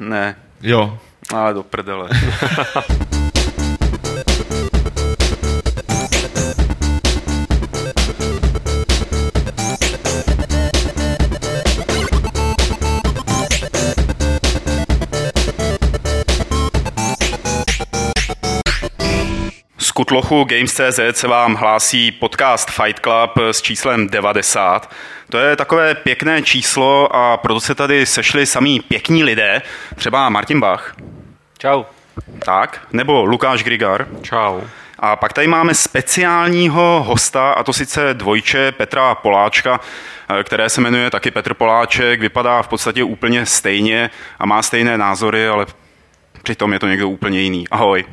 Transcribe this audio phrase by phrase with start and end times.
[0.00, 0.98] Ne, Jo.
[1.32, 2.08] ale do prdele.
[20.10, 24.90] Kutlochu Games.cz se vám hlásí podcast Fight Club s číslem 90.
[25.28, 29.62] To je takové pěkné číslo a proto se tady sešli samý pěkní lidé,
[29.96, 30.96] třeba Martin Bach,
[31.58, 31.82] Čau.
[32.44, 34.06] tak, nebo Lukáš Grigar.
[34.22, 34.60] Čau.
[34.98, 39.80] A pak tady máme speciálního hosta, a to sice dvojče Petra Poláčka,
[40.40, 44.98] eh, které se jmenuje taky Petr Poláček, vypadá v podstatě úplně stejně a má stejné
[44.98, 45.66] názory, ale
[46.42, 47.68] přitom je to někdo úplně jiný.
[47.68, 48.04] Ahoj.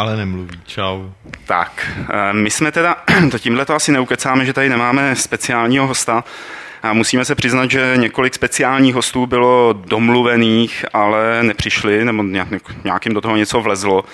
[0.00, 0.60] Ale nemluví.
[0.66, 1.08] Čau.
[1.46, 2.96] Tak, eh, my jsme teda,
[3.30, 6.24] to tímhle to asi neukecáme, že tady nemáme speciálního hosta.
[6.82, 12.48] A musíme se přiznat, že několik speciálních hostů bylo domluvených, ale nepřišli, nebo nějak-
[12.84, 14.04] nějakým do toho něco vlezlo.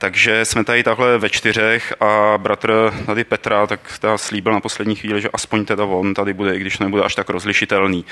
[0.00, 4.94] Takže jsme tady takhle ve čtyřech a bratr tady Petra tak teda slíbil na poslední
[4.94, 8.04] chvíli, že aspoň teda on tady bude, i když nebude až tak rozlišitelný.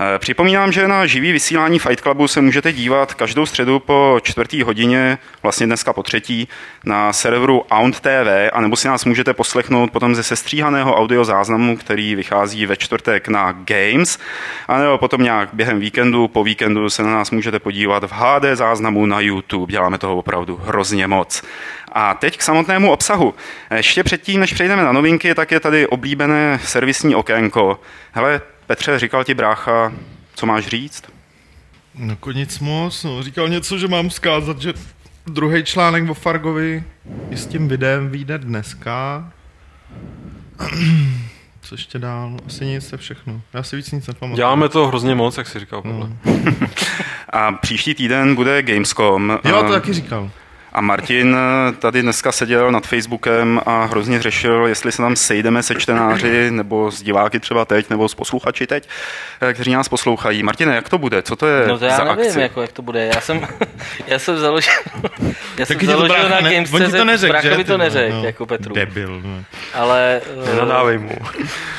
[0.00, 4.62] Eh, Připomínám, že na živý vysílání Fight Clubu se můžete dívat každou středu po čtvrtý
[4.62, 6.48] hodině, vlastně dneska po třetí,
[6.84, 12.66] na serveru Aunt TV, anebo si nás můžete poslechnout potom ze sestříhaného audiozáznamu, který vychází
[12.66, 14.18] ve čtvrtek na Games,
[14.68, 19.06] anebo potom nějak během víkendu, po víkendu se na nás můžete podívat v HD záznamu
[19.06, 19.70] na YouTube.
[19.70, 21.35] Děláme toho opravdu hrozně moc.
[21.92, 23.34] A teď k samotnému obsahu.
[23.74, 27.80] Ještě předtím, než přejdeme na novinky, tak je tady oblíbené servisní okénko.
[28.12, 29.92] Hele, Petře, říkal ti brácha,
[30.34, 31.04] co máš říct?
[31.94, 33.22] No nic moc, no.
[33.22, 34.72] Říkal něco, že mám zkázat, že
[35.26, 36.84] druhý článek o Fargovi
[37.30, 39.32] i s tím videem vyjde dneska.
[41.62, 42.30] Co ještě dál?
[42.30, 43.40] No, Asi nic, je všechno.
[43.52, 44.36] Já si víc nic nepamatuju.
[44.36, 45.82] Děláme to hrozně moc, jak jsi říkal.
[45.82, 46.08] Pavle.
[47.30, 49.38] A příští týden bude Gamescom.
[49.44, 50.30] Jo, to taky říkal.
[50.76, 55.62] A Martin eh, tady dneska seděl nad Facebookem a hrozně řešil, jestli se tam sejdeme
[55.62, 58.88] se čtenáři, nebo s diváky třeba teď, nebo s posluchači teď,
[59.40, 60.42] eh, kteří nás poslouchají.
[60.42, 61.22] Martine, jak to bude?
[61.22, 62.40] Co to je No to já za nevím, akci?
[62.40, 63.06] jako, jak to bude.
[63.14, 63.46] Já jsem,
[64.06, 64.72] já jsem založil,
[65.58, 67.48] já jsem Taky ti to založil brácha na ne- Games.cz, on ti to neřekl, brácha
[67.48, 67.56] že?
[67.56, 68.24] to ty vole, neřekl, no.
[68.24, 68.74] jako Petru.
[68.74, 69.20] Debil.
[69.24, 69.44] No.
[69.74, 71.10] Ale, eh, Nenadávej mu.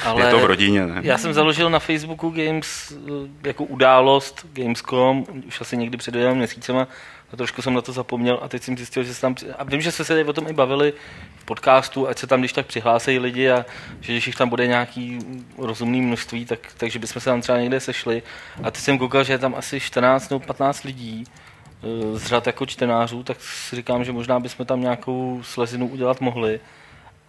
[0.06, 1.00] ale Je to v rodině, ne?
[1.03, 6.34] Já jsem založil na Facebooku Games eh, jako událost Gamescom, už asi někdy před dvěma
[6.34, 6.88] měsícema,
[7.34, 9.82] a trošku jsem na to zapomněl a teď jsem zjistil, že se tam, a vím,
[9.82, 10.94] že jsme se tady o tom i bavili
[11.38, 13.66] v podcastu, ať se tam když tak přihlásejí lidi a
[14.02, 15.20] že když jich tam bude nějaký
[15.58, 18.24] rozumný množství, tak, takže bychom se tam třeba někde sešli.
[18.64, 22.48] A teď jsem koukal, že je tam asi 14 nebo 15 lidí eh, z řad
[22.48, 26.59] jako čtenářů, tak si říkám, že možná bychom tam nějakou slezinu udělat mohli.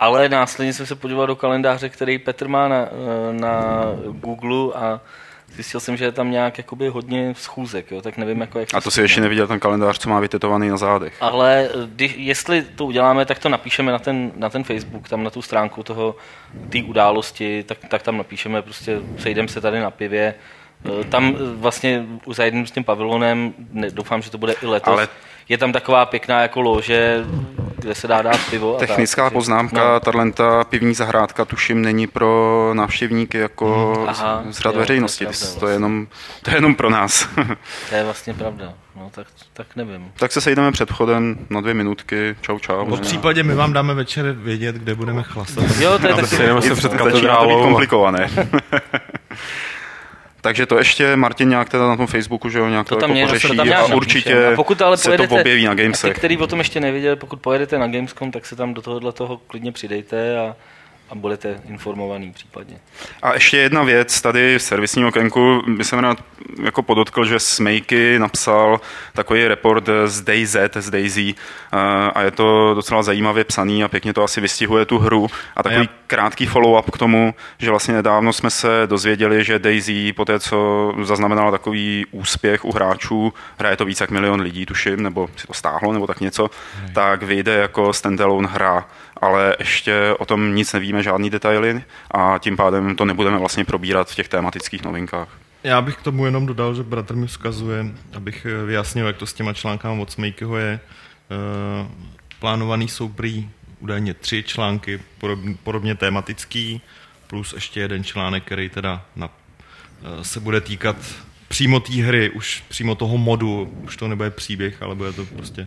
[0.00, 5.00] Ale následně jsem se podíval do kalendáře, který Petr má na, eh, na Google a
[5.54, 8.80] zjistil jsem, že je tam nějak jakoby hodně schůzek, jo, tak nevím, jako jak A
[8.80, 11.12] to si ještě neviděl ten kalendář, co má vytetovaný na zádech.
[11.20, 15.24] ale eh, když, jestli to uděláme, tak to napíšeme na ten, na ten Facebook, tam
[15.24, 16.16] na tu stránku toho
[16.70, 20.34] té události, tak, tak tam napíšeme, prostě sejdeme se tady na pivě.
[21.00, 24.66] Eh, Tam eh, vlastně za jedním s tím pavilonem, ne, doufám, že to bude i
[24.66, 25.08] letos, Ale...
[25.48, 27.24] je tam taková pěkná jako lože,
[27.78, 28.76] kde se dá dát pivo.
[28.76, 30.00] a tak, Technická takže- poznámka, no.
[30.00, 34.80] tato pivní zahrádka, tuším, není pro návštěvníky jako Hmm, aha, z, řad jo, to je
[34.80, 35.24] veřejnosti.
[35.24, 36.06] pravda To je, jenom,
[36.42, 37.28] to je jenom pro nás.
[37.88, 40.12] To je vlastně pravda, no tak, tak nevím.
[40.18, 42.36] tak se sejdeme před vchodem na dvě minutky.
[42.40, 42.86] Čau, čau.
[42.86, 45.64] Po případě my vám dáme večer vědět, kde budeme chlastat.
[45.80, 46.26] Jo, to je taky...
[46.26, 47.62] sejdeme se před Začíná to být katedrálou.
[47.68, 48.30] komplikované.
[50.40, 53.16] Takže to ještě Martin nějak teda na tom Facebooku, že jo, nějak to, To tam
[53.16, 54.46] jako pořeší to tam a určitě.
[54.46, 56.16] A pokud ale se to pojedete, objeví na a ty, Gamesech.
[56.16, 59.36] který o tom ještě nevěděli, pokud pojedete na Gamescom, tak se tam do tohohle toho
[59.36, 60.56] klidně přidejte a,
[61.10, 62.78] a budete informovaný případně.
[63.22, 66.18] A ještě jedna věc, tady v servisním okénku by jsem rád
[66.62, 68.80] jako podotkl, že Smejky napsal
[69.12, 71.34] takový report z DayZ, z Daisy
[71.72, 71.76] eh,
[72.14, 75.26] a je to docela zajímavě psaný a pěkně to asi vystihuje tu hru.
[75.56, 80.12] A takový já- krátký follow-up k tomu, že vlastně nedávno jsme se dozvěděli, že Daisy
[80.12, 85.02] po té, co zaznamenala takový úspěch u hráčů, hraje to víc jak milion lidí, tuším,
[85.02, 86.50] nebo si to stáhlo, nebo tak něco,
[86.94, 88.86] tak vyjde jako standalone hra,
[89.20, 94.10] ale ještě o tom nic nevíme, žádný detaily a tím pádem to nebudeme vlastně probírat
[94.10, 95.28] v těch tematických novinkách.
[95.64, 97.86] Já bych k tomu jenom dodal, že bratr mi vzkazuje,
[98.16, 100.80] abych vyjasnil, jak to s těma článkama od Smejkyho je.
[101.30, 101.88] Eh,
[102.40, 103.50] Plánovaný jsou prý
[103.80, 106.80] údajně tři články, podobně, podobně tematický,
[107.26, 109.30] plus ještě jeden článek, který teda na,
[110.02, 110.96] eh, se bude týkat
[111.48, 115.66] přímo té hry, už přímo toho modu, už to nebude příběh, ale bude to prostě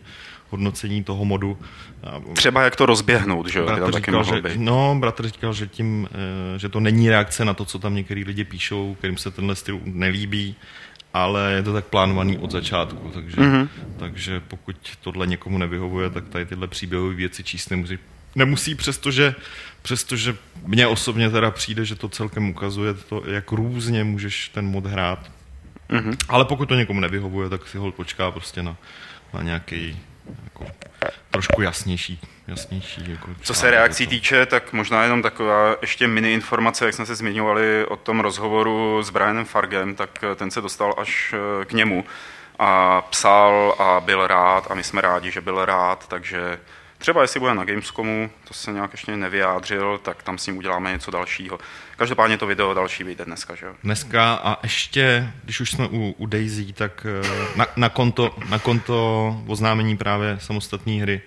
[0.51, 1.57] hodnocení toho modu.
[2.33, 3.65] Třeba jak to rozběhnout, že jo?
[3.65, 4.57] Bratr taky říkal, že, být.
[4.57, 6.09] no, bratr říkal, že tím,
[6.55, 9.55] eh, že to není reakce na to, co tam některý lidi píšou, kterým se tenhle
[9.55, 10.55] styl nelíbí,
[11.13, 13.67] ale je to tak plánovaný od začátku, takže, mm-hmm.
[13.97, 17.99] takže pokud tohle někomu nevyhovuje, tak tady tyhle příběhové věci číst nemusí,
[18.35, 19.35] nemusí přestože,
[19.81, 24.85] přestože mně osobně teda přijde, že to celkem ukazuje to, jak různě můžeš ten mod
[24.85, 25.31] hrát.
[25.89, 26.17] Mm-hmm.
[26.29, 28.77] Ale pokud to někomu nevyhovuje, tak si ho počká prostě na,
[29.33, 29.99] na nějaký
[30.43, 30.65] jako,
[31.31, 32.19] trošku jasnější
[32.51, 33.11] jasnější.
[33.11, 34.09] Jako Co se reakcí to...
[34.09, 39.03] týče, tak možná jenom taková ještě mini informace, jak jsme se zmiňovali o tom rozhovoru
[39.03, 42.05] s Brianem Fargem, tak ten se dostal až eh, k němu
[42.59, 46.59] a psal a byl rád a my jsme rádi, že byl rád, takže
[47.01, 50.91] Třeba jestli bude na Gamescomu, to se nějak ještě nevyjádřil, tak tam s ním uděláme
[50.91, 51.59] něco dalšího.
[51.97, 53.73] Každopádně to video další vyjde dneska, že jo?
[53.83, 58.59] Dneska a ještě, když už jsme u, u Daisy, tak eh, na, na, konto, na
[58.59, 61.21] konto oznámení právě samostatné hry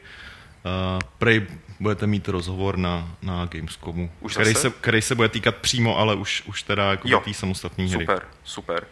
[0.66, 1.46] Uh, prej
[1.80, 6.14] budete mít rozhovor na, na Gamescomu, už který, se, který se bude týkat přímo, ale
[6.14, 8.06] už, už teda jako té samostatné hry.
[8.06, 8.86] Super, super.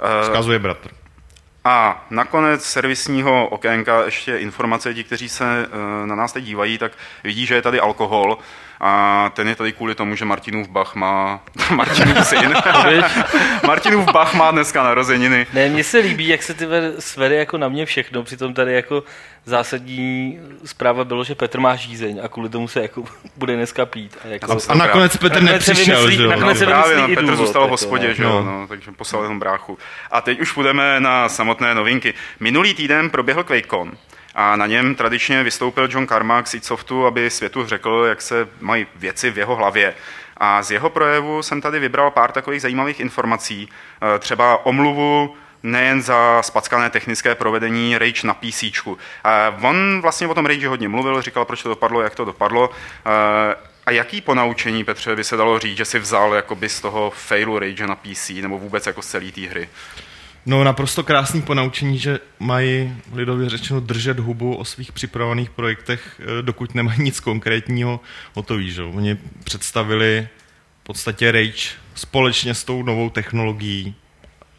[0.00, 0.90] Uh, Vzkazuje bratr.
[1.64, 6.92] A nakonec servisního okénka ještě informace, ti, kteří se uh, na nás teď dívají, tak
[7.24, 8.38] vidí, že je tady alkohol
[8.80, 11.40] a ten je tady kvůli tomu, že Martinův Bach má...
[11.74, 12.54] Martinův syn.
[13.66, 15.46] Martinův Bach má dneska narozeniny.
[15.52, 16.66] Ne, mně se líbí, jak se ty
[16.98, 19.04] svede jako na mě všechno, přitom tady jako
[19.44, 23.04] zásadní zpráva bylo, že Petr má žízeň a kvůli tomu se jako
[23.36, 24.18] bude dneska pít.
[24.24, 26.30] A, jako, a, a nakonec Petr nakonec nepřišel, vymyslí, že jo?
[26.30, 28.14] Nakonec no, právě, no, Petr důvod, zůstal v hospodě, no.
[28.14, 28.42] že jo?
[28.42, 29.78] No, takže poslal jenom bráchu.
[30.10, 32.14] A teď už půjdeme na samotné novinky.
[32.40, 33.92] Minulý týden proběhl QuakeCon
[34.40, 38.86] a na něm tradičně vystoupil John Carmack z Softu, aby světu řekl, jak se mají
[38.96, 39.94] věci v jeho hlavě.
[40.36, 43.68] A z jeho projevu jsem tady vybral pár takových zajímavých informací,
[44.14, 48.64] e, třeba omluvu nejen za spackané technické provedení Rage na PC.
[49.62, 52.70] On vlastně o tom Rage hodně mluvil, říkal, proč to dopadlo, jak to dopadlo.
[52.70, 53.54] E,
[53.86, 57.58] a jaký ponaučení, Petře, by se dalo říct, že si vzal jakoby z toho failu
[57.58, 59.68] Rage na PC, nebo vůbec jako z celé té hry?
[60.48, 66.42] No naprosto krásný ponaučení, že mají lidově řečeno držet hubu o svých připravovaných projektech, eh,
[66.42, 68.00] dokud nemají nic konkrétního
[68.34, 68.70] hotový.
[68.70, 68.82] Že?
[68.82, 70.28] Oni představili
[70.80, 73.94] v podstatě Rage společně s tou novou technologií,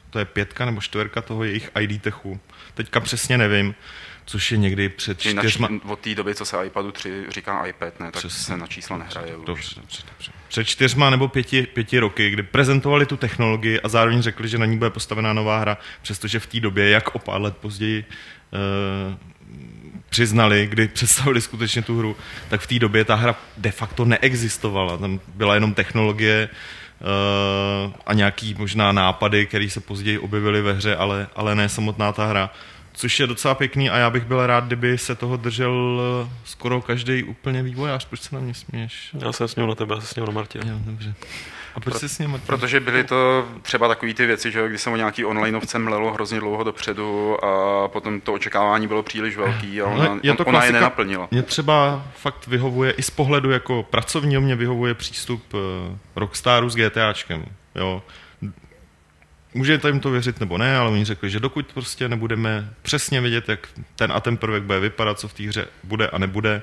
[0.09, 2.39] to je pětka nebo čtverka toho jejich ID techu.
[2.73, 3.75] Teďka přesně nevím,
[4.29, 5.69] což je někdy před čtyřma...
[5.85, 8.43] Od té doby, co se iPadu 3 říká iPad, ne, tak Přesně.
[8.43, 9.75] se na čísla nehraje dobře, už.
[9.75, 10.31] Dobře, dobře.
[10.47, 14.65] Před čtyřma nebo pěti, pěti roky, kdy prezentovali tu technologii a zároveň řekli, že na
[14.65, 18.05] ní bude postavená nová hra, přestože v té době, jak o pár let později
[18.51, 19.15] uh,
[20.09, 22.15] přiznali, kdy představili skutečně tu hru,
[22.49, 24.97] tak v té době ta hra de facto neexistovala.
[24.97, 30.95] Tam byla jenom technologie uh, a nějaký možná nápady, které se později objevily ve hře,
[30.95, 32.49] ale, ale ne samotná ta hra
[32.99, 36.81] což je docela pěkný a já bych byl rád, kdyby se toho držel eh, skoro
[36.81, 38.05] každý úplně vývojář.
[38.05, 39.09] Proč se na mě směješ?
[39.19, 40.59] Já jsem sněl na tebe, já jsem sněl na Martě.
[40.65, 41.13] Jo, dobře.
[41.75, 44.81] A proč Pro, jsi s ním, Protože byly to třeba takové ty věci, že když
[44.81, 49.81] se o nějaký onlineovce mlelo hrozně dlouho dopředu a potom to očekávání bylo příliš velký
[49.81, 51.27] a ona, je to ona je nenaplnila.
[51.31, 56.75] Mě třeba fakt vyhovuje i z pohledu jako pracovního mě vyhovuje přístup eh, Rockstaru s
[56.75, 57.45] GTAčkem.
[57.75, 58.01] Jo
[59.53, 63.49] můžete jim to věřit nebo ne, ale oni řekli, že dokud prostě nebudeme přesně vědět,
[63.49, 66.61] jak ten a ten prvek bude vypadat, co v té hře bude a nebude,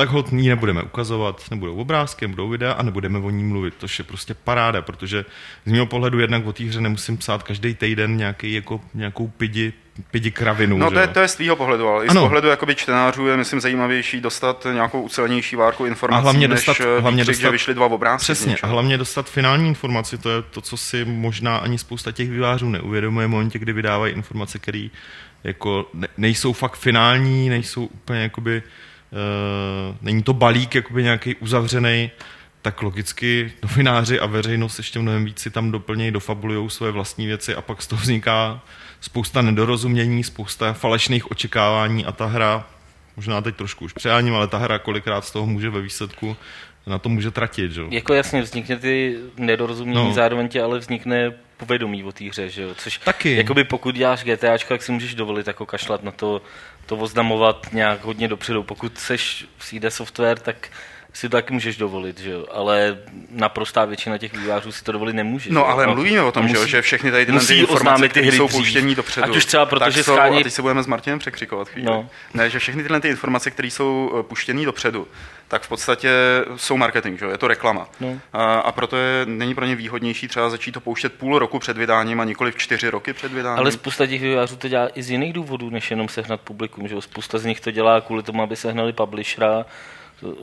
[0.00, 3.74] tak ho ní nebudeme ukazovat, nebudou obrázky, nebudou videa a nebudeme o ní mluvit.
[3.74, 5.24] To je prostě paráda, protože
[5.66, 9.72] z mého pohledu jednak o té hře nemusím psát každý týden nějaký, jako, nějakou pidi,
[10.10, 10.78] pidi kravinu.
[10.78, 12.20] No to je, to je z tvýho pohledu, ale ano.
[12.20, 16.48] i z pohledu jakoby čtenářů je, myslím, zajímavější dostat nějakou ucelenější várku informací, a hlavně
[16.48, 18.24] dostat, než eh, hlavně dostat, že vyšly dva obrázky.
[18.24, 22.30] Přesně, a hlavně dostat finální informaci, to je to, co si možná ani spousta těch
[22.30, 24.88] vývářů neuvědomuje v momentě, kdy vydávají informace, které
[25.44, 25.86] jako
[26.16, 28.70] nejsou fakt finální, nejsou úplně jakoby uh,
[30.00, 32.10] není to balík jakoby nějaký uzavřený,
[32.62, 37.54] tak logicky novináři a veřejnost ještě mnohem víc si tam doplnějí, dofabulují svoje vlastní věci
[37.54, 38.60] a pak z toho vzniká
[39.00, 42.66] spousta nedorozumění, spousta falešných očekávání a ta hra,
[43.16, 46.36] možná teď trošku už přejáním, ale ta hra kolikrát z toho může ve výsledku
[46.86, 47.72] na to může tratit.
[47.72, 47.82] Že?
[47.90, 50.14] Jako jasně vznikne ty nedorozumění, no.
[50.14, 52.74] zároveň tě ale vznikne povědomí o té hře, že jo?
[52.76, 53.36] Což Taky.
[53.36, 56.42] Jakoby pokud děláš GTAčko, tak si můžeš dovolit jako kašlat na to,
[56.90, 58.62] to oznamovat nějak hodně dopředu.
[58.62, 60.68] Pokud seš v CD Software, tak
[61.12, 62.46] si to taky můžeš dovolit, že jo?
[62.52, 62.98] ale
[63.30, 65.52] naprostá většina těch vývářů si to dovolit nemůže.
[65.52, 66.66] No ale mluvíme o tom, musí, že, jo?
[66.66, 69.24] že všechny tady tyhle ty informace, ty hry jsou pouštění dopředu.
[69.24, 70.40] Ať už třeba protože jsou, schání...
[70.40, 71.86] A teď se budeme s Martinem překřikovat chvíli.
[71.86, 72.08] No.
[72.34, 75.08] Ne, že všechny tyhle ty informace, které jsou eh, puštěné dopředu,
[75.48, 76.10] tak v podstatě
[76.56, 77.26] jsou marketing, že?
[77.26, 77.88] je to reklama.
[78.00, 78.20] No.
[78.32, 81.76] A, a proto je, není pro ně výhodnější třeba začít to pouštět půl roku před
[81.76, 83.58] vydáním a nikoli v čtyři roky před vydáním.
[83.58, 86.88] Ale spousta těch vývojářů to dělá i z jiných důvodů, než jenom sehnat publikum.
[86.88, 87.00] Že?
[87.00, 89.66] Spousta z nich to dělá kvůli tomu, aby sehnali publishera,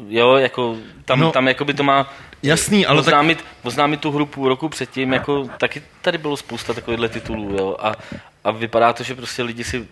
[0.08, 1.32] Jo, jako tam, No.
[1.32, 5.50] tam jakoby to má Jasný, ale tak oznámit, oznámit tu hru půl roku předtím, jako
[5.58, 7.92] taky tady bylo spousta takovýchhle titulů, jo, a,
[8.44, 9.88] a vypadá to, že prostě lidi si,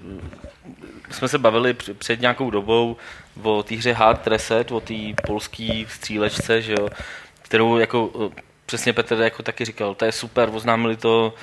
[1.12, 2.98] jsme se bavili př- před nějakou dobou
[3.44, 4.94] o té hře Hard Reset, o té
[5.28, 6.88] polské střílečce, že jo,
[7.42, 11.34] kterou jako eh, přesně Petr jako taky říkal, to je super, oznámili to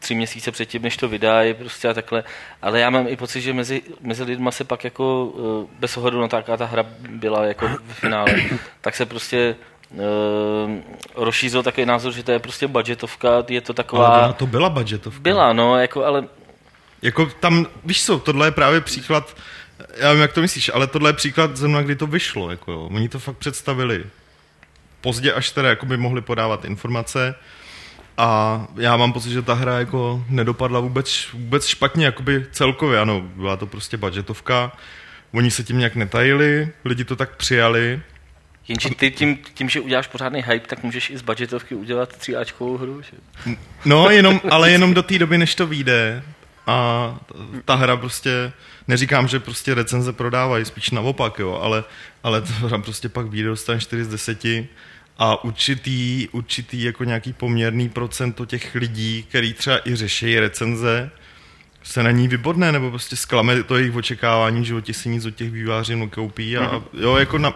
[0.00, 2.24] tři měsíce předtím, než to vydají, prostě a takhle.
[2.62, 6.20] Ale já mám i pocit, že mezi, mezi lidma se pak jako, eh, bez ohledu
[6.20, 8.34] na to, jaká ta hra byla jako v finále,
[8.80, 9.56] tak se prostě
[9.90, 10.00] uh,
[11.14, 14.08] rozšířil takový názor, že to je prostě budgetovka, je to taková...
[14.08, 15.20] ale ona to byla budgetovka.
[15.20, 16.24] Byla, no, jako, ale
[17.02, 19.36] Jako tam, víš co, tohle je právě příklad,
[19.96, 22.88] já vím, jak to myslíš, ale tohle je příklad zrovna, kdy to vyšlo, jako jo.
[22.92, 24.04] Oni to fakt představili
[25.00, 27.34] pozdě, až teda jako by mohli podávat informace
[28.20, 33.20] a já mám pocit, že ta hra jako nedopadla vůbec, vůbec špatně, jakoby celkově, ano,
[33.20, 34.72] byla to prostě budgetovka,
[35.32, 38.00] oni se tím nějak netajili, lidi to tak přijali,
[38.68, 42.76] jenže ty tím, tím, že uděláš pořádný hype, tak můžeš i z budgetovky udělat tříáčkovou
[42.76, 43.02] hru.
[43.02, 43.16] Že?
[43.84, 46.22] No, jenom, ale jenom do té doby, než to vyjde.
[46.66, 47.18] A
[47.64, 48.52] ta hra prostě,
[48.88, 51.84] neříkám, že prostě recenze prodávají, spíš naopak, jo, ale,
[52.22, 54.44] ale ta hra prostě pak vyjde, dostane 4 z 10
[55.18, 61.10] a určitý, určitý jako nějaký poměrný procento těch lidí, který třeba i řeší recenze,
[61.82, 65.34] se na ní vybodne, nebo prostě zklame to jejich očekávání, že ti si nic od
[65.34, 67.54] těch vývářů nekoupí a jo, jako na,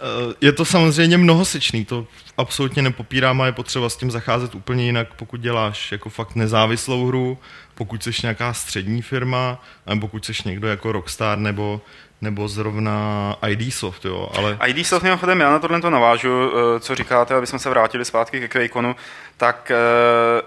[0.00, 4.84] Eh, je to samozřejmě mnohosečný, to absolutně nepopírám a je potřeba s tím zacházet úplně
[4.84, 7.38] jinak, pokud děláš jako fakt nezávislou hru,
[7.74, 11.80] pokud jsi nějaká střední firma, nebo pokud jsi někdo jako Rockstar nebo,
[12.20, 16.80] nebo zrovna ID Soft, jo, ale ID Soft mimochodem, já na tohle to navážu, eh,
[16.80, 18.96] co říkáte, aby jsme se vrátili zpátky ke Quakonu,
[19.36, 19.76] tak eh,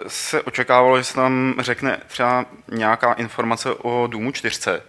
[0.07, 4.81] se očekávalo, že se tam řekne třeba nějaká informace o Doomu 4, eh,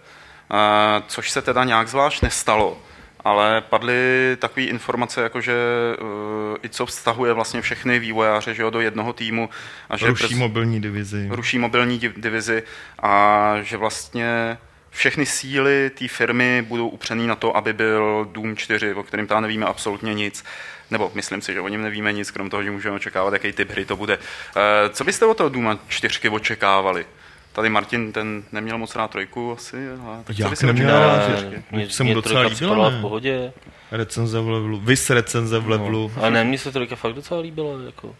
[1.07, 2.77] což se teda nějak zvlášť nestalo.
[3.23, 5.53] Ale padly takové informace, jako že
[6.01, 9.49] uh, ICO vztahuje vlastně všechny vývojáře že jo, do jednoho týmu.
[9.89, 11.27] A že ruší brz- mobilní divizi.
[11.31, 12.63] ruší mobilní div- divizi
[12.99, 14.57] a že vlastně
[14.91, 19.41] všechny síly té firmy budou upřený na to, aby byl Doom 4, o kterém tam
[19.41, 20.43] nevíme absolutně nic.
[20.91, 23.71] Nebo myslím si, že o něm nevíme nic, krom toho, že můžeme očekávat, jaký typ
[23.71, 24.19] hry to bude.
[24.55, 27.05] Eh, Co byste od toho Dooma 4 očekávali?
[27.53, 29.77] Tady Martin, ten neměl moc rád trojku asi.
[29.91, 31.29] A tak co Jak by si neměl rád?
[31.71, 32.49] Mě, se mu docela ne?
[32.97, 33.53] v pohodě.
[33.91, 36.11] Recenze v levelu, vys recenze v levelu.
[36.15, 37.81] Ale ne, mně se trojka fakt docela líbila.
[37.85, 38.15] Jako.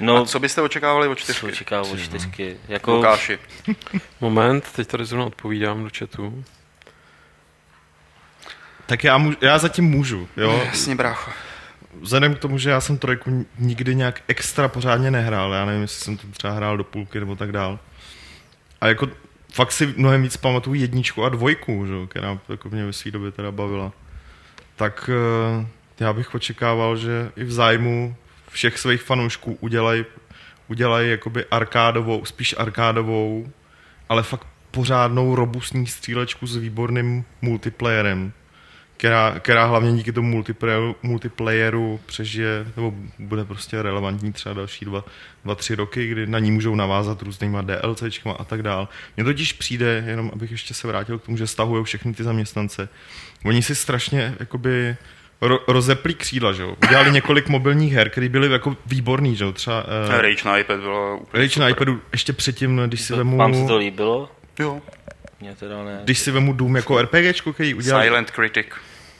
[0.00, 1.46] No, A co byste očekávali od co čtyřky?
[1.46, 2.56] očekával od čtyřky.
[2.68, 3.38] Jako, Lukáši.
[4.20, 6.44] Moment, teď tady zrovna odpovídám do chatu.
[8.86, 10.62] Tak já, můžu, já zatím můžu, jo.
[10.66, 11.30] Jasně, brácho.
[12.00, 16.04] Vzhledem k tomu, že já jsem trojku nikdy nějak extra pořádně nehrál, já nevím, jestli
[16.04, 17.78] jsem to třeba hrál do půlky nebo tak dál.
[18.80, 19.08] A jako
[19.52, 21.92] fakt si mnohem víc pamatuju jedničku a dvojku, že?
[21.92, 23.92] jo, která jako mě ve své době teda bavila.
[24.76, 25.66] Tak eh,
[26.00, 28.16] já bych očekával, že i v zájmu
[28.56, 30.04] všech svých fanoušků udělají
[30.68, 33.52] udělaj jakoby arkádovou, spíš arkádovou,
[34.08, 38.32] ale fakt pořádnou robustní střílečku s výborným multiplayerem,
[38.96, 45.04] která, která hlavně díky tomu multiplayeru, multiplayeru přežije, nebo bude prostě relevantní třeba další dva,
[45.44, 48.88] dva, tři roky, kdy na ní můžou navázat různýma DLCčkama a tak dál.
[49.16, 52.88] Mně totiž přijde, jenom abych ještě se vrátil k tomu, že stahují všechny ty zaměstnance.
[53.44, 54.96] Oni si strašně jakoby
[55.40, 56.76] ro, rozeplí křídla, že jo.
[56.86, 59.52] Udělali několik mobilních her, které byly jako výborný, že jo.
[59.52, 61.70] Třeba uh, Rage na iPad bylo úplně Rage na super.
[61.70, 64.30] iPadu ještě předtím, když si to, vemu, vám se to líbilo?
[64.58, 64.82] Jo.
[65.40, 66.00] Mně teda ne.
[66.04, 68.66] když si vemu Doom jako RPGčko, který udělal Silent Critic.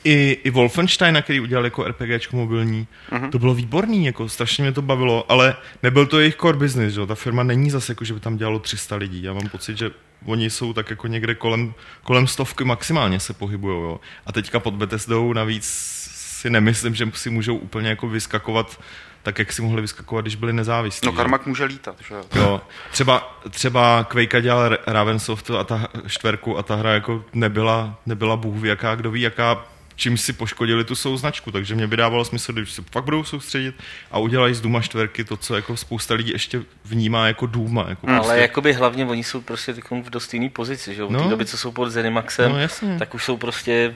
[0.04, 3.30] i, i Wolfensteina, který udělal jako RPGčko mobilní, uh-huh.
[3.30, 7.00] to bylo výborný, jako strašně mě to bavilo, ale nebyl to jejich core business, že?
[7.00, 7.06] jo?
[7.06, 9.90] ta firma není zase jako, že by tam dělalo 300 lidí, já mám pocit, že
[10.24, 14.00] oni jsou tak jako někde kolem, kolem stovky maximálně se pohybují, jo?
[14.26, 16.05] a teďka pod Bethesdou navíc
[16.40, 18.80] si nemyslím, že si můžou úplně jako vyskakovat
[19.22, 21.06] tak, jak si mohli vyskakovat, když byli nezávislí.
[21.06, 21.16] No že?
[21.16, 22.24] Karmak může lítat, že jo.
[22.34, 28.00] Jo, třeba, třeba Quake dělal Ra- Ravensoft a ta čtverku a ta hra jako nebyla,
[28.06, 29.64] nebyla bůh ví jaká, kdo ví jaká,
[29.96, 33.24] čím si poškodili tu svou značku, takže mě by dávalo smysl, když se fakt budou
[33.24, 33.74] soustředit
[34.10, 37.86] a udělají z Duma čtverky to, co jako spousta lidí ještě vnímá jako Duma.
[37.88, 38.36] Jako Ale prostě.
[38.40, 41.08] jakoby hlavně oni jsou prostě v dost jiný pozici, že jo?
[41.08, 41.30] V té No.
[41.30, 42.96] době, co jsou pod Zenimaxem, No, jasně.
[42.98, 43.94] tak už jsou prostě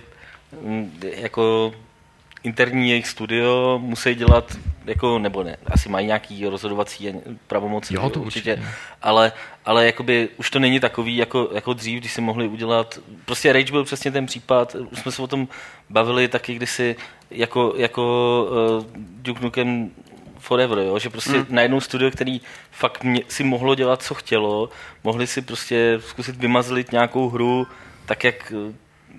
[0.65, 1.73] mm, jako
[2.43, 7.13] interní jejich studio, musí dělat, jako, nebo ne, asi mají nějaký rozhodovací
[7.47, 8.63] pravomoci, Jo, to určitě.
[9.03, 9.33] ale,
[9.65, 13.73] ale jakoby už to není takový jako, jako dřív, když si mohli udělat, prostě Rage
[13.73, 15.49] byl přesně ten případ, už jsme se o tom
[15.91, 16.97] bavili taky kdysi
[17.31, 18.47] jako, jako
[18.79, 19.91] uh, Duke Nukem
[20.39, 20.99] Forever, jo?
[20.99, 21.47] že prostě hmm.
[21.49, 24.69] najednou studio, který fakt mě, si mohlo dělat, co chtělo,
[25.05, 27.67] mohli si prostě zkusit vymazlit nějakou hru
[28.07, 28.73] tak, jak eh,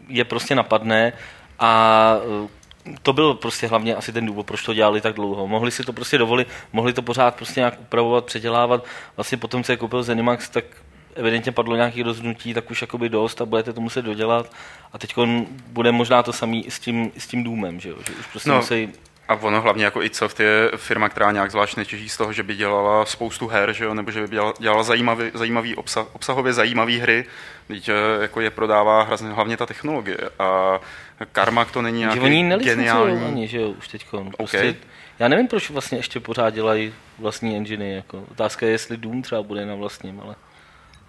[0.07, 1.13] je prostě napadne
[1.59, 2.60] a eh,
[3.01, 5.47] to byl prostě hlavně asi ten důvod, proč to dělali tak dlouho.
[5.47, 8.85] Mohli si to prostě dovolit, mohli to pořád prostě nějak upravovat, předělávat.
[9.17, 10.65] Vlastně potom, co je koupil Zenimax, tak
[11.15, 14.51] evidentně padlo nějaké rozhodnutí, tak už jakoby dost a budete to muset dodělat.
[14.93, 15.15] A teď
[15.67, 17.95] bude možná to samý s tím, s tím důmem, že, jo?
[18.07, 18.55] že už prostě no.
[18.55, 18.89] musí
[19.31, 22.55] a ono hlavně jako Itsoft je firma, která nějak zvlášť netěží z toho, že by
[22.55, 23.93] dělala spoustu her, že jo?
[23.93, 27.25] nebo že by dělala, dělala zajímavý, zajímavý obsah, obsahově zajímavé hry,
[27.67, 30.17] teď eh, jako je prodává hlavně ta technologie.
[30.39, 30.79] A
[31.25, 33.25] Karmak to není nějaký oni geniální...
[33.25, 34.05] ani, že jo, už teď.
[34.37, 34.75] Prostě, okay.
[35.19, 37.93] Já nevím, proč vlastně ještě pořád dělají vlastní enginy.
[37.93, 38.23] Jako.
[38.31, 40.35] Otázka je, jestli Doom třeba bude na vlastním, ale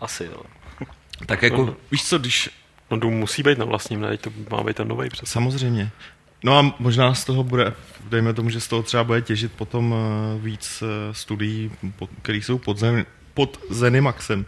[0.00, 0.42] asi jo.
[1.26, 2.50] Tak jako, no, víš co, když...
[2.90, 4.16] No Doom musí být na vlastním, ne?
[4.16, 5.32] To má být ten nový přece.
[5.32, 5.90] Samozřejmě.
[6.44, 7.72] No a možná z toho bude,
[8.04, 11.70] dejme tomu, že z toho třeba bude těžit potom eh, víc eh, studií,
[12.22, 14.46] které jsou pod, zem, pod Zenimaxem.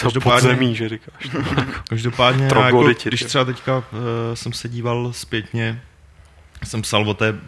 [0.00, 1.30] Každopádně, podzemí, že říkáš.
[1.88, 3.84] Každopádně, jako, když třeba teďka uh,
[4.34, 5.82] jsem se díval zpětně,
[6.64, 7.38] jsem psal o té, uh,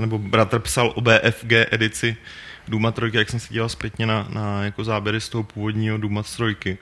[0.00, 2.16] nebo bratr psal o BFG edici
[2.68, 6.22] Duma 3, jak jsem se díval zpětně na, na jako záběry z toho původního Duma
[6.22, 6.78] 3.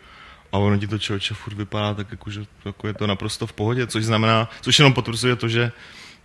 [0.52, 3.52] A ono ti to člověče furt vypadá tak, jako, že jako je to naprosto v
[3.52, 5.72] pohodě, což znamená, což jenom potvrzuje to, že,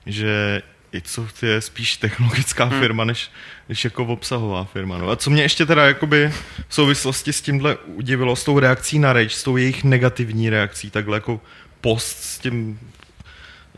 [0.06, 0.62] že
[0.92, 2.80] Itsoft je spíš technologická hmm.
[2.80, 3.32] firma, než,
[3.70, 4.98] než jako obsahová firma.
[4.98, 6.34] No a co mě ještě teda jakoby
[6.68, 10.90] v souvislosti s tímhle udivilo, s tou reakcí na Rage, s tou jejich negativní reakcí,
[10.90, 11.42] takhle jako
[11.82, 12.80] post s tím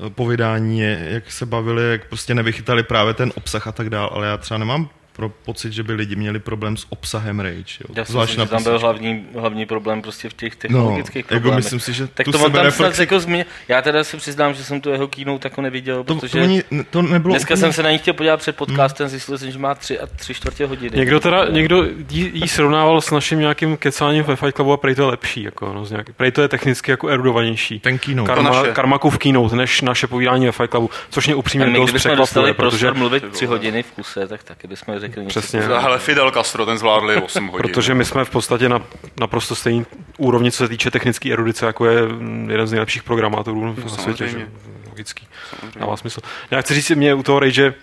[0.06, 4.28] eh, povídání, jak se bavili, jak prostě nevychytali právě ten obsah a tak dále, ale
[4.28, 7.84] já třeba nemám pro pocit, že by lidi měli problém s obsahem Rage.
[7.84, 7.96] Jo.
[7.96, 11.46] Já si myslím, že tam byl hlavní, hlavní problém prostě v těch technologických no, problémech.
[11.46, 13.02] Jako myslím si, že tak to on tam reflexi...
[13.02, 13.46] jako zmi...
[13.68, 16.64] Já teda se přiznám, že jsem tu jeho keynote jako neviděl, to, protože to, ani,
[16.90, 17.58] to nebylo dneska úplně...
[17.58, 19.10] jsem se na ní chtěl podívat před podcastem, hmm.
[19.10, 20.98] zjistil jsem, že má tři a tři čtvrtě hodiny.
[20.98, 24.96] Někdo teda, někdo jí, jí srovnával s naším nějakým kecáním ve Fight Clubu a prej
[24.96, 27.80] to je lepší, jako, no, nějaký, prej to je technicky jako erudovanější.
[27.80, 28.34] Ten keynote.
[28.34, 32.92] Karma, Karmakův keynote, než naše povídání ve Fight Clubu, což mě upřímně dost překvapuje, protože
[32.92, 37.16] mluvit tři hodiny v kuse, tak taky bychom řekli Přesně hele, Fidel Castro, ten zvládli
[37.22, 37.62] 8 hodin.
[37.62, 38.82] Protože my jsme v podstatě na
[39.20, 39.86] naprosto stejný
[40.18, 42.02] úrovni, co se týče technické erudice, jako je
[42.48, 44.28] jeden z nejlepších programátorů no, na světě.
[44.28, 44.48] Že?
[44.90, 45.28] Logický.
[45.50, 45.80] Samozřejmě.
[45.80, 46.22] Dává smysl.
[46.52, 47.74] Já chci říct, mě u toho Rage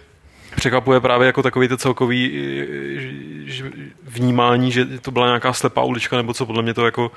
[0.57, 2.33] překvapuje právě jako takový to celkový
[4.03, 7.11] vnímání, že to byla nějaká slepá ulička, nebo co podle mě to jako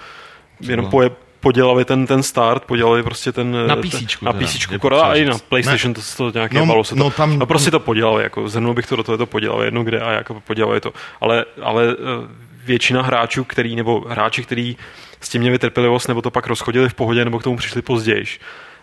[0.62, 3.68] jenom poje, podělali ten, ten start, podělali prostě ten...
[3.68, 4.22] Na PC.
[4.22, 4.68] Na PC,
[5.02, 6.04] a i na PlayStation ne.
[6.18, 7.00] to, to nějak no, balo se to.
[7.04, 7.40] No, tam...
[7.40, 10.12] No prostě to podělali, jako zhrnul bych to do toho, to podělali jedno kde a
[10.12, 10.94] jako podělali to.
[11.22, 12.28] Ale, ale eh,
[12.66, 14.78] většina hráčů, který, nebo hráči, který
[15.22, 18.26] s tím měli trpělivost, nebo to pak rozchodili v pohodě, nebo k tomu přišli později,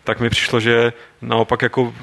[0.05, 0.93] tak mi přišlo, že
[1.23, 1.95] naopak jako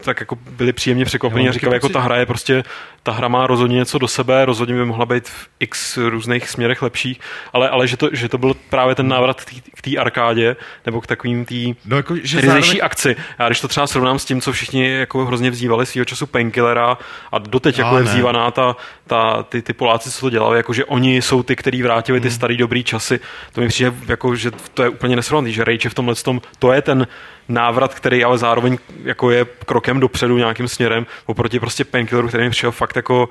[0.00, 2.64] tak jako byli příjemně překvapení a říkali, jako ta hra je prostě,
[3.02, 6.82] ta hra má rozhodně něco do sebe, rozhodně by mohla být v x různých směrech
[6.82, 7.20] lepší,
[7.52, 9.40] ale, ale že, to, že to byl právě ten návrat
[9.76, 12.80] k té arkádě, nebo k takovým tý no, jako, že zároveň...
[12.82, 13.16] akci.
[13.38, 16.98] Já když to třeba srovnám s tím, co všichni jako hrozně vzývali svýho času Painkillera
[17.32, 20.84] a doteď jako je vzývaná ta, ta, ty, ty Poláci, co to dělali, jako že
[20.84, 22.34] oni jsou ty, kteří vrátili ty hmm.
[22.34, 23.20] starý dobrý časy.
[23.52, 26.72] To mi přijde, jako, že to je úplně nesrovnaný, že Rage v tomhle tom, to
[26.72, 27.06] je ten
[27.50, 32.50] návrat, který ale zároveň jako je krokem dopředu nějakým směrem, oproti prostě Painkilleru, který mi
[32.50, 33.28] přišel fakt jako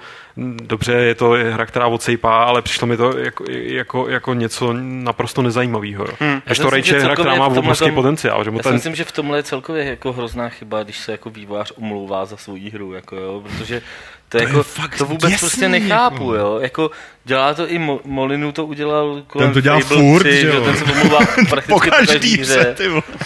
[0.63, 5.41] dobře, je to hra, která odsejpá, ale přišlo mi to jako, jako, jako něco naprosto
[5.41, 6.05] nezajímavého.
[6.19, 6.41] Hmm.
[6.45, 8.43] Až to Rage je hra, která má obrovský potenciál.
[8.43, 8.71] Že já ten...
[8.71, 12.25] si myslím, že v tomhle je celkově jako hrozná chyba, když se jako vývojář omlouvá
[12.25, 13.81] za svou hru, jako jo, protože
[14.29, 16.35] to, to, jako, je fakt to vůbec děsný, prostě nechápu, jako.
[16.35, 16.59] jo.
[16.61, 16.91] Jako,
[17.23, 20.47] dělá to i Mo- Molinu, to udělal kolem Ten to dělá Fable furt, 3, že
[20.47, 20.61] jo.
[20.61, 22.75] Ten se omlouvá prakticky po každý hře.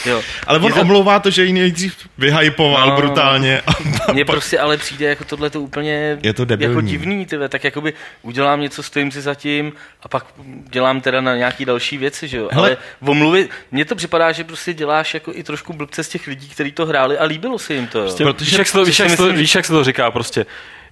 [0.06, 0.22] Jo.
[0.48, 0.82] Ale on to...
[0.82, 3.62] omlouvá to, že ji nejdřív vyhypoval no, brutálně.
[4.14, 7.50] Mně prostě ale přijde jako tohle to úplně je to jako divný, tyhle.
[7.50, 10.26] tak jakoby udělám něco, stojím si za tím a pak
[10.70, 12.50] dělám teda na nějaký další věci, že jo.
[12.52, 12.68] Hele.
[12.68, 16.28] Ale v omluvě, mně to připadá, že prostě děláš jako i trošku blbce z těch
[16.28, 17.98] lidí, kteří to hráli a líbilo se jim to.
[17.98, 18.04] Jo.
[18.04, 20.46] Prostě, Protože, víš, jak se to, to, víš, jak se to říká prostě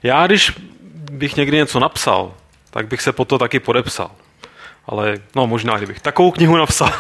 [0.04, 0.54] já, když
[1.12, 2.34] bych někdy něco napsal,
[2.70, 4.12] tak bych se po to taky podepsal.
[4.86, 6.94] Ale no možná, kdybych takovou knihu napsal.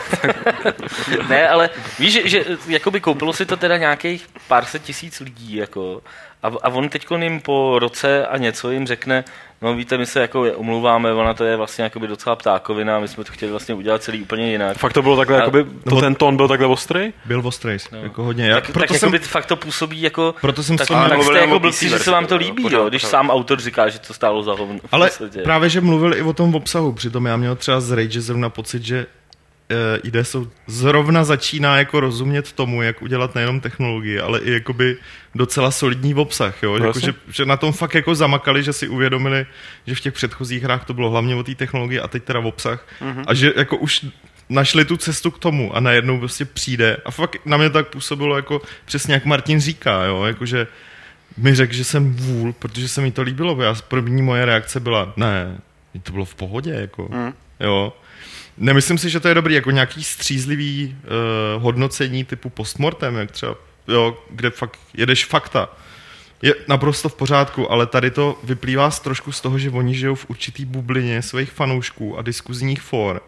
[1.30, 5.56] ne, ale víš, že, že jakoby koupilo si to teda nějakých pár set tisíc lidí,
[5.56, 6.02] jako,
[6.44, 9.24] a, a on teď jim po roce a něco jim řekne,
[9.64, 13.24] No víte, my se jako omlouváme, ona to je vlastně jakoby docela ptákovina, my jsme
[13.24, 14.78] to chtěli vlastně udělat celý úplně jinak.
[14.78, 17.14] Fakt to bylo takhle, a, jakoby, to, ten tón byl takhle ostrý?
[17.26, 17.98] Byl ostrý, no.
[17.98, 18.48] jako hodně.
[18.48, 21.24] Já, tak, proto tak jsem, jakoby, fakt to působí jako, proto jsem tak, tak, tak
[21.24, 24.14] jste jako blbci, že se vám to líbí, jo, když sám autor říká, že to
[24.14, 24.80] stálo za hovno.
[24.92, 25.10] Ale
[25.44, 28.84] právě, že mluvil i o tom obsahu, přitom já měl třeba z Rage zrovna pocit,
[28.84, 29.06] že
[29.72, 34.98] uh, ide jsou zrovna začíná jako rozumět tomu, jak udělat nejenom technologii, ale i jakoby
[35.36, 36.76] docela solidní obsah, jo?
[36.76, 39.46] Jako, že, že, na tom fakt jako zamakali, že si uvědomili,
[39.88, 42.46] že v těch předchozích hrách to bylo hlavně o té technologii a teď teda v
[42.46, 43.24] obsah mm-hmm.
[43.28, 44.06] a že jako už
[44.50, 48.36] našli tu cestu k tomu a najednou prostě přijde a fakt na mě tak působilo
[48.36, 50.68] jako přesně jak Martin říká, jo, jakože
[51.38, 53.62] mi řekl, že jsem vůl, protože se mi to líbilo.
[53.64, 55.58] Já, první moje reakce byla, ne,
[56.04, 57.34] to bylo v pohodě, jako, mm.
[57.60, 57.94] jo.
[58.62, 60.96] Nemyslím si, že to je dobrý, jako nějaký střízlivý
[61.56, 63.56] uh, hodnocení typu postmortem, jak třeba,
[63.88, 65.70] jo, kde fakt jedeš fakta.
[66.42, 70.16] Je naprosto v pořádku, ale tady to vyplývá z trošku z toho, že oni žijou
[70.16, 73.22] v určitý bublině svých fanoušků a diskuzních for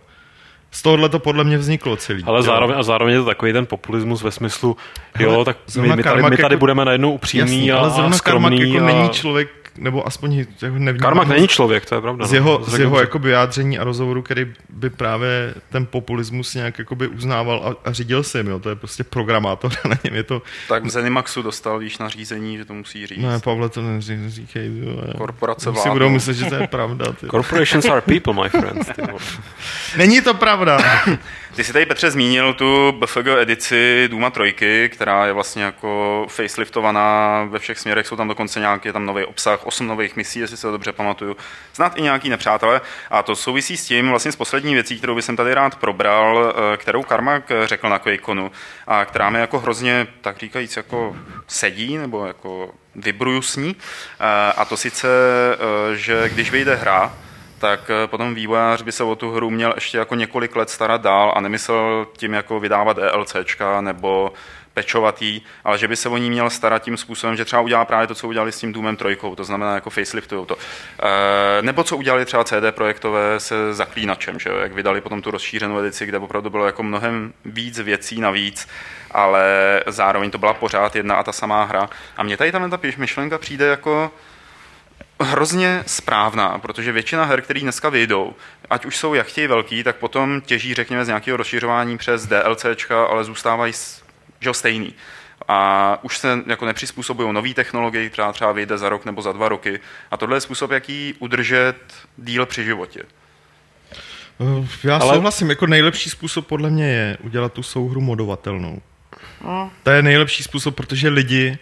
[0.74, 2.24] z tohohle to podle mě vzniklo celý.
[2.24, 4.78] Ale zároveň, a zároveň je to takový ten populismus ve smyslu,
[5.14, 8.08] Hele, jo, tak my, my, tady, my tady jako, budeme najednou upřímní jasný, a, ale
[8.08, 8.72] a skromný.
[8.74, 8.88] Jako a...
[8.88, 11.02] není člověk nebo aspoň jako nevím.
[11.02, 12.26] Karmak není člověk, to je pravda.
[12.26, 12.36] Z no.
[12.36, 17.78] jeho, z jeho jakoby vyjádření a rozhovoru, který by právě ten populismus nějak jakoby uznával
[17.84, 18.60] a, a řídil si jim, jo.
[18.60, 20.42] to je prostě programátor na něm je to...
[20.68, 23.22] Tak v Zenimaxu dostal, víš, na řízení, že to musí říct.
[23.22, 24.72] Ne, Pavle, to neříkej.
[25.18, 25.84] Korporace vládnou.
[25.84, 27.12] si budou myslet, že to je pravda.
[27.12, 27.28] Ty.
[27.28, 28.88] Corporations are people, my friends.
[28.96, 29.02] Ty.
[29.98, 30.78] Není to pravda.
[31.56, 37.44] Ty jsi tady, Petře, zmínil tu BFG edici Duma 3, která je vlastně jako faceliftovaná
[37.50, 40.68] ve všech směrech, jsou tam dokonce nějaký tam nový obsah, osm nových misí, jestli se
[40.68, 41.38] to dobře pamatuju,
[41.74, 42.82] snad i nějaký nepřátelé.
[43.10, 46.78] A to souvisí s tím vlastně s poslední věcí, kterou bych tady rád probral, eh,
[46.78, 48.52] kterou Karmak řekl na QuakeConu
[48.88, 51.16] a která mi jako hrozně, tak říkajíc, jako
[51.48, 53.76] sedí, nebo jako vybruju s ní.
[54.20, 55.08] Eh, a to sice,
[55.54, 57.14] eh, že když vyjde hra,
[57.64, 61.02] tak eh, potom vývojář by se o tu hru měl ještě jako několik let starat
[61.02, 64.34] dál a nemyslel tím jako vydávat DLCčka nebo
[64.74, 68.08] pečovatý, ale že by se o ní měl starat tím způsobem, že třeba udělá právě
[68.08, 70.58] to, co udělali s tím Doomem trojkou, to znamená jako faceliftují to.
[70.58, 74.58] E, nebo co udělali třeba CD projektové se zaklínačem, že jo?
[74.58, 78.68] jak vydali potom tu rozšířenou edici, kde opravdu bylo jako mnohem víc věcí navíc,
[79.12, 79.44] ale
[79.88, 81.90] zároveň to byla pořád jedna a ta samá hra.
[82.18, 84.12] A mně tady tam ta myšlenka přijde jako,
[85.24, 88.34] hrozně správná, protože většina her, které dneska vyjdou,
[88.70, 93.06] ať už jsou jak chtějí velký, tak potom těží, řekněme, z nějakého rozšiřování přes DLCčka,
[93.06, 93.74] ale zůstávají
[94.40, 94.94] že stejný.
[95.48, 99.50] A už se jako nepřizpůsobují nové technologie, která třeba vyjde za rok nebo za dva
[99.50, 99.80] roky.
[100.12, 101.76] A tohle je způsob, jaký udržet
[102.18, 103.04] díl při životě.
[104.42, 105.16] Eh, já Ale...
[105.16, 108.82] souhlasím, jako nejlepší způsob podle mě je udělat tu souhru modovatelnou.
[109.44, 109.72] No.
[109.84, 111.58] To je nejlepší způsob, protože lidi...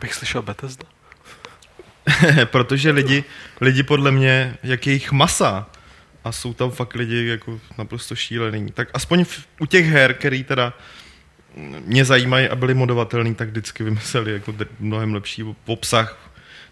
[0.00, 0.84] Bych slyšel Bethesda.
[2.44, 3.24] protože lidi,
[3.60, 5.66] lidi podle mě, jak je jich masa,
[6.24, 10.44] a jsou tam fakt lidi jako naprosto šílený, tak aspoň v, u těch her, který
[10.44, 10.72] teda
[11.84, 16.30] mě zajímají a byly modovatelný, tak vždycky vymysleli jako mnohem lepší obsah,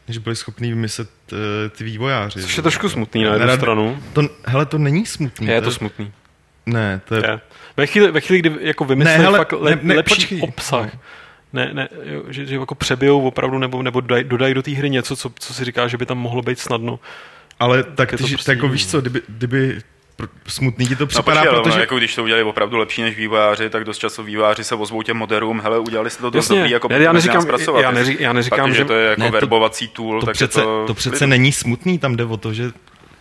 [0.08, 1.38] než byli schopni vymyslet uh,
[1.70, 2.42] ty vývojáři.
[2.42, 4.02] Což je trošku smutný na jednu stranu.
[4.12, 5.46] To, hele, to není smutný.
[5.46, 6.12] Je to, to smutný.
[6.66, 7.22] Ne, to je...
[7.26, 7.40] je.
[7.76, 10.40] Ve chvíli, ve chvíli, kdy jako vymysleli ne, hele, fakt le, ne, ne, lepší počkej.
[10.42, 11.00] obsah, no
[11.54, 11.88] ne, ne,
[12.28, 15.54] že, že jako přebijou opravdu nebo, nebo daj, dodají do té hry něco, co, co
[15.54, 16.98] si říká, že by tam mohlo být snadno.
[17.60, 18.36] Ale tak, tak, ty, prostě...
[18.36, 19.78] tak jako víš co, kdyby, kdyby
[20.46, 21.76] smutný ti to no, připadá, no, počkej, protože...
[21.76, 25.02] No, jako když to udělali opravdu lepší než vývojáři, tak dost často vývojáři se ozvou
[25.02, 27.80] těm moderům, hele, udělali jste to dost Jasně, dobrý, jako já, já neříkám, zpracovat.
[27.80, 28.84] Já, neří, já neříkám, že...
[28.84, 30.84] to je jako ne, verbovací tool, to tak přece, to...
[30.86, 32.72] to přece není smutný, tam jde o to, že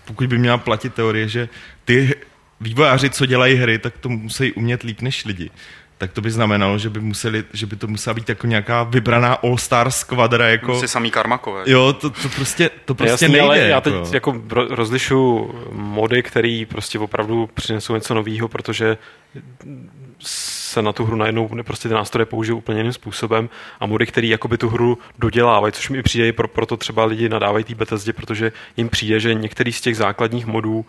[0.06, 1.50] pokud by měla platit teorie, že
[1.86, 2.16] ty
[2.62, 5.50] vývojáři, co dělají hry, tak to musí umět líp než lidi
[5.98, 9.34] tak to by znamenalo, že by, museli, že by to musela být jako nějaká vybraná
[9.34, 10.50] all-star skvadra.
[10.50, 10.74] Jako...
[10.74, 11.64] Musí samý karmakové.
[11.66, 13.42] Jo, to, to prostě, to prostě Jasný, nejde.
[13.42, 18.98] Ale já teď jako, jako rozlišu mody, který prostě opravdu přinesou něco nového, protože
[20.20, 24.30] se na tu hru najednou prostě ty nástroje použijou úplně jiným způsobem a mody, který
[24.30, 28.52] jakoby tu hru dodělávají, což mi přijde, pro, proto třeba lidi nadávají té Bethesdě, protože
[28.78, 30.86] jim přijde, že některý z těch základních modů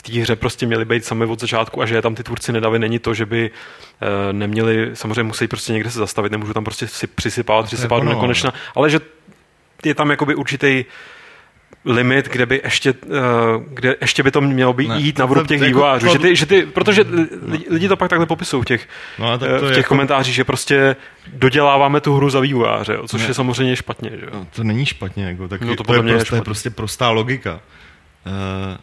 [0.00, 2.52] v té hře prostě měli být sami od začátku a že je tam ty tvůrci
[2.52, 6.64] nedali, není to, že by e, neměli, samozřejmě musí prostě někde se zastavit, nemůžu tam
[6.64, 9.00] prostě si přisypávat, přisypávat do nekonečna, ale že
[9.84, 10.84] je tam jakoby určitý
[11.84, 13.18] limit, kde by ještě, uh,
[13.68, 16.12] kde ještě by to mělo být ne, jít na vrub těch jako vývojářů.
[16.12, 17.04] Že ty, že ty, protože
[17.46, 19.88] lidi, lidi to pak takhle popisují v těch, no, tak to v těch jako...
[19.88, 23.28] komentářích, že prostě doděláváme tu hru za vývojáře, což ne.
[23.28, 24.10] je samozřejmě špatně.
[24.10, 24.26] Že?
[24.32, 27.60] No, to není špatně, jako, tak no, to, to, je, prostě, je prostě prostá logika.
[28.26, 28.76] Uh,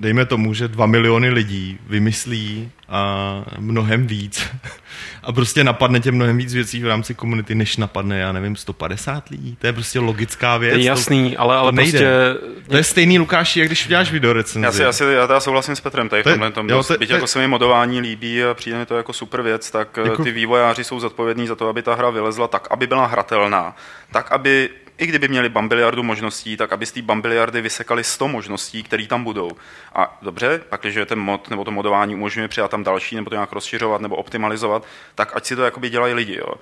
[0.00, 4.46] dejme tomu, že dva miliony lidí vymyslí a mnohem víc
[5.22, 9.28] a prostě napadne tě mnohem víc věcí v rámci komunity, než napadne, já nevím, 150
[9.28, 9.56] lidí.
[9.60, 10.74] To je prostě logická věc.
[10.74, 11.98] To je jasný, to, ale, ale to nejde.
[11.98, 12.68] prostě...
[12.70, 14.66] To je stejný, Lukáši, jak když uděláš video recenzi.
[14.66, 16.68] Já, si, já, si, já teda souhlasím s Petrem tady v tomhle tom.
[16.68, 19.42] Jo, to, byť to, jako se mi modování líbí a přijde mi to jako super
[19.42, 20.24] věc, tak jako...
[20.24, 23.76] ty vývojáři jsou zodpovědní za to, aby ta hra vylezla tak, aby byla hratelná.
[24.12, 28.82] Tak, aby i kdyby měli bambiliardu možností, tak aby z té bambiliardy vysekali 100 možností,
[28.82, 29.50] které tam budou.
[29.94, 33.36] A dobře, pak, když ten mod nebo to modování umožňuje přidat tam další, nebo to
[33.36, 36.36] nějak rozšiřovat nebo optimalizovat, tak ať si to jakoby dělají lidi.
[36.36, 36.54] Jo.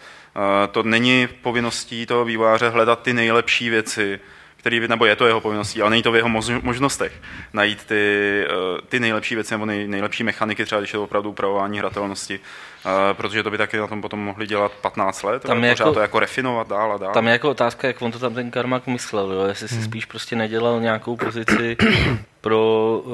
[0.70, 4.20] To není povinností toho vývojáře hledat ty nejlepší věci,
[4.66, 6.28] který, nebo je to jeho povinností, ale není to v jeho
[6.62, 7.12] možnostech
[7.52, 11.30] najít ty, eh, ty nejlepší věci nebo nej, nejlepší mechaniky, třeba když je to opravdu
[11.30, 12.40] upravování hratelnosti,
[12.84, 15.92] uh, protože to by taky na tom potom mohli dělat 15 let, tam je jako,
[15.92, 17.12] to jako refinovat dál a dál.
[17.12, 19.44] Tam je jako otázka, jak on to tam ten Karmak myslel, jo?
[19.44, 19.84] jestli si hmm.
[19.84, 21.76] spíš prostě nedělal nějakou pozici
[22.40, 23.12] pro uh,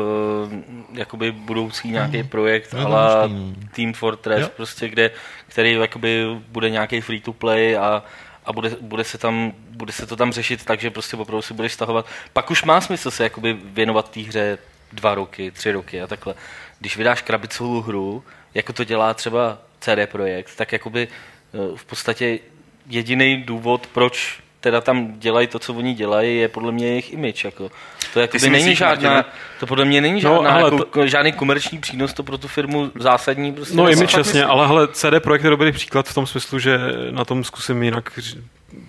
[0.93, 2.29] jakoby budoucí nějaký hmm.
[2.29, 3.31] projekt, no, ale
[3.77, 4.49] Team Fortress, jo.
[4.57, 5.11] prostě, kde,
[5.49, 8.03] který jakoby bude nějaký free to play a
[8.45, 11.55] a bude, bude, se tam, bude se to tam řešit tak, že prostě opravdu si
[11.55, 12.07] budeš stahovat.
[12.33, 14.59] Pak už má smysl se jakoby věnovat té hře
[14.93, 16.35] dva roky, tři roky a takhle.
[16.79, 18.25] Když vydáš krabicovou hru,
[18.55, 22.39] jako to dělá třeba CD Projekt, tak jakoby eh, v podstatě
[22.87, 27.45] jediný důvod, proč teda tam dělají to, co oni dělají, je podle mě jejich image.
[27.45, 27.71] Jako.
[28.13, 29.35] To jako není myslíš, žádná, Martina?
[29.61, 31.07] to podle mě není no, žádná, no, jako, to...
[31.07, 33.53] žádný komerční přínos, to pro tu firmu zásadní.
[33.53, 36.79] Prostě no image jasně, ale hele, CD Projekt je dobrý příklad v tom smyslu, že
[37.11, 38.21] na tom zkusím jinak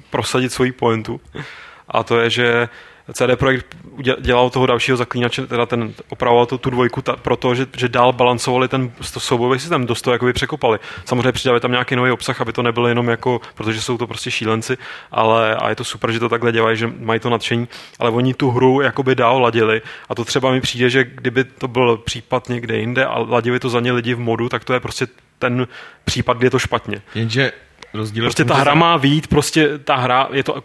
[0.10, 1.22] prosadit svoji pointu.
[1.88, 2.70] A to je, že
[3.12, 3.78] CD Projekt
[4.20, 8.14] dělal toho dalšího zaklínače, teda ten opravoval tu, tu dvojku ta, proto, že, že dál
[8.14, 10.80] balancovali ten soubojový systém, dost to jakoby překopali.
[11.06, 14.32] Samozřejmě přidali tam nějaký nový obsah, aby to nebylo jenom jako, protože jsou to prostě
[14.32, 14.78] šílenci,
[15.12, 17.68] ale a je to super, že to takhle dělají, že mají to nadšení,
[18.00, 21.68] ale oni tu hru jakoby dál ladili a to třeba mi přijde, že kdyby to
[21.68, 24.80] byl případ někde jinde a ladili to za ně lidi v modu, tak to je
[24.80, 25.08] prostě
[25.40, 25.68] ten
[26.06, 27.02] případ, kdy je to špatně.
[27.16, 27.52] Jenže
[27.94, 30.64] rozdíl prostě ta hra má vít, prostě ta hra, je to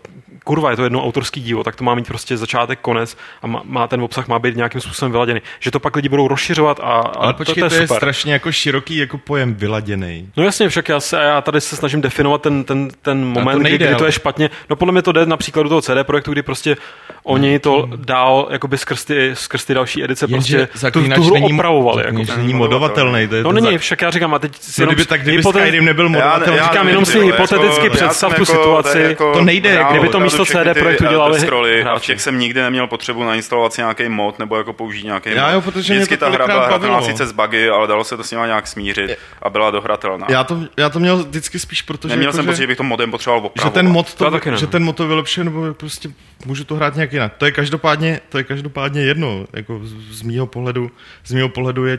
[0.49, 3.63] kurva, je to jedno autorský dílo, tak to má mít prostě začátek, konec a má,
[3.65, 5.41] má ten obsah má být nějakým způsobem vyladěný.
[5.61, 7.99] Že to pak lidi budou rozšiřovat a, a Ale počkej, to, to, je, to je
[7.99, 10.29] strašně jako široký jako pojem vyladěný.
[10.37, 13.79] No jasně, však já, se, já tady se snažím definovat ten, ten, ten moment, nejde,
[13.79, 14.51] kdy, kdy to je špatně.
[14.71, 16.77] No podle mě to jde na příkladu toho CD projektu, kdy prostě
[17.23, 21.35] oni to dál jakoby skrz ty, skrz ty další edice Jenže prostě tu, tu hru
[21.35, 22.05] není, opravovali.
[22.07, 22.37] Jako.
[22.37, 23.29] Není modovatelný.
[23.29, 25.85] To je no není, však já říkám, a teď si no, kdyby, tak kdyby Skyrim
[25.85, 26.61] nebyl modovatelný.
[26.63, 29.01] Říkám, jenom si hypoteticky jako- představ tu situaci.
[29.01, 29.85] Jako to nejde.
[29.91, 33.73] Kdyby to místo CD projektu dělali scrolly a v těch jsem nikdy neměl potřebu nainstalovat
[33.73, 37.03] si nějaký mod nebo jako použít nějaký já, jo, protože Vždycky ta hra byla hratelná
[37.03, 40.27] sice z bugy, ale dalo se to s nimi nějak smířit a byla dohratelná.
[40.31, 42.09] Já to, já to měl vždycky spíš, protože...
[42.09, 43.75] Neměl jako, jsem pocit, že bych to modem potřeboval opravovat.
[43.75, 46.11] Že ten mod to, to že ten mod to vylepšuje, nebo prostě
[46.45, 47.33] můžu to hrát nějak jinak.
[47.39, 49.47] To je každopádně, to je každopádně jedno.
[49.53, 50.91] Jako z, z mýho pohledu,
[51.25, 51.99] z mýho pohledu je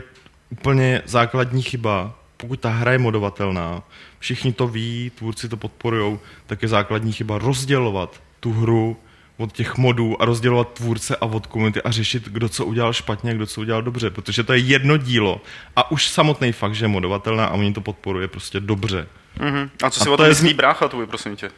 [0.50, 3.82] úplně základní chyba, pokud ta hra je modovatelná,
[4.18, 8.96] všichni to ví, tvůrci to podporují, tak je základní chyba rozdělovat tu hru
[9.36, 13.30] od těch modů a rozdělovat tvůrce a od komunity a řešit, kdo co udělal špatně
[13.30, 15.40] a kdo co udělal dobře, protože to je jedno dílo
[15.76, 19.06] a už samotný fakt, že je modovatelná a oni to podporuje prostě dobře.
[19.38, 19.70] Mm-hmm.
[19.82, 21.50] A co si a o tom myslí brácha tvůj, prosím tě?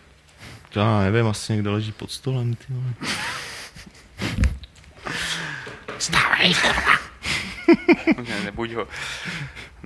[0.76, 2.64] Já nevím, asi někde leží pod stolem, ty
[5.98, 6.54] Stávej,
[8.28, 8.88] ne, nebuď ho.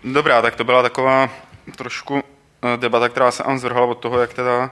[0.04, 1.30] Dobrá, tak to byla taková
[1.76, 2.22] trošku
[2.62, 4.70] eh, debata, která se nám zvrhla od toho, jak teda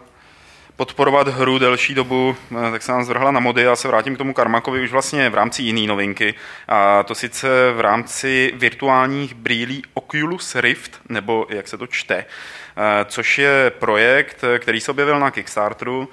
[0.77, 3.63] podporovat hru delší dobu, eh, tak se nám zvrhla na mody.
[3.63, 6.35] Já se vrátím k tomu Karmakovi už vlastně v rámci jiné novinky.
[6.69, 13.05] A to sice v rámci virtuálních brýlí Oculus Rift, nebo jak se to čte, eh,
[13.05, 16.09] což je projekt, který se objevil na Kickstarteru,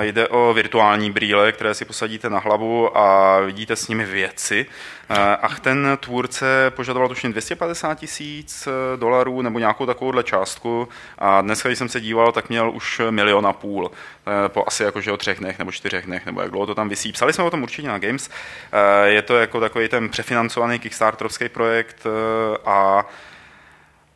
[0.00, 4.66] Jde o virtuální brýle, které si posadíte na hlavu a vidíte s nimi věci.
[5.42, 11.68] A ten tvůrce požadoval tuším 250 tisíc eh, dolarů nebo nějakou takovouhle částku a dneska,
[11.68, 15.16] když jsem se díval, tak měl už milion a půl eh, po asi jakože o
[15.16, 17.12] třech dnech nebo čtyřech dnech, nebo jak dlouho to tam vysí.
[17.12, 18.30] Psali jsme o tom určitě na Games.
[18.72, 22.06] Eh, je to jako takový ten přefinancovaný kickstarterovský projekt
[22.64, 23.06] a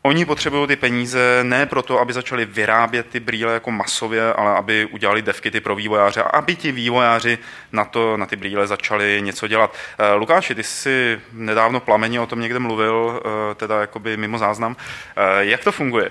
[0.06, 4.88] Oni potřebují ty peníze ne proto, aby začali vyrábět ty brýle jako masově, ale aby
[4.92, 7.38] udělali devkity pro vývojáře a aby ti vývojáři
[7.72, 9.74] na, to, na ty brýle začali něco dělat.
[9.98, 14.76] Eh, Lukáši, ty jsi nedávno plameně o tom někde mluvil, eh, teda jakoby mimo záznam.
[15.16, 16.10] Eh, jak to funguje?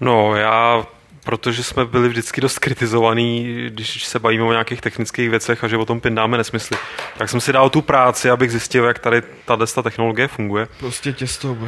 [0.00, 0.86] No, já
[1.24, 5.76] protože jsme byli vždycky dost kritizovaný, když se bavíme o nějakých technických věcech a že
[5.76, 6.76] o tom pindáme nesmysly.
[7.18, 10.68] Tak jsem si dal tu práci, abych zjistil, jak tady ta technologie funguje.
[10.78, 11.58] Prostě těsto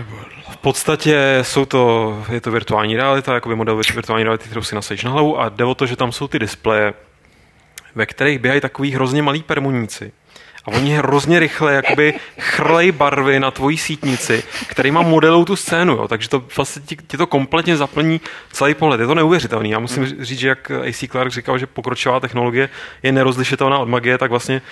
[0.50, 5.04] V podstatě jsou to, je to virtuální realita, jakoby model virtuální reality, kterou si nasadíš
[5.04, 6.94] na hlavu a jde o to, že tam jsou ty displeje,
[7.94, 10.12] ve kterých běhají takový hrozně malí permuníci
[10.64, 15.92] a oni hrozně rychle jakoby chrlej barvy na tvojí sítnici, který má modelou tu scénu,
[15.92, 16.08] jo.
[16.08, 18.20] takže to vlastně ti, ti, to kompletně zaplní
[18.52, 19.00] celý pohled.
[19.00, 19.70] Je to neuvěřitelný.
[19.70, 22.68] Já musím říct, že jak AC Clark říkal, že pokročilá technologie
[23.02, 24.62] je nerozlišitelná od magie, tak vlastně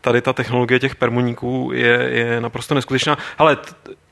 [0.00, 3.18] tady ta technologie těch permoníků je, je naprosto neskutečná.
[3.38, 3.58] Ale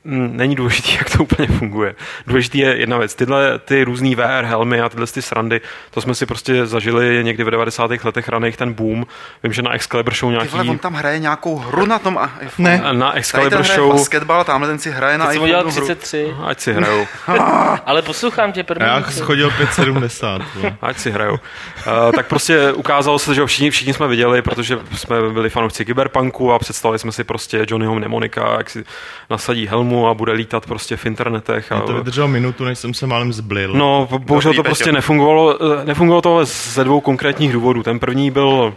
[0.05, 1.95] není důležité, jak to úplně funguje.
[2.27, 3.15] Důležitý je jedna věc.
[3.15, 7.43] Tyhle ty různý VR helmy a tyhle ty srandy, to jsme si prostě zažili někdy
[7.43, 7.91] v 90.
[8.03, 9.05] letech raných ten boom.
[9.43, 10.49] Vím, že na Excalibur Show nějaký...
[10.49, 12.19] Tyhle, on tam hraje nějakou hru na tom
[12.57, 12.81] Ne.
[12.91, 13.91] Na Excalibur Show...
[13.91, 15.71] basketbal, tamhle ten si hraje na iPhone.
[15.71, 16.33] Jsem 33.
[16.35, 16.45] Hru.
[16.45, 17.07] Ať si hrajou.
[17.85, 18.87] Ale poslouchám tě první.
[18.87, 20.41] Já schodil 570.
[20.81, 21.33] Ať si hrajou.
[21.33, 26.51] Uh, tak prostě ukázalo se, že všichni, všichni jsme viděli, protože jsme byli fanoušci Cyberpunku
[26.53, 28.85] a představili jsme si prostě Johnnyho mnemonika, jak si
[29.29, 31.71] nasadí helmu a bude lítat prostě v internetech.
[31.71, 31.79] A...
[31.79, 33.73] to vydrželo minutu, než jsem se málem zblil.
[33.73, 35.57] No, bohužel to prostě nefungovalo.
[35.81, 37.83] Eh, nefungovalo to ze dvou konkrétních důvodů.
[37.83, 38.73] Ten první byl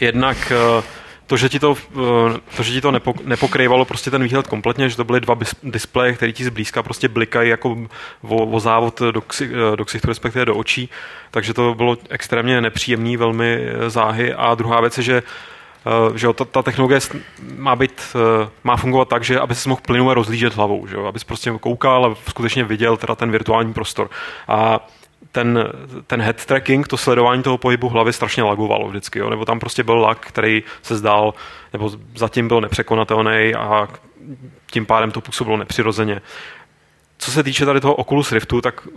[0.00, 0.82] jednak eh,
[1.26, 2.92] to, že ti to, eh, to, že ti to
[3.24, 7.50] nepokrývalo prostě ten výhled kompletně, že to byly dva displeje, které ti zblízka prostě blikají
[7.50, 7.78] jako
[8.22, 10.88] o, o závod do, ksi, do ksichtu, respektive do očí,
[11.30, 14.34] takže to bylo extrémně nepříjemný, velmi záhy.
[14.34, 15.22] A druhá věc je, že
[15.84, 17.00] Uh, že ta, ta technologie
[17.56, 21.24] má být, uh, má fungovat tak, že aby se mohl plynule rozlížet hlavou, že abys
[21.24, 24.10] prostě koukal a skutečně viděl teda ten virtuální prostor.
[24.48, 24.88] A
[25.32, 25.72] ten,
[26.06, 29.30] ten head tracking, to sledování toho pohybu hlavy strašně lagovalo vždycky, jo?
[29.30, 31.34] nebo tam prostě byl lag, který se zdál,
[31.72, 33.88] nebo zatím byl nepřekonatelný a
[34.70, 36.20] tím pádem to působilo nepřirozeně.
[37.18, 38.88] Co se týče tady toho Oculus Riftu, tak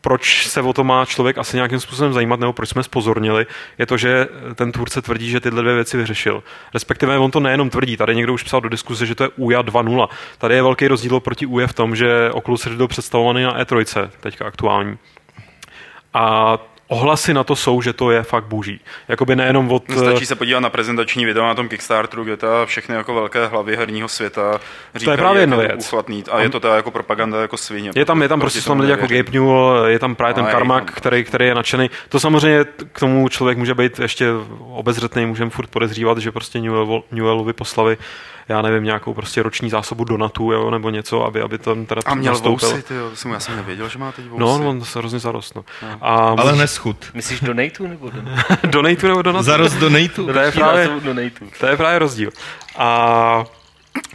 [0.00, 3.46] proč se o to má člověk asi nějakým způsobem zajímat, nebo proč jsme spozornili,
[3.78, 6.42] je to, že ten tvůrce tvrdí, že tyhle dvě věci vyřešil.
[6.74, 9.62] Respektive on to nejenom tvrdí, tady někdo už psal do diskuze, že to je UJA
[9.62, 10.08] 2.0.
[10.38, 14.10] Tady je velký rozdíl proti UJA v tom, že Oculus Rift byl představovaný na E3,
[14.20, 14.98] teďka aktuální.
[16.14, 16.58] A
[16.90, 18.80] ohlasy na to jsou, že to je fakt boží.
[19.08, 19.88] Jakoby nejenom od...
[19.88, 23.46] No, stačí se podívat na prezentační video na tom Kickstarteru, kde ta všechny jako velké
[23.46, 24.60] hlavy herního světa
[24.94, 25.86] říkají, to je právě jedna věc.
[25.86, 27.90] Uchvatný, a je to teda jako propaganda jako svině.
[27.94, 31.24] Je tam, je tam prostě lidi jako Gabe Newell, je tam právě ten Karmak, který,
[31.24, 31.90] který je nadšený.
[32.08, 34.26] To samozřejmě k tomu člověk může být ještě
[34.70, 37.98] obezřetný, můžeme furt podezřívat, že prostě Newell, Newellovi poslali
[38.50, 42.14] já nevím, nějakou prostě roční zásobu donatů, jo, nebo něco, aby, aby tam teda A
[42.14, 44.40] měl vousy, ty jo, jsem, já jsem nevěděl, že má teď vousy.
[44.40, 45.64] No, on se hrozně zarost, no.
[45.82, 45.88] no.
[46.00, 46.96] A Ale neschud.
[47.14, 48.82] Myslíš donatů nebo donatů?
[49.08, 49.44] nebo donatů?
[49.44, 50.32] Zarost donatů.
[50.32, 50.90] To je právě,
[51.60, 52.30] to je právě rozdíl.
[52.76, 53.44] A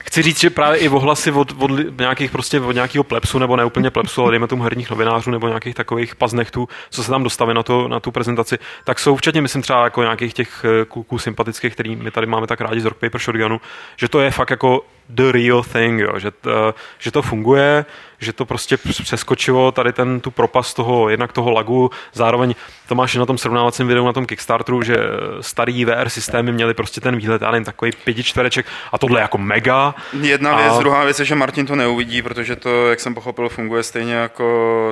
[0.04, 3.66] Chci říct, že právě i ohlasy od, od nějakých prostě od nějakého plepsu, nebo ne
[3.66, 7.54] úplně plepsu, ale dejme tomu herních novinářů, nebo nějakých takových paznechtů, co se tam dostaví
[7.54, 11.20] na, to, na tu prezentaci, tak jsou včetně, myslím, třeba jako nějakých těch eh, kluků
[11.20, 13.62] sympatických, který my tady máme tak rádi z Rock Paper Shotgunu,
[13.98, 17.86] že to je fakt jako the real thing, jo, že, to, že to funguje,
[18.20, 22.56] že to prostě přeskočilo tady ten, tu propast toho, jednak toho lagu, zároveň
[22.88, 24.98] to máš na tom srovnávacím videu na tom Kickstarteru, že
[25.41, 29.96] starý VR systémy měly prostě ten výhled, ale jen takový pětičtvereček a tohle jako mega.
[30.22, 30.62] Jedna a...
[30.62, 34.13] věc, druhá věc je, že Martin to neuvidí, protože to, jak jsem pochopil, funguje stejně
[34.13, 34.44] jako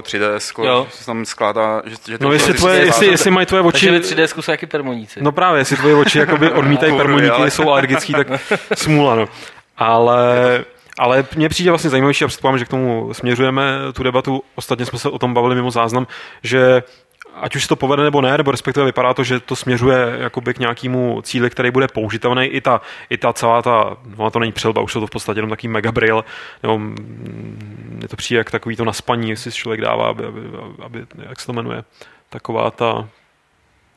[0.02, 3.90] 3DS, že se tam skládá, že, že No jestli, tvoje, jestli, jestli mají tvoje oči...
[3.90, 5.20] Takže 3DS jsou jaký permoníci.
[5.24, 7.52] No právě, jestli tvoje oči jakoby odmítají permoníky, ale...
[7.52, 8.28] jsou alergický, tak
[8.76, 9.28] smůla, no.
[9.78, 10.66] Ale,
[11.00, 14.44] ale mně přijde vlastně zajímavější a předpokládám, že k tomu směřujeme tu debatu.
[14.56, 16.08] Ostatně jsme se o tom bavili mimo záznam,
[16.44, 16.84] že
[17.34, 20.54] ať už se to povede nebo ne, nebo respektive vypadá to, že to směřuje jakoby
[20.54, 22.46] k nějakému cíli, který bude použitelný.
[22.46, 25.38] I ta, i ta celá ta, no to není přelba, už jsou to v podstatě
[25.38, 26.26] jenom takový megabrail,
[26.64, 26.80] nebo
[28.02, 30.40] je to přijde jak takový to naspaní, jestli si člověk dává, aby, aby,
[30.82, 31.84] aby, jak se to jmenuje,
[32.30, 33.10] taková ta,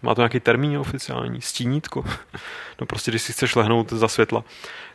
[0.02, 2.04] má to nějaký termín oficiální, stínítko.
[2.80, 4.44] no prostě, když si chceš lehnout za světla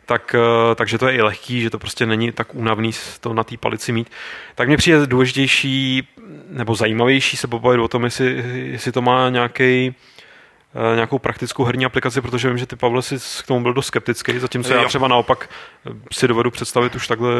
[0.06, 3.44] tak, eh, takže to je i lehký, že to prostě není tak únavný to na
[3.44, 4.10] té palici mít.
[4.54, 6.08] Tak mně přijde důležitější
[6.48, 9.94] nebo zajímavější se pobavit o tom, jestli, jestli to má nějaký
[10.94, 14.38] nějakou praktickou herní aplikaci, protože vím, že ty Pavle si k tomu byl dost skeptický,
[14.38, 15.48] zatímco já třeba naopak
[15.86, 17.32] eh, si dovedu představit už takhle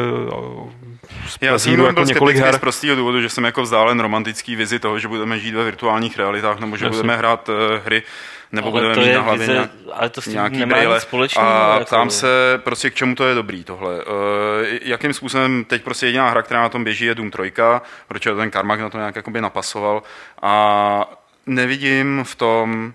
[1.41, 2.55] já jsem jako byl několik her.
[2.55, 6.17] z prostého důvodu, že jsem jako vzdálen romantický vizi toho, že budeme žít ve virtuálních
[6.17, 6.97] realitách, nebo že Jasně.
[6.97, 8.03] budeme hrát uh, hry
[8.51, 10.99] nebo ale budeme mít na hlavě vize, nějak, ale to s tím nějaký nemá brýle.
[10.99, 11.47] společného.
[11.47, 11.85] A jako...
[11.85, 12.27] ptám se,
[12.63, 13.95] prostě k čemu to je dobrý tohle.
[13.95, 14.03] Uh,
[14.81, 17.53] jakým způsobem teď prostě jediná hra, která na tom běží, je Doom 3,
[18.07, 20.03] protože ten Karmak na to nějak jakoby napasoval
[20.41, 21.11] a
[21.45, 22.93] nevidím v tom,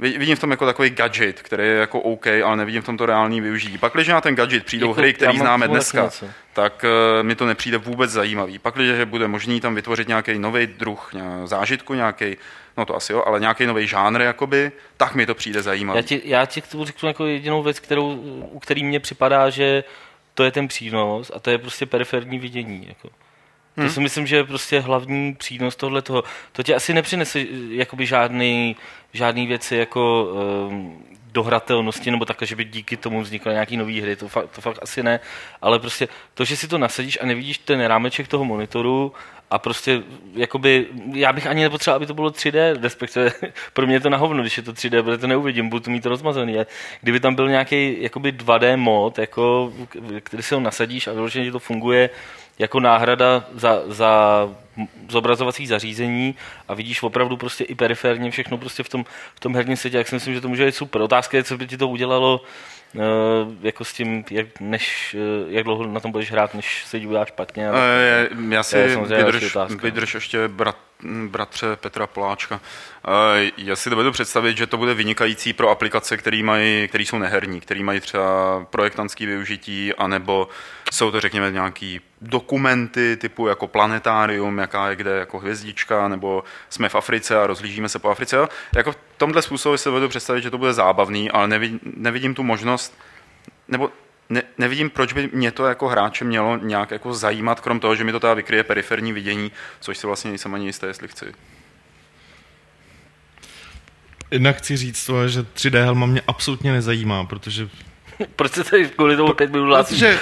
[0.00, 3.06] vidím v tom jako takový gadget, který je jako OK, ale nevidím v tom to
[3.06, 3.78] reální využití.
[3.78, 6.26] Pak, když na ten gadget přijdou jako, hry, které známe dneska, něco.
[6.52, 8.58] tak uh, mi to nepřijde vůbec zajímavý.
[8.58, 11.12] Pak, když bude možný tam vytvořit nějaký nový druh
[11.44, 12.36] zážitku, nějaký
[12.76, 15.98] no to asi jo, ale nějaký nový žánr, jakoby, tak mi to přijde zajímavé.
[15.98, 18.14] Já ti, já ti řeknu jako jedinou věc, kterou,
[18.52, 19.84] u který mně připadá, že
[20.34, 22.88] to je ten přínos a to je prostě periferní vidění.
[22.88, 23.08] Jako.
[23.74, 23.90] To hmm.
[23.90, 26.24] si myslím, že je prostě hlavní přínos tohle toho.
[26.52, 28.76] To tě asi nepřinese jakoby žádný,
[29.12, 34.16] žádný věci jako um, dohratelnosti nebo takhle, že by díky tomu vznikly nějaký nové hry,
[34.16, 35.20] to fakt, to fakt asi ne,
[35.62, 39.12] ale prostě to, že si to nasadíš a nevidíš ten rámeček toho monitoru
[39.50, 40.02] a prostě,
[40.34, 43.32] jakoby, já bych ani nepotřeboval, aby to bylo 3D, respektive
[43.72, 45.90] pro mě je to na hovno, když je to 3D, protože to neuvidím, budu to
[45.90, 46.58] mít rozmazaný.
[46.58, 46.66] A
[47.00, 49.72] kdyby tam byl nějaký jakoby 2D mod, jako,
[50.20, 52.10] který si ho nasadíš a vyloženě to funguje
[52.60, 54.48] jako náhrada za, za
[55.08, 56.34] zobrazovací zařízení
[56.68, 59.04] a vidíš opravdu prostě i periferně všechno prostě v tom,
[59.34, 61.02] v tom herním světě, jak si myslím, že to může být super.
[61.02, 62.40] Otázka je, co by ti to udělalo
[62.94, 63.02] uh,
[63.62, 67.06] jako s tím, jak, než, uh, jak dlouho na tom budeš hrát, než se ti
[67.06, 67.68] udělá špatně.
[67.68, 70.76] Ale, uh, já si vydrž, vydrž ještě brat,
[71.28, 72.60] bratře Petra Poláčka.
[73.56, 77.60] Já si dovedu představit, že to bude vynikající pro aplikace, které mají, které jsou neherní,
[77.60, 80.48] které mají třeba projektantské využití, anebo
[80.92, 86.88] jsou to, řekněme, nějaký dokumenty typu jako planetárium, jaká je kde jako hvězdička, nebo jsme
[86.88, 88.48] v Africe a rozlížíme se po Africe.
[88.76, 92.42] Jako v tomhle způsobu si dovedu představit, že to bude zábavný, ale nevidím, nevidím tu
[92.42, 92.98] možnost,
[93.68, 93.90] nebo
[94.30, 98.04] ne, nevidím, proč by mě to jako hráče mělo nějak jako zajímat, krom toho, že
[98.04, 101.24] mi to teda vykryje periferní vidění, což si vlastně nejsem ani jistý, jestli chci.
[104.30, 107.68] Jednak chci říct to, že 3D helma mě absolutně nezajímá, protože
[108.36, 110.18] proč se tady kvůli tomu pět minut Protože...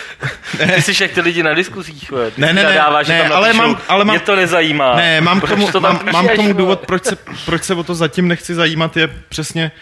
[0.74, 3.80] Ty jsi jak ty lidi na diskusích, Ty ne, ne, ne, dáváš, ne, ale mám,
[3.88, 4.96] ale mám, mě to nezajímá.
[4.96, 7.82] Ne, mám k tomu, to mám, mám k tomu důvod, proč se, proč se o
[7.82, 9.72] to zatím nechci zajímat, je přesně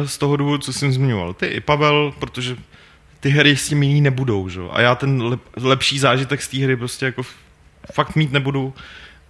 [0.00, 1.34] uh, z toho důvodu, co jsem zmiňoval.
[1.34, 2.56] Ty i Pavel, protože
[3.20, 4.60] ty hry s tím jiný nebudou, že?
[4.70, 7.22] A já ten lep, lepší zážitek z té hry prostě jako
[7.92, 8.74] fakt mít nebudu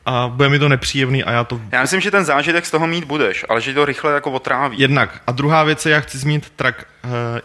[0.06, 1.60] a bude mi to nepříjemný a já to...
[1.72, 4.78] Já myslím, že ten zážitek z toho mít budeš, ale že to rychle jako otráví.
[4.80, 5.22] Jednak.
[5.26, 6.86] A druhá věc je, já chci zmínit track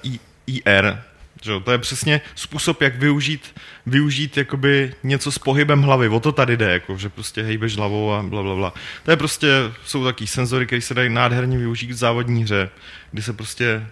[0.03, 0.13] uh,
[0.47, 0.97] IR.
[1.41, 1.59] Že?
[1.63, 6.09] To je přesně způsob, jak využít, využít jakoby něco s pohybem hlavy.
[6.09, 8.73] O to tady jde, jako, že prostě hejbeš hlavou a bla, bla, bla.
[9.03, 9.47] To je prostě,
[9.85, 12.69] jsou taky senzory, které se dají nádherně využít v závodní hře,
[13.11, 13.87] kdy se prostě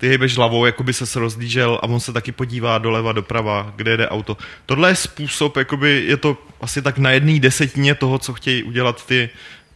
[0.00, 3.96] ty hejbeš hlavou, jako by se rozlížel a on se taky podívá doleva, doprava, kde
[3.96, 4.36] jde auto.
[4.66, 9.06] Tohle je způsob, jakoby je to asi tak na jedné desetině toho, co chtějí udělat
[9.06, 9.30] ty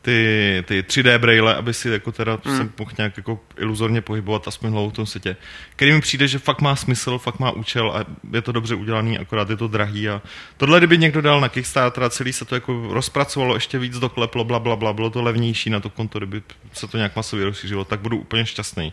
[0.05, 2.57] ty, ty 3D braille, aby si jako teda hmm.
[2.57, 5.37] se mohl nějak jako iluzorně pohybovat aspoň hlavou v tom světě.
[5.77, 9.19] Který mi přijde, že fakt má smysl, fakt má účel a je to dobře udělaný,
[9.19, 10.09] akorát je to drahý.
[10.09, 10.23] A
[10.57, 14.45] tohle, kdyby někdo dal na Kickstarter a celý se to jako rozpracovalo, ještě víc dokleplo,
[14.45, 16.43] bla, bla, bla, bylo to levnější na to konto, kdyby
[16.73, 18.93] se to nějak masově rozšířilo, tak budu úplně šťastný.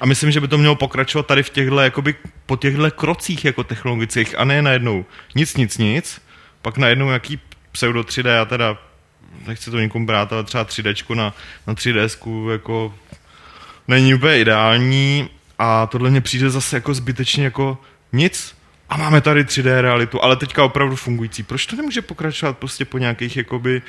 [0.00, 2.14] A myslím, že by to mělo pokračovat tady v těchto, jakoby
[2.46, 6.20] po těchto krocích jako technologických a ne najednou nic, nic, nic,
[6.62, 7.40] pak najednou jaký
[7.72, 8.87] pseudo 3D, já teda
[9.46, 11.34] nechci to nikomu brát, ale třeba 3D na,
[11.66, 12.94] na 3D jako
[13.88, 15.28] není úplně ideální.
[15.58, 17.78] A tohle mě přijde zase jako zbytečně jako
[18.12, 18.54] nic,
[18.90, 21.42] a máme tady 3D realitu, ale teďka opravdu fungující.
[21.42, 23.82] Proč to nemůže pokračovat prostě po nějakých jakoby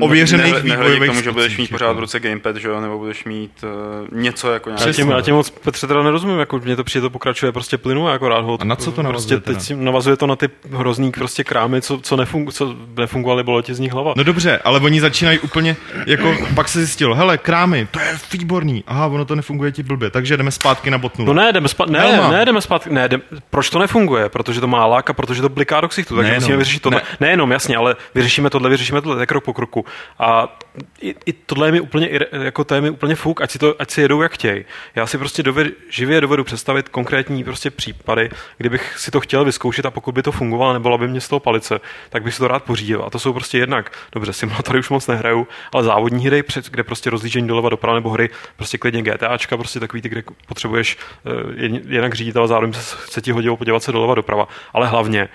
[0.00, 2.00] ověřených ne, vývojových k tomu, že budeš mít pořád v jako?
[2.00, 3.64] ruce gamepad, že jo, nebo budeš mít
[4.12, 4.86] uh, něco jako nějaký.
[4.86, 7.78] Já tím, já tím moc Petře teda nerozumím, jako mě to přijde, to pokračuje prostě
[7.78, 8.58] plynu jako rád ho.
[8.60, 9.40] A na co to navazuje?
[9.40, 13.62] Prostě teď navazuje to na ty hrozný prostě krámy, co, co, nefungu, co nefungovaly, bylo
[13.62, 14.14] ti z nich hlava.
[14.16, 15.76] No dobře, ale oni začínají úplně,
[16.06, 20.10] jako pak se zjistilo, hele, krámy, to je výborný, aha, ono to nefunguje ti blbě,
[20.10, 21.24] takže jdeme zpátky na botnu.
[21.24, 24.28] No ne, jdeme zpátky, ne, ne, jdeme zpátky, ne, jdeme, proč to nefunguje?
[24.42, 26.16] Protože to má lák a protože to bliká do ksichtu.
[26.16, 27.00] Takže musíme vyřešit tohle.
[27.00, 27.16] Ne.
[27.20, 29.84] Nejenom, jasně, ale vyřešíme tohle, vyřešíme tohle, krok po kroku.
[30.18, 30.58] A
[31.00, 33.74] i, i tohle je mi úplně, jako to je mi úplně fuk, ať si, to,
[33.78, 34.64] ať si jedou jak chtějí.
[34.94, 39.86] Já si prostě doved, živě dovedu představit konkrétní prostě případy, kdybych si to chtěl vyzkoušet
[39.86, 42.48] a pokud by to fungovalo, nebyla by mě z toho palice, tak bych si to
[42.48, 43.02] rád pořídil.
[43.06, 47.10] A to jsou prostě jednak, dobře, simulátory už moc nehraju, ale závodní hry, kde prostě
[47.10, 52.14] rozlížení doleva doprava nebo hry, prostě klidně GTAčka, prostě takový ty, kde potřebuješ uh, jinak
[52.14, 54.48] řídit, ale zároveň se, se ti hodilo podívat se doleva doprava.
[54.72, 55.28] Ale hlavně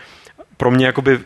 [0.58, 1.20] pro mě jakoby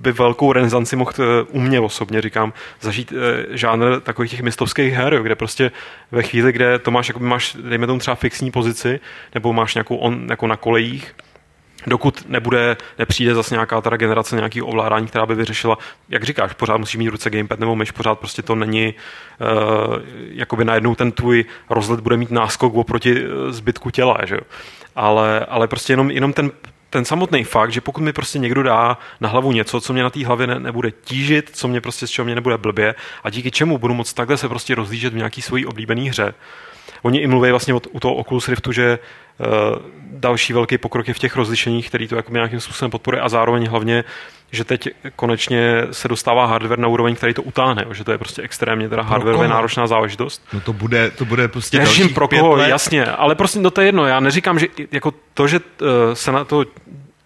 [0.00, 4.92] by velkou renesanci mohl eh, u mě osobně, říkám, zažít e, žánr takových těch mistovských
[4.92, 5.70] her, kde prostě
[6.12, 9.00] ve chvíli, kde to máš, jakoby máš, dejme tomu třeba fixní pozici,
[9.34, 11.14] nebo máš nějakou on, jako na kolejích,
[11.86, 15.78] dokud nebude, nepřijde zase nějaká teda generace nějakých ovládání, která by vyřešila,
[16.08, 20.64] jak říkáš, pořád musíš mít ruce gamepad nebo myš, pořád prostě to není, uh, jakoby
[20.64, 24.40] najednou ten tvůj rozhled bude mít náskok oproti zbytku těla, že jo.
[24.96, 26.50] Ale, ale prostě jenom, jenom ten
[26.90, 30.10] ten samotný fakt, že pokud mi prostě někdo dá na hlavu něco, co mě na
[30.10, 33.50] té hlavě ne, nebude tížit, co mě prostě z čeho mě nebude blbě a díky
[33.50, 36.34] čemu budu moct takhle se prostě rozlížet v nějaký svojí oblíbené hře.
[37.02, 38.98] Oni i mluví vlastně od, u toho Oculus Riftu, že
[40.10, 43.68] další velký pokrok je v těch rozlišeních, který to jako nějakým způsobem podporuje a zároveň
[43.68, 44.04] hlavně
[44.52, 48.42] že teď konečně se dostává hardware na úroveň, který to utáhne, že to je prostě
[48.42, 50.42] extrémně teda hardwareově náročná záležitost.
[50.52, 53.86] No to bude, to bude prostě Neřím pro koho, jasně, ale prostě no to je
[53.86, 56.64] jedno, já neříkám, že jako to, že uh, se na to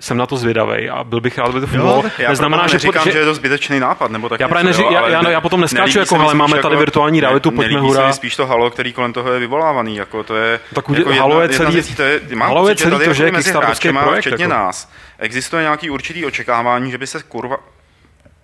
[0.05, 2.05] jsem na to zvědavý a byl bych rád, aby to fungovalo.
[2.18, 4.82] Já neznamená, že, říkám, že, že je to zbytečný nápad, nebo tak já, právě neří,
[4.90, 8.12] já, já, já, potom neskáču, jako, ale máme tady jako, virtuální realitu, ne, pojďme hurá.
[8.12, 10.61] spíš to halo, který kolem toho je vyvolávaný, jako to je...
[10.74, 14.20] Tak jako halo je celý, to je, halo je celý to, že je Kickstarterský projekt.
[14.20, 14.55] Včetně jako.
[14.55, 14.90] nás.
[15.18, 17.57] Existuje nějaký určitý očekávání, že by se kurva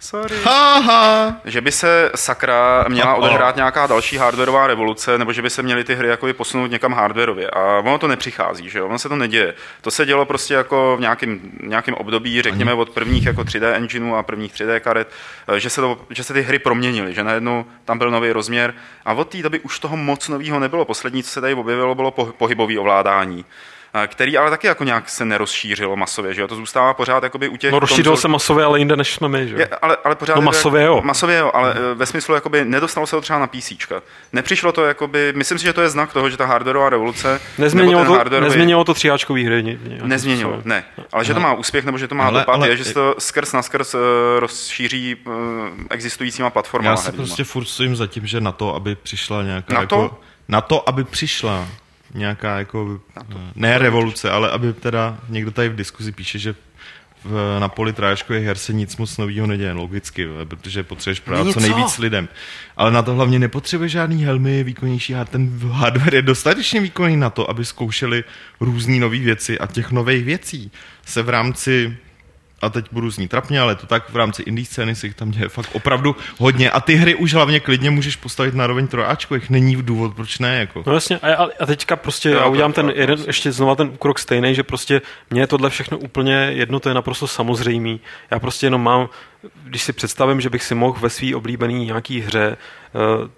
[0.00, 0.36] Sorry.
[0.44, 5.62] Ha, Že by se sakra měla odehrát nějaká další hardwareová revoluce, nebo že by se
[5.62, 7.50] měly ty hry jako posunout někam hardwareově.
[7.50, 8.86] A ono to nepřichází, že jo?
[8.86, 9.54] Ono se to neděje.
[9.80, 14.14] To se dělo prostě jako v nějakém, nějakém období, řekněme od prvních jako 3D engineů
[14.14, 15.10] a prvních 3D karet,
[15.48, 18.74] eh, že se, to, že se ty hry proměnily, že najednou tam byl nový rozměr.
[19.04, 20.84] A od té doby už toho moc nového nebylo.
[20.84, 23.44] Poslední, co se tady objevilo, bylo pohybové ovládání
[24.06, 26.48] který ale taky jako nějak se nerozšířilo masově, že jo?
[26.48, 27.72] To zůstává pořád jakoby u těch...
[27.72, 28.20] No rozšířilo konzol...
[28.20, 29.60] se masově, ale jinde než jsme my, že jo?
[29.60, 30.36] Je, ale, ale pořád...
[30.36, 31.00] No masově jo.
[31.04, 31.98] Masově jo, ale hmm.
[31.98, 33.72] ve smyslu jakoby nedostalo se to třeba na PC.
[34.32, 37.40] Nepřišlo to jakoby, myslím si, že to je znak toho, že ta hardwareová revoluce...
[37.58, 38.48] Nezměnilo to, hardwareový...
[38.48, 39.78] nezměnilo to tříáčkový hry.
[40.02, 40.84] Nezměnilo, ne.
[41.12, 42.94] Ale že to má úspěch, nebo že to má ale, dopad, ale, je, že se
[42.94, 44.00] to skrz na skrz uh,
[44.38, 45.34] rozšíří uh,
[45.90, 46.90] existujícíma platformama.
[46.90, 49.74] Já se prostě furt stojím za tím, že na to, aby přišla nějaká...
[49.74, 50.02] Na to?
[50.02, 51.68] Jako, na to, aby přišla
[52.14, 53.00] nějaká jako,
[53.54, 56.54] ne revoluce, ale aby teda někdo tady v diskuzi píše, že
[57.24, 61.60] v, na poli tráškových her se nic moc nového neděje, logicky, protože potřebuješ právě co
[61.60, 62.28] nejvíc lidem.
[62.76, 67.30] Ale na to hlavně nepotřebuje žádný helmy, výkonnější a ten hardware je dostatečně výkonný na
[67.30, 68.24] to, aby zkoušeli
[68.60, 70.70] různé nové věci a těch nových věcí
[71.06, 71.96] se v rámci
[72.60, 75.48] a teď budu znít trapně, ale to tak v rámci indie scény si tam děje
[75.48, 76.70] fakt opravdu hodně.
[76.70, 80.38] A ty hry už hlavně klidně můžeš postavit na roveň trojáčko, jich není důvod, proč
[80.38, 80.58] ne.
[80.58, 80.82] Jako.
[80.86, 84.54] No jasně, a, a teďka prostě já udělám ten jeden, ještě znova ten krok stejný,
[84.54, 88.00] že prostě mě je tohle všechno úplně jedno, to je naprosto samozřejmý.
[88.30, 89.08] Já prostě jenom mám
[89.64, 93.28] když si představím, že bych si mohl ve své oblíbené nějaký hře eh,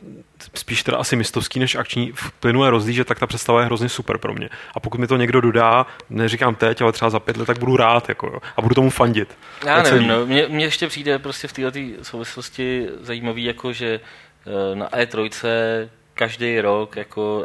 [0.54, 4.18] spíš teda asi mistovský než akční v plynule rozlížet, tak ta představa je hrozně super
[4.18, 4.48] pro mě.
[4.74, 7.76] A pokud mi to někdo dodá, neříkám teď, ale třeba za pět let, tak budu
[7.76, 9.38] rád jako, jo, a budu tomu fandit.
[9.66, 14.00] Já nevím, no, mně, mně ještě přijde prostě v této souvislosti zajímavý, jako že
[14.46, 15.30] eh, na E3
[16.14, 17.44] každý rok jako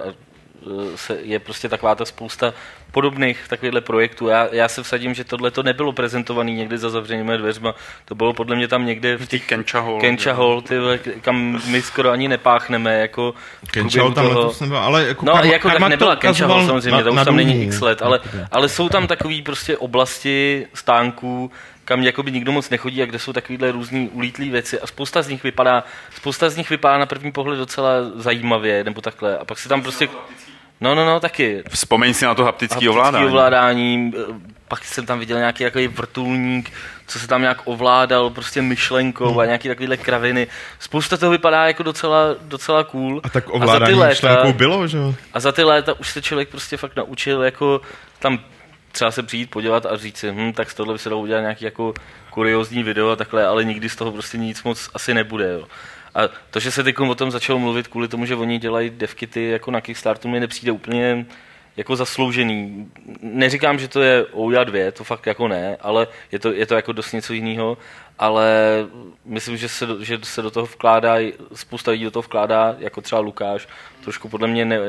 [0.95, 2.53] se, je prostě taková ta spousta
[2.91, 4.27] podobných takovýchhle projektů.
[4.27, 7.75] Já, já se vsadím, že tohle to nebylo prezentované někdy za zavřenými dveřma.
[8.05, 10.75] To bylo podle mě tam někde v těch Kencha Hall, Kencha Hall ty,
[11.21, 12.99] kam my skoro ani nepáchneme.
[12.99, 13.33] Jako
[13.71, 14.39] Kencha Hall tam toho...
[14.39, 17.25] letos nebyl, ale jako No, karma, jako tak nebyla Kencha Hall samozřejmě, na, to už
[17.25, 18.19] tam není x let, ale,
[18.51, 21.51] ale jsou tam takové prostě oblasti stánků,
[21.85, 25.27] kam jakoby nikdo moc nechodí a kde jsou takovéhle různý ulítlé věci a spousta z
[25.27, 25.83] nich vypadá,
[26.15, 29.37] spousta z nich vypadá na první pohled docela zajímavě, nebo takhle.
[29.37, 30.09] A pak se tam prostě
[30.81, 31.63] No, no, no, taky.
[31.69, 33.25] Vzpomeň si na to haptické ovládání.
[33.25, 34.13] ovládání.
[34.67, 36.71] Pak jsem tam viděl nějaký takový vrtulník,
[37.07, 39.39] co se tam nějak ovládal prostě myšlenkou hmm.
[39.39, 40.47] a nějaký takovýhle kraviny.
[40.79, 43.21] Spousta toho vypadá jako docela, docela cool.
[43.23, 44.97] A tak ovládání a za ty léta, bylo, že
[45.33, 47.81] A za ty léta už se člověk prostě fakt naučil jako
[48.19, 48.39] tam
[48.91, 51.41] třeba se přijít podívat a říct si, hm, tak z tohle by se dalo udělat
[51.41, 51.93] nějaký jako
[52.29, 55.53] kuriozní video a takhle, ale nikdy z toho prostě nic moc asi nebude.
[55.53, 55.67] Jo.
[56.17, 59.49] A to, že se teď o tom začalo mluvit kvůli tomu, že oni dělají devkity
[59.49, 61.25] jako na Kickstarteru, mi nepřijde úplně
[61.77, 62.91] jako zasloužený.
[63.21, 66.75] Neříkám, že to je Ouya 2, to fakt jako ne, ale je to, je to
[66.75, 67.77] jako dost něco jiného,
[68.19, 68.47] ale
[69.25, 71.15] myslím, že se, že se do toho vkládá,
[71.53, 73.67] spousta lidí do toho vkládá, jako třeba Lukáš,
[74.03, 74.79] trošku podle mě ne,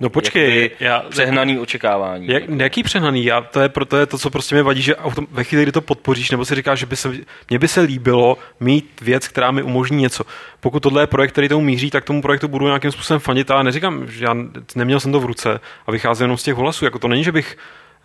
[0.00, 2.26] No počkej, já, přehnaný očekávání.
[2.26, 3.24] Jak, jaký přehnaný?
[3.24, 4.94] Já, to, je, to je to, co prostě mi vadí, že
[5.30, 7.12] ve chvíli, kdy to podpoříš, nebo si říkáš, že by se,
[7.50, 10.24] mně by se líbilo mít věc, která mi umožní něco.
[10.60, 13.50] Pokud tohle je projekt, který tomu míří, tak tomu projektu budu nějakým způsobem fanit.
[13.50, 14.36] A neříkám, že já
[14.76, 16.84] neměl jsem to v ruce a vycházím jenom z těch hlasů.
[16.84, 17.56] Jako to není, že bych,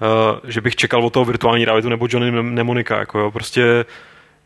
[0.01, 2.99] uh, že bych čekal od toho virtuální realitu nebo Johnny Nemonika.
[2.99, 3.31] Jako jo.
[3.31, 3.85] Prostě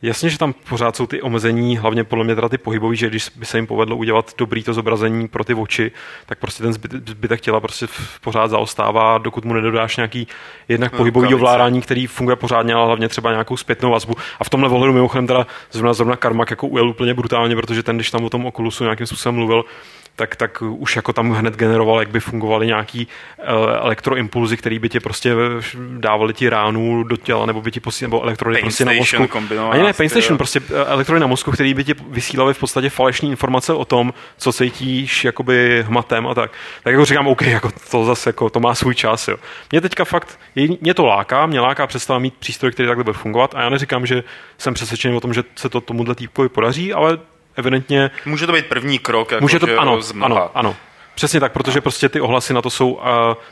[0.02, 3.30] Jasně, že tam pořád jsou ty omezení, hlavně podle mě teda ty pohybový, že když
[3.36, 5.92] by se jim povedlo udělat dobrý to zobrazení pro ty oči,
[6.26, 7.88] tak prostě ten zbytek těla prostě
[8.22, 10.28] pořád zaostává, dokud mu nedodáš nějaký
[10.68, 14.14] jednak no, pohybový ovládání, který funguje pořádně, ale hlavně třeba nějakou zpětnou vazbu.
[14.40, 17.96] A v tomhle ohledu mimochodem teda zrovna, zrovna Karmak jako ujel úplně brutálně, protože ten,
[17.96, 19.66] když tam o tom Oculusu nějakým způsobem mluvil,
[20.18, 23.08] tak, tak už jako tam hned generoval, jak by fungovaly nějaký
[23.38, 25.34] uh, elektroimpulzy, které by tě prostě
[25.98, 29.30] dávali ti ránu do těla, nebo by ti posílali, nebo elektrody prostě na mozku.
[29.70, 32.90] Ani ne, Pain Station, prostě eh, elektrody na mozku, které by ti vysílali v podstatě
[32.90, 36.52] falešní informace o tom, co cítíš jakoby hmatem a tak.
[36.84, 39.28] Tak jako říkám, OK, jako to zase jako, to má svůj čas.
[39.28, 39.38] Jo.
[39.72, 40.40] Mě teďka fakt,
[40.82, 44.06] mě to láká, mě láká představa mít přístroj, který takhle bude fungovat a já neříkám,
[44.06, 44.24] že
[44.58, 47.18] jsem přesvědčený o tom, že se to tomuhle týpkovi podaří, ale
[47.58, 48.12] evidentně...
[48.26, 50.76] Může to být první krok, jako může to, ano, ano, ano,
[51.18, 53.04] Přesně tak, protože prostě ty ohlasy na to jsou uh,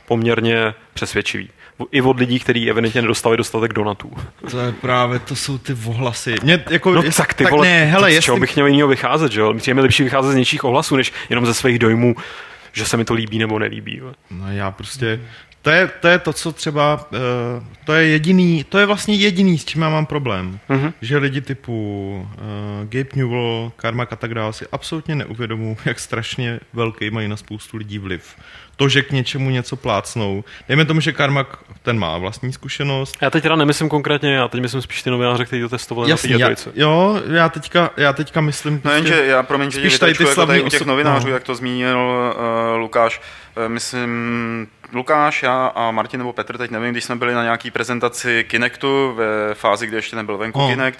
[0.06, 1.49] poměrně přesvědčivý.
[1.91, 4.12] I od lidí, kteří evidentně nedostali dostatek donatů.
[4.51, 6.36] To je právě, to jsou ty ohlasy.
[6.43, 8.26] Mě, jako, no jest, tak ty tak vole, ne, hele, z jestli...
[8.26, 9.53] čeho bych měl jiného vycházet, že jo?
[9.68, 12.16] Je mi lepší vycházet z něčích ohlasů, než jenom ze svých dojmů,
[12.74, 14.01] že se mi to líbí nebo nelíbí.
[14.32, 15.20] No já prostě
[15.66, 17.20] To je, to je to, co třeba, uh,
[17.86, 20.59] to je jediný, to je vlastně jediný, s čím já mám problém.
[20.70, 20.93] Uh-huh.
[21.01, 26.59] Že lidi typu uh, Gabe Newell, Karma a tak dále si absolutně neuvědomují, jak strašně
[26.74, 28.36] velký mají na spoustu lidí vliv
[28.76, 30.43] to, že k něčemu něco plácnou.
[30.68, 33.18] Dejme tomu, že Karmak ten má vlastní zkušenost.
[33.22, 36.32] Já teď teda nemyslím konkrétně, já teď myslím spíš ty novináře, kteří to testovali Jasný,
[36.32, 38.82] na já, Jo, já teďka, já teďka myslím...
[38.84, 41.34] No jenže já, promiň, že spíš tady ty jako tady u těch novinářů, no.
[41.34, 43.22] jak to zmínil uh, Lukáš,
[43.57, 47.71] uh, myslím, Lukáš, já a Martin nebo Petr, teď nevím, když jsme byli na nějaký
[47.71, 50.69] prezentaci Kinectu ve fázi, kdy ještě nebyl venku oh.
[50.69, 50.99] Kinect,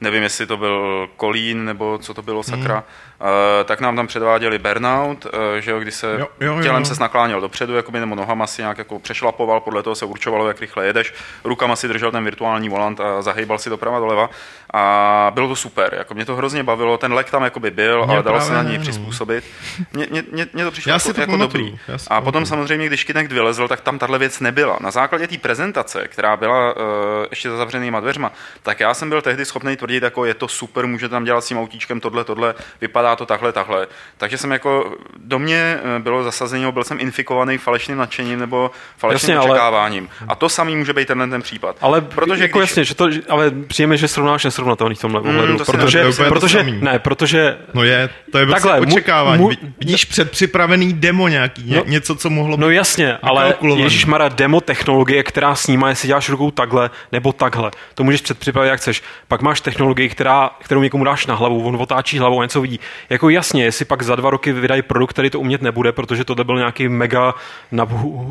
[0.00, 2.84] nevím, jestli to byl Kolín nebo co to bylo, sakra, hmm.
[3.20, 3.28] Uh,
[3.64, 6.62] tak nám tam předváděli burnout, uh, že jo, kdy se jo, jo, jo.
[6.62, 10.48] tělem se nakláněl dopředu, jakoby, nebo nohama si nějak jako přešlapoval, podle toho se určovalo,
[10.48, 14.30] jak rychle jedeš, rukama si držel ten virtuální volant a zahýbal si doprava doleva
[14.74, 18.14] a bylo to super, jako mě to hrozně bavilo, ten lek tam jakoby byl, mě
[18.14, 19.44] ale dalo se na něj přizpůsobit.
[19.92, 21.78] Mě, mě, mě, mě to přišlo Já jako, jako dobrý.
[22.08, 24.78] A potom samozřejmě, když Kinect vylezl, tak tam tahle věc nebyla.
[24.80, 26.82] Na základě té prezentace, která byla uh,
[27.30, 28.32] ještě za zavřenýma dveřma,
[28.62, 31.48] tak já jsem byl tehdy schopný tvrdit, jako je to super, můžete tam dělat s
[31.48, 33.86] tím autíčkem tohle, tohle, vypadá to takhle, takhle.
[34.18, 39.36] Takže jsem jako, do mě eh, bylo zasazení, byl jsem infikovaný falešným nadšením nebo falešným
[39.36, 40.08] jasně, očekáváním.
[40.20, 40.28] Ale...
[40.28, 41.76] A to samý může být tenhle ten případ.
[41.80, 42.70] Ale protože jako když...
[42.70, 45.58] jasně, že to, ale přijeme, že srovnáš nesrovnatelný v tomhle mm, ohledu.
[45.64, 47.58] protože, ne, protože, ne, protože...
[47.74, 49.42] No je, to je takhle, prostě očekávání.
[49.42, 54.60] Mu, Vidíš předpřipravený demo nějaký, no, něco, co mohlo No jasně, ale Ježíš Mara demo
[54.60, 57.70] technologie, která snímá, jestli děláš rukou takhle nebo takhle.
[57.94, 59.02] To můžeš předpřipravit, jak chceš.
[59.28, 62.80] Pak máš technologii, která, kterou někomu dáš na hlavu, on otáčí hlavou a něco vidí.
[63.10, 66.44] Jako jasně, jestli pak za dva roky vydají produkt, který to umět nebude, protože to
[66.44, 67.34] byl nějaký mega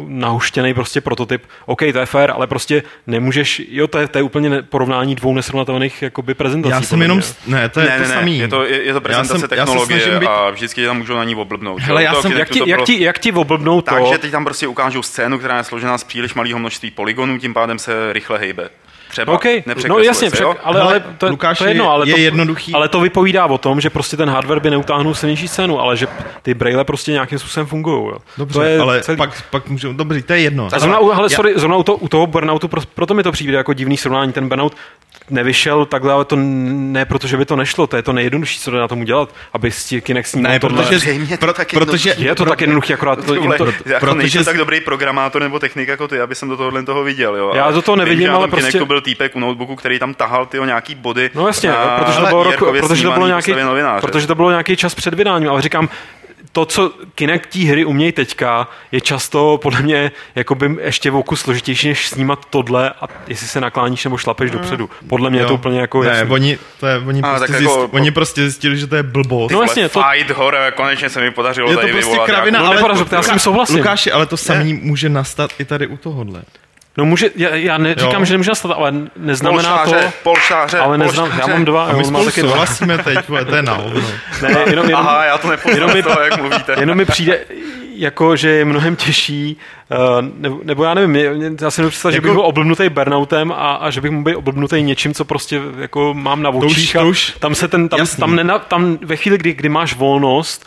[0.07, 4.23] nahuštěný prostě prototyp, OK, to je fair, ale prostě nemůžeš, jo, to je, to je
[4.23, 6.71] úplně porovnání dvou nesrovnatelných jakoby prezentací.
[6.71, 8.39] Já jsem jenom, ne, to je ne, to ne, samý.
[8.39, 10.27] Je to, je, je to prezentace jsem, technologie být...
[10.27, 11.81] a vždycky tam můžou na ní oblbnout.
[11.81, 13.91] Hele, já jsem, jak, ti, jak, ti, jak ti oblbnou to?
[13.95, 17.53] Takže teď tam prostě ukážou scénu, která je složená z příliš malého množství polygonů, tím
[17.53, 18.69] pádem se rychle hejbe.
[19.15, 19.33] Třeba.
[19.33, 19.63] Okay.
[19.87, 22.73] No jasně, se, přek, ale, ale to, Lukáš to je jedno, ale je to, jednoduchý.
[22.73, 26.07] Ale to vypovídá o tom, že prostě ten hardware by neutáhnul silnější cenu, ale že
[26.41, 28.13] ty braille prostě nějakým způsobem fungují.
[28.37, 29.17] Dobře, to je ale celý...
[29.17, 30.67] pak, pak můžu, dobře, to je jedno.
[30.73, 33.73] A zrovna, ale, sorry, zrovna u, to, u toho burnoutu, proto mi to přijde jako
[33.73, 34.75] divný srovnání, ten burnout
[35.29, 38.71] nevyšel takhle, ale to ne proto, že by to nešlo, to je to nejjednodušší, co
[38.71, 40.83] jde na tomu dělat, aby si Kinect snímal ne, tohle.
[40.83, 44.57] Protože, pro, tak protože je to tak jednoduché, akorát to, jim to, jako protože tak
[44.57, 47.35] dobrý programátor nebo technik jako ty, aby jsem do tohohle toho viděl.
[47.35, 47.51] Jo.
[47.55, 48.71] Já do toho nevidím, ale prostě...
[48.71, 51.29] Kinectu byl týpek u notebooku, který tam tahal ty nějaký body.
[51.35, 53.53] No jasně, a, protože, to bylo rok, protože, to bylo nějaký,
[54.01, 55.89] protože to bylo nějaký čas před vydáním, ale říkám,
[56.55, 61.87] to, co Kinect hry umějí teďka, je často podle mě jakoby ještě v oku složitější,
[61.87, 64.57] než snímat tohle a jestli se nakláníš nebo šlapeš mm.
[64.57, 64.89] dopředu.
[65.09, 65.45] Podle mě jo.
[65.45, 66.33] je to úplně jako Ne, jasný.
[66.33, 69.51] oni, to je, oni, a, prostě zjist, jako, oni prostě zjistili, že to je blbost.
[69.51, 70.03] No jasně, to...
[70.11, 72.29] Fight horror, konečně se mi podařilo je to tady prostě vyvolat.
[72.29, 73.77] kravina, no, ale, ale já s tím souhlasím.
[73.77, 76.43] Lukáši, ale to samý může nastat i tady u tohohle.
[76.97, 78.25] No může, já, já neříkám, jo.
[78.25, 80.13] že nemůže nastat, ale neznamená polštáře, to...
[80.23, 81.85] Polštáře, ale neznám, já mám dva.
[81.85, 83.17] A my spolu taky souhlasíme teď,
[83.49, 83.77] to je na.
[84.41, 86.75] Ne, jenom, jenom, Aha, já to nepoznám jenom mi, toho, jak mluvíte.
[86.79, 87.39] Jenom mi přijde,
[87.95, 89.57] jako, že je mnohem těžší,
[89.91, 89.97] uh,
[90.37, 91.15] nebo, nebo já nevím,
[91.61, 94.35] já si nepředstav, jako, že bych byl oblbnutý burnoutem a, a že bych mohl být
[94.35, 96.93] oblbnutý něčím, co prostě jako mám na očích.
[96.93, 99.69] To už, to už, tam se ten, tam, tam, nena, tam ve chvíli, kdy, kdy
[99.69, 100.65] máš volnost,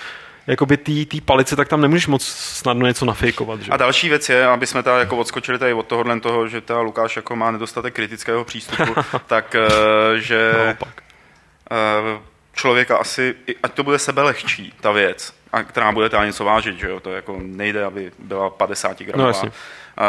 [0.48, 3.60] jakoby té palice, tak tam nemůžeš moc snadno něco nafejkovat.
[3.60, 3.72] Že?
[3.72, 6.80] A další věc je, aby jsme tady jako odskočili tady od tohohle toho, že ta
[6.80, 8.94] Lukáš jako má nedostatek kritického přístupu,
[9.26, 9.68] tak eh,
[10.20, 11.02] že Naopak.
[11.70, 12.20] Eh,
[12.52, 16.78] člověka asi, ať to bude sebe lehčí, ta věc, a která bude teda něco vážit,
[16.78, 19.32] že jo, to jako nejde, aby byla 50 gramová.
[19.44, 19.50] No,
[19.98, 20.04] Uh,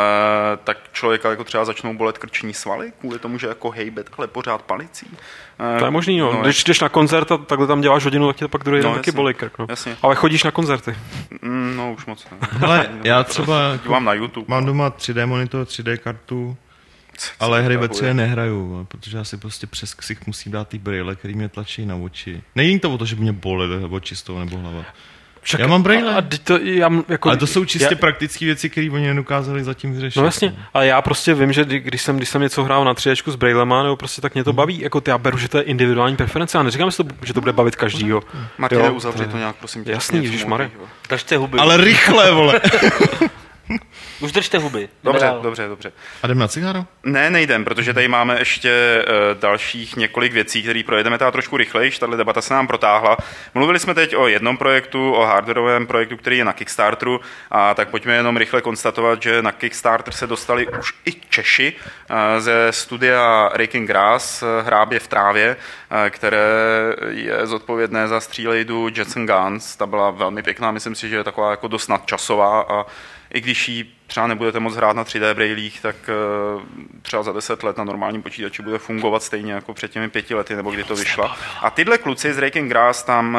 [0.63, 4.61] tak člověka jako třeba začnou bolet krční svaly kvůli tomu, že jako hejbe takhle pořád
[4.61, 5.05] palicí.
[5.05, 6.33] Uh, to je možný, no.
[6.33, 8.81] no Když jdeš na koncert a takhle tam děláš hodinu, tak tě to pak druhý
[8.81, 9.59] no, den taky bolí krk.
[9.59, 9.65] No.
[9.69, 9.97] Jasně.
[10.01, 10.95] Ale chodíš na koncerty.
[11.41, 12.37] Mm, no, už moc ne.
[12.61, 14.45] Ale já třeba dívám na YouTube.
[14.47, 16.57] Mám doma 3D monitor, 3D kartu,
[17.39, 21.15] ale hry ve 3D nehraju, protože já si prostě přes ksich musím dát ty brýle,
[21.15, 22.41] který mě tlačí na oči.
[22.55, 24.85] Není to o to, že by mě bolely oči z toho nebo hlava.
[25.49, 26.13] Však, já mám braille.
[26.13, 29.63] A, a to, já, jako, ale to jsou čistě já, praktické věci, které oni nedokázali
[29.63, 30.19] zatím vyřešit.
[30.19, 33.09] No jasně, ale já prostě vím, že když jsem, když jsem něco hrál na 3
[33.27, 34.55] s braillema, nebo prostě tak mě to hmm.
[34.55, 34.79] baví.
[34.79, 36.57] Jako já beru, že to je individuální preference.
[36.57, 38.23] Já neříkám, že to, že to bude bavit každýho.
[38.57, 39.83] Martin, uzavři to nějak, prosím.
[39.85, 40.71] Jasný, Ježíš Mare.
[41.09, 41.57] Držte huby.
[41.57, 42.61] Ale rychle, vole.
[44.19, 44.89] Už držte huby.
[45.03, 45.41] Dobře, dál.
[45.41, 45.91] dobře, dobře.
[46.23, 46.85] A jdem na cigáro?
[47.03, 51.91] Ne, nejdem, protože tady máme ještě uh, dalších několik věcí, které projedeme teda trošku rychleji,
[51.91, 53.17] tahle debata se nám protáhla.
[53.53, 57.89] Mluvili jsme teď o jednom projektu, o hardwareovém projektu, který je na Kickstarteru, a tak
[57.89, 63.49] pojďme jenom rychle konstatovat, že na Kickstarter se dostali už i Češi uh, ze studia
[63.53, 66.49] Raking Grass, uh, hrábě v trávě, uh, které
[67.09, 69.75] je zodpovědné za střílejdu Jetson Guns.
[69.75, 72.85] Ta byla velmi pěkná, myslím si, že je taková jako dost nadčasová a
[73.33, 75.95] i když ji třeba nebudete moc hrát na 3D brailích, tak
[76.55, 76.61] uh,
[77.01, 80.55] třeba za 10 let na normálním počítači bude fungovat stejně jako před těmi pěti lety,
[80.55, 81.37] nebo kdy to vyšla.
[81.61, 83.37] A tyhle kluci z Raking Grass tam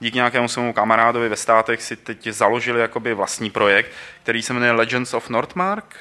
[0.00, 3.92] díky nějakému svému kamarádovi ve státech si teď založili jakoby vlastní projekt,
[4.22, 5.96] který se jmenuje Legends of Northmark.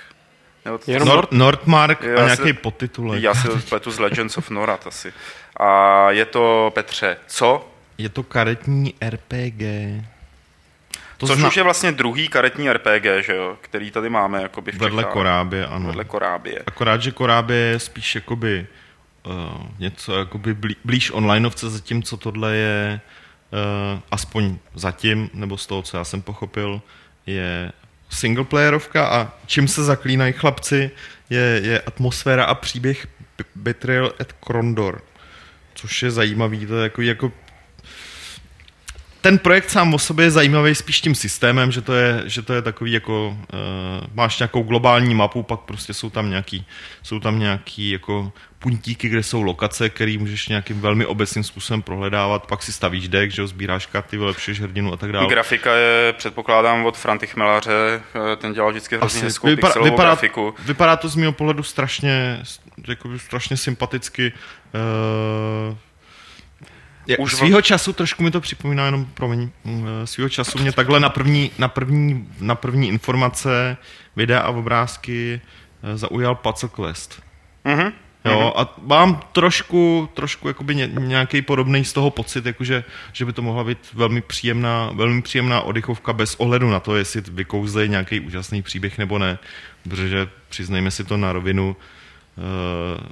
[1.06, 3.24] Nord, Nordmark a nějaký podtitulek.
[3.24, 5.14] Já si to pletu z Legends of Norad asi.
[5.58, 7.68] A je to, Petře, co?
[7.98, 9.62] Je to karetní RPG.
[11.22, 11.48] To Což zna...
[11.48, 15.14] už je vlastně druhý karetní RPG, že jo, který tady máme jakoby v Vedle Čechách.
[15.14, 15.88] Korábě, ano.
[15.88, 16.64] Vedle Korábě.
[16.68, 18.68] Akorát, že Korábě je spíš jakoby
[19.26, 19.34] uh,
[19.80, 23.02] něco jakoby blí, blíž onlineovce, zatímco tohle je
[23.52, 26.82] uh, aspoň zatím, nebo z toho, co já jsem pochopil,
[27.26, 27.72] je
[28.10, 30.92] singleplayerovka a čím se zaklínají chlapci,
[31.30, 33.08] je, je atmosféra a příběh
[33.56, 35.02] Betrayal at Krondor,
[35.74, 37.32] což je zajímavý, to je jako, jako
[39.22, 42.54] ten projekt sám o sobě je zajímavý spíš tím systémem, že to je, že to
[42.54, 43.38] je takový jako, uh,
[44.14, 46.66] máš nějakou globální mapu, pak prostě jsou tam nějaký,
[47.04, 52.48] jsou tam nějaký jako puntíky, kde jsou lokace, které můžeš nějakým velmi obecným způsobem prohledávat,
[52.48, 55.28] pak si stavíš deck, že jo, sbíráš karty, vylepšuješ hrdinu a tak dále.
[55.28, 58.02] Grafika je, předpokládám, od Franty Chmelaře,
[58.34, 60.56] eh, ten dělal vždycky hrozně hezkou vypadá, vypadá, grafiku.
[60.66, 62.44] Vypadá to z mého pohledu strašně,
[62.88, 64.34] jako strašně sympaticky.
[65.70, 65.78] Uh,
[67.08, 70.72] je, Už svýho času, trošku mi to připomíná, jenom promiň, mm, eh, svýho času mě
[70.72, 73.78] takhle na první, na první, na první informace,
[74.16, 75.42] videa a obrázky
[75.96, 77.24] zaujal Puzzle Quest.
[77.66, 77.92] Mm-hmm.
[78.26, 78.52] Jo, mhm.
[78.56, 82.84] a mám trošku, trošku jakoby ně, nějaký podobný z toho pocit, jakože,
[83.14, 87.22] že by to mohla být velmi příjemná, velmi příjemná oddychovka bez ohledu na to, jestli
[87.22, 89.40] vykouzlej nějaký úžasný příběh nebo ne,
[89.84, 91.76] protože přiznejme si to na rovinu,
[92.38, 93.06] uh,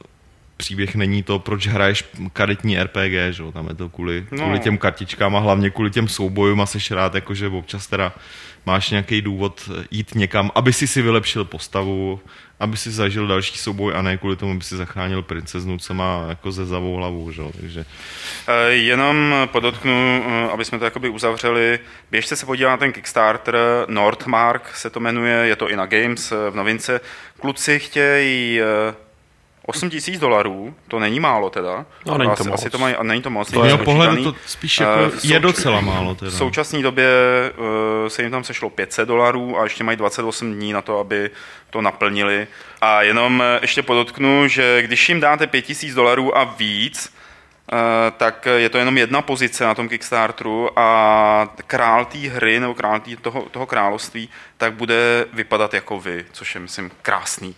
[0.59, 3.43] příběh není to, proč hraješ karetní RPG, že?
[3.53, 4.43] tam je to kvůli, no.
[4.43, 8.13] kvůli těm kartičkám a hlavně kvůli těm soubojům a seš rád, jakože občas teda
[8.65, 12.19] máš nějaký důvod jít někam, aby si si vylepšil postavu,
[12.59, 16.25] aby si zažil další souboj a ne kvůli tomu, aby si zachránil princeznu, co má
[16.29, 17.31] jako ze zavou hlavu.
[17.31, 17.43] Že?
[17.59, 17.85] Takže...
[18.47, 21.79] E, jenom podotknu, e, aby jsme to jakoby uzavřeli,
[22.11, 23.55] běžte se podívat na ten Kickstarter,
[23.87, 27.01] Nordmark se to jmenuje, je to i na Games e, v novince.
[27.39, 28.59] Kluci chtějí
[29.69, 31.85] 8 tisíc dolarů, to není málo teda.
[32.05, 32.59] No, není to asi, moc.
[32.59, 33.51] Asi to mají, a není to moc.
[33.51, 36.15] To je pohledu to spíš jako uh, je docela málo.
[36.15, 36.31] Teda.
[36.31, 37.07] V současné době
[37.57, 41.29] uh, se jim tam sešlo 500 dolarů a ještě mají 28 dní na to, aby
[41.69, 42.47] to naplnili.
[42.81, 47.13] A jenom eh, ještě podotknu, že když jim dáte 5000 dolarů a víc,
[47.71, 47.77] uh,
[48.17, 52.99] tak je to jenom jedna pozice na tom Kickstarteru a král té hry nebo král
[52.99, 57.55] tý, toho, toho království tak bude vypadat jako vy, což je, myslím, krásný.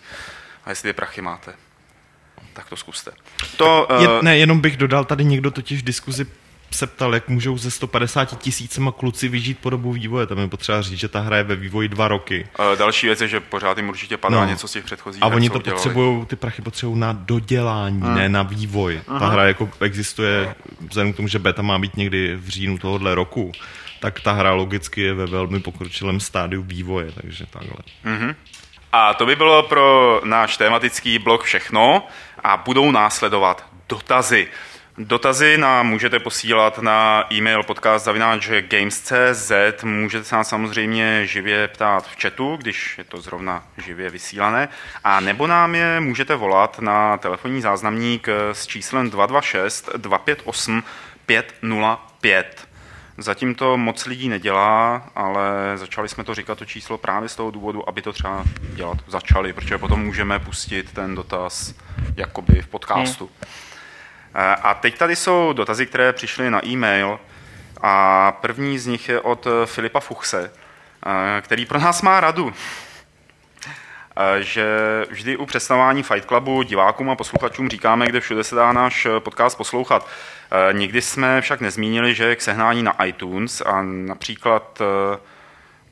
[0.64, 1.54] A jestli ty prachy máte
[2.52, 3.10] tak to zkuste.
[3.56, 6.26] To, je, uh, ne, jenom bych dodal, tady někdo totiž v diskuzi
[6.74, 10.26] se ptal, jak můžou ze 150 tisícema kluci vyžít po dobu vývoje.
[10.26, 12.46] Tam je potřeba říct, že ta hra je ve vývoji dva roky.
[12.58, 14.46] Uh, další věc je, že pořád jim určitě padá no.
[14.46, 15.22] něco z těch předchozích.
[15.22, 18.14] A oni to potřebují, ty prachy potřebují na dodělání, hmm.
[18.14, 19.00] ne na vývoj.
[19.08, 19.18] Aha.
[19.18, 20.54] Ta hra jako existuje,
[20.88, 23.52] vzhledem k tomu, že beta má být někdy v říjnu tohohle roku,
[24.00, 27.78] tak ta hra logicky je ve velmi pokročilém stádiu vývoje, takže takhle.
[28.04, 28.34] Mm-hmm.
[28.92, 32.06] A to by bylo pro náš tematický blok všechno
[32.44, 34.48] a budou následovat dotazy.
[34.98, 39.52] Dotazy nám můžete posílat na e-mail podcast.games.cz,
[39.84, 44.68] můžete se nás samozřejmě živě ptát v chatu, když je to zrovna živě vysílané,
[45.04, 50.82] a nebo nám je můžete volat na telefonní záznamník s číslem 226 258
[51.26, 52.71] 505.
[53.18, 55.42] Zatím to moc lidí nedělá, ale
[55.74, 58.44] začali jsme to říkat to číslo právě z toho důvodu, aby to třeba
[58.74, 61.74] dělat začali, protože potom můžeme pustit ten dotaz
[62.16, 63.24] jakoby v podcastu.
[63.24, 63.52] Hmm.
[64.62, 67.20] A teď tady jsou dotazy, které přišly na e-mail
[67.80, 70.52] a první z nich je od Filipa Fuchse,
[71.06, 72.52] eh, který pro nás má radu
[74.40, 74.66] že
[75.10, 79.56] vždy u představování Fight Clubu divákům a posluchačům říkáme, kde všude se dá náš podcast
[79.56, 80.08] poslouchat.
[80.50, 85.18] Eh, nikdy jsme však nezmínili, že je k sehnání na iTunes a například eh,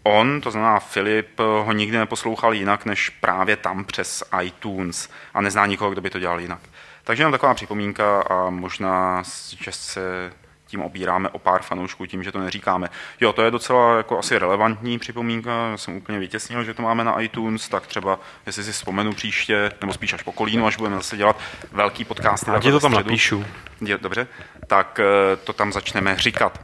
[0.02, 5.66] on, to znamená Filip, ho nikdy neposlouchal jinak než právě tam přes iTunes a nezná
[5.66, 6.60] nikoho, kdo by to dělal jinak.
[7.04, 9.22] Takže jenom taková připomínka a možná,
[9.60, 10.32] že se
[10.70, 12.88] tím obíráme o pár fanoušků tím, že to neříkáme.
[13.20, 17.04] Jo, to je docela jako asi relevantní připomínka, já jsem úplně vytěsnil, že to máme
[17.04, 20.96] na iTunes, tak třeba, jestli si vzpomenu příště, nebo spíš až po kolínu, až budeme
[20.96, 21.36] zase dělat
[21.72, 22.48] velký podcast.
[22.48, 23.44] Já ti to tam napíšu.
[23.80, 24.26] Je, dobře,
[24.66, 26.60] tak eh, to tam začneme říkat.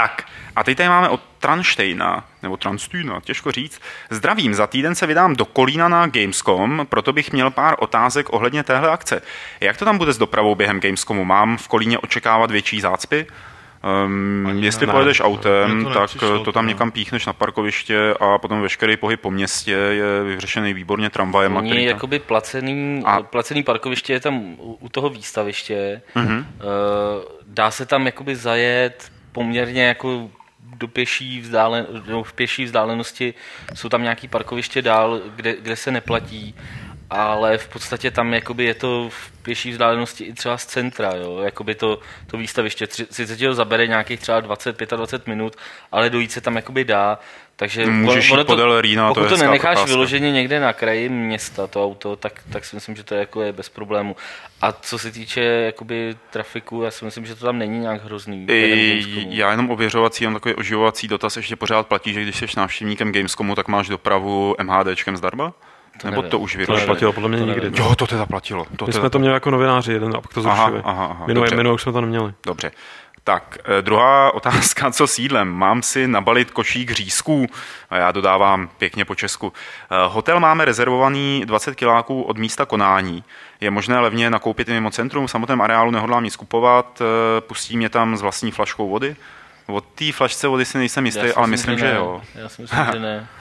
[0.00, 0.26] Tak,
[0.56, 3.80] a teď tady máme od Transteina, nebo Transtýna, těžko říct.
[4.10, 8.62] Zdravím, za týden se vydám do Kolína na Gamescom, proto bych měl pár otázek ohledně
[8.62, 9.22] téhle akce.
[9.60, 11.24] Jak to tam bude s dopravou během Gamescomu?
[11.24, 13.26] Mám v Kolíně očekávat větší zácpy?
[14.04, 16.10] Um, jestli ne, pojedeš autem, to tak
[16.44, 21.10] to tam někam píchneš na parkoviště a potom veškerý pohyb po městě je vyřešený výborně
[21.10, 21.56] tramvajem.
[21.56, 23.22] Oni jakoby placený, a...
[23.22, 26.02] placený parkoviště je tam u toho výstaviště.
[26.16, 26.38] Uh-huh.
[26.38, 26.44] Uh,
[27.46, 30.30] dá se tam jakoby zajet poměrně jako
[30.76, 33.34] do pěší, vzdálen, do v pěší vzdálenosti.
[33.74, 36.54] Jsou tam nějaký parkoviště dál, kde, kde se neplatí
[37.10, 41.38] ale v podstatě tam jakoby je to v pěší vzdálenosti i třeba z centra, jo?
[41.38, 45.56] Jakoby to, to výstaviště, sice ti ho zabere nějakých třeba 20-25 minut,
[45.92, 47.18] ale dojít se tam jakoby dá,
[47.56, 51.66] takže Můžeš ono, to, podél Rýna, pokud to, to nenecháš vyloženě někde na kraji města,
[51.66, 54.16] to auto, tak, tak si myslím, že to je, jako je bez problému.
[54.60, 58.46] A co se týče jakoby trafiku, já si myslím, že to tam není nějak hrozný.
[58.48, 63.12] I, já jenom ověřovací, mám takový oživovací dotaz, ještě pořád platí, že když jsi návštěvníkem
[63.12, 65.52] Gamescomu, tak máš dopravu MHDčkem zdarma?
[66.00, 66.30] To Nebo nevím.
[66.30, 66.74] to už vyrošlo?
[66.74, 67.70] To neplatilo podle mě to nikdy.
[67.74, 68.64] Jo, to teda platilo.
[68.76, 70.62] To My teda jsme to měli jako novináři jeden a pak to zrušili.
[70.66, 72.32] Aha, aha, aha, minulý, minulý už jsme to neměli.
[72.46, 72.70] Dobře.
[73.24, 75.48] Tak, eh, druhá otázka, co s jídlem?
[75.48, 77.46] Mám si nabalit košík řízků?
[77.90, 79.52] A já dodávám pěkně po česku.
[79.90, 83.24] Eh, hotel máme rezervovaný 20 kiláků od místa konání.
[83.60, 87.76] Je možné levně nakoupit i mimo centrum, v samotném areálu nehodlám nic kupovat, eh, pustí
[87.76, 89.16] mě tam s vlastní flaškou vody?
[89.66, 92.20] Od té flašce vody si nejsem jistý, ale myslím, že, že jo.
[92.34, 93.28] Já si myslím, že ne.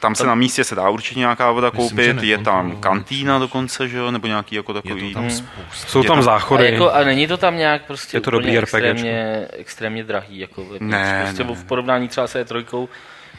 [0.00, 3.98] Tam se na místě se dá určitě nějaká voda koupit, je tam kantýna dokonce, že
[3.98, 5.14] jo, nebo nějaký jako takový...
[5.14, 5.30] tam
[5.72, 6.68] Jsou tam záchody.
[6.68, 10.66] A, jako, a není to tam nějak prostě je to dobrý extrémně, extrémně drahý, jako
[10.80, 11.54] ne, prostě ne.
[11.54, 12.88] v porovnání třeba se trojkou,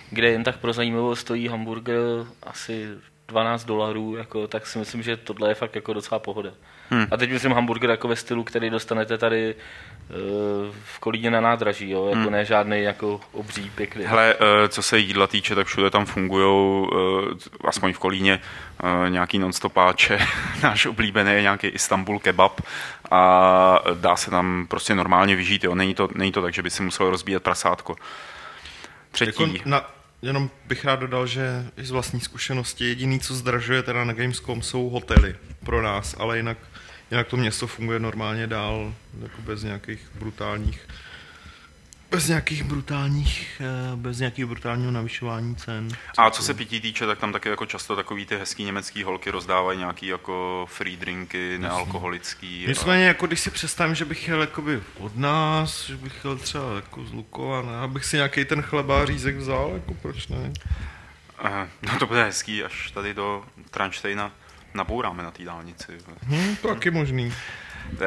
[0.10, 2.00] kde jen tak pro zajímavost stojí hamburger
[2.44, 2.88] asi
[3.28, 6.52] 12 dolarů, jako, tak si myslím, že tohle je fakt jako docela pohoda.
[6.90, 7.08] Hmm.
[7.12, 9.56] A teď myslím hamburger jako ve stylu, který dostanete tady
[10.84, 12.06] v Kolíně na nádraží, jo?
[12.06, 12.32] jako hmm.
[12.32, 14.06] ne žádný jako obří, pěkný.
[14.06, 18.40] Hele, uh, co se jídla týče, tak všude tam fungují, uh, aspoň v Kolíně,
[19.10, 20.20] nějaký nonstopáče.
[20.64, 22.62] Náš oblíbený je nějaký Istanbul kebab
[23.12, 25.64] a dá se tam prostě normálně vyžít.
[25.64, 25.76] Jo?
[25.76, 27.96] Není, to, není to tak, že by si musel rozbíjet prasátko.
[29.12, 29.44] Třetí.
[29.44, 29.90] Jako na,
[30.22, 34.62] jenom bych rád dodal, že i z vlastní zkušenosti jediný, co zdražuje teda na Gamescom,
[34.62, 36.58] jsou hotely pro nás, ale jinak
[37.12, 40.88] Jinak to město funguje normálně dál, jako bez nějakých brutálních
[42.12, 45.88] bez nějakých brutálních, eh, bez nějakých brutálního navyšování cen.
[46.18, 49.32] A co se pití týče, tak tam taky jako často takový ty hezký německý holky
[49.32, 52.66] rozdávají nějaký jako free drinky, nealkoholický.
[52.68, 53.08] Nicméně, a...
[53.08, 57.06] jako když si představím, že bych jel jakoby od nás, že bych jel třeba jako
[57.06, 60.54] z Lukova, ne, abych si nějaký ten chleba řízek vzal, jako proč ne?
[61.44, 64.32] Uh, no to bude hezký, až tady do Tranštejna
[64.74, 65.98] nabouráme na té dálnici.
[66.28, 67.34] Hmm, to taky možný.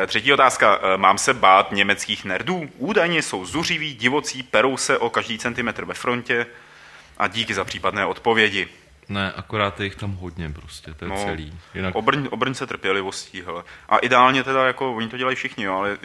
[0.07, 0.81] Třetí otázka.
[0.83, 2.69] E, mám se bát německých nerdů?
[2.79, 6.47] Údajně jsou zuřiví, divocí, perou se o každý centimetr ve frontě
[7.19, 8.69] a díky za případné odpovědi.
[9.09, 11.53] Ne, akorát je jich tam hodně prostě, to je no, celý.
[11.75, 11.95] Jinak...
[11.95, 13.63] Obrň, obrň se trpělivostí, hele.
[13.89, 15.99] A ideálně teda, jako, oni to dělají všichni, jo, ale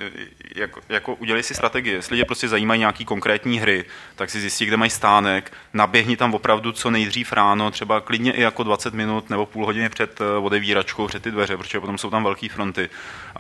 [0.56, 1.96] jako, jako udělej si strategie.
[1.96, 3.86] Jestli lidi prostě zajímají nějaký konkrétní hry,
[4.16, 8.42] tak si zjistí, kde mají stánek, naběhni tam opravdu co nejdřív ráno, třeba klidně i
[8.42, 12.10] jako 20 minut nebo půl hodiny před eh, odevíračkou, před ty dveře, protože potom jsou
[12.10, 12.90] tam velké fronty.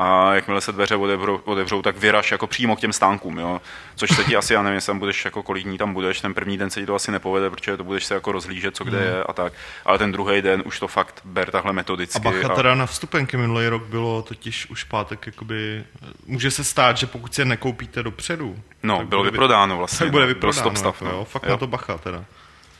[0.01, 3.61] A jakmile se dveře odevřou, odevřou tak vyraž jako přímo k těm stánkům, jo.
[3.95, 6.33] Což se ti asi, já nevím, jestli tam budeš jako kolik dní tam budeš, ten
[6.33, 8.97] první den se ti to asi nepovede, protože to budeš se jako rozlížet, co kde
[8.97, 9.07] hmm.
[9.07, 9.53] je a tak
[9.85, 12.17] ale ten druhý den už to fakt ber takhle metodicky.
[12.17, 12.55] A bacha a...
[12.55, 15.83] teda na vstupenky minulý rok bylo totiž už pátek, jakoby,
[16.25, 19.99] může se stát, že pokud si je nekoupíte dopředu, No, bylo vyprodáno vlastně.
[19.99, 21.11] Tak bude vyprodáno, stop stav, jako, no.
[21.11, 21.49] jo, fakt jo.
[21.49, 22.25] na to bacha teda.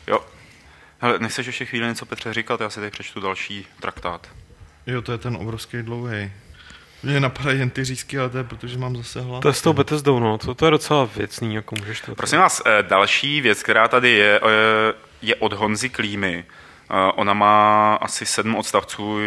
[0.08, 0.20] Jo.
[1.00, 4.28] Hele, nechceš ještě chvíli něco Petře říkat, já si tady přečtu další traktát.
[4.88, 6.32] Jo, to je ten obrovský dlouhý.
[7.04, 9.42] Mě napadají jen ty řízky, ale to je protože mám zase hlad.
[9.42, 10.38] To je s tou Bethesdou, no.
[10.38, 12.16] To, to je docela věcný, jako můžeš to...
[12.16, 16.46] Prosím vás, eh, další věc, která tady je, eh, je od Honzy Klímy.
[16.46, 19.18] Eh, ona má asi sedm odstavců,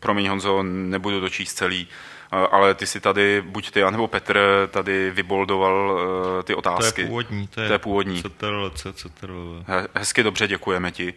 [0.00, 1.88] promiň Honzo, nebudu dočíst celý,
[2.30, 6.00] ale ty si tady, buď ty, anebo Petr, tady vyboldoval
[6.44, 6.94] ty otázky.
[6.94, 7.46] To je původní.
[7.46, 8.22] To je, to je původní.
[8.22, 9.64] CTRL, CTRL.
[9.94, 11.14] Hezky dobře, děkujeme ti.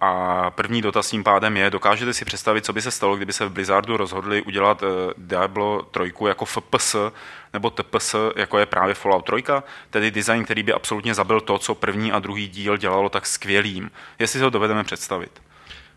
[0.00, 3.46] A první dotaz tím pádem je, dokážete si představit, co by se stalo, kdyby se
[3.46, 6.96] v Blizzardu rozhodli udělat eh, Diablo 3 jako FPS
[7.52, 9.44] nebo TPS, jako je právě Fallout 3,
[9.90, 13.90] tedy design, který by absolutně zabil to, co první a druhý díl dělalo tak skvělým.
[14.18, 15.42] Jestli si ho dovedeme představit.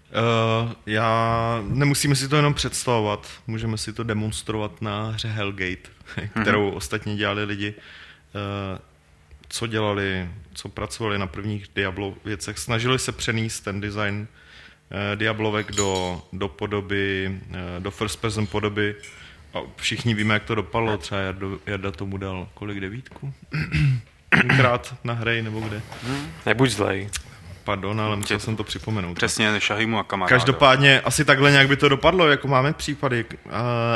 [0.08, 5.89] Uh, já nemusíme si to jenom představovat, můžeme si to demonstrovat na hře Hellgate,
[6.41, 6.76] kterou mm-hmm.
[6.76, 7.74] ostatně dělali lidi.
[7.74, 8.80] Uh,
[9.49, 12.60] co dělali, co pracovali na prvních Diablo věcech.
[12.60, 14.28] Snažili se přenést ten design
[14.91, 18.95] eh, Diablovek do, do podoby, eh, do first person podoby
[19.53, 20.97] a všichni víme, jak to dopadlo.
[20.97, 23.34] Třeba Jarda, Jarda tomu dal kolik devítku?
[24.58, 25.82] Krát na hry nebo kde?
[26.45, 27.10] Nebuď zlej.
[27.68, 29.13] Pardon, ale musel jsem to připomenout.
[29.13, 30.30] Přesně, šahy mu a kamarád.
[30.30, 33.26] Každopádně asi takhle nějak by to dopadlo, jako máme případy.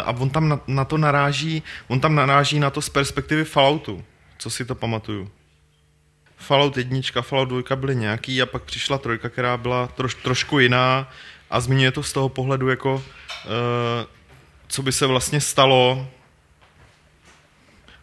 [0.05, 4.03] A on tam na, na to naráží, on tam naráží na to z perspektivy Falloutu,
[4.37, 5.31] co si to pamatuju.
[6.37, 11.09] Fallout jednička, Fallout 2 byly nějaký a pak přišla trojka, která byla troš, trošku jiná
[11.49, 13.01] a zmiňuje to z toho pohledu jako uh,
[14.67, 16.07] co by se vlastně stalo,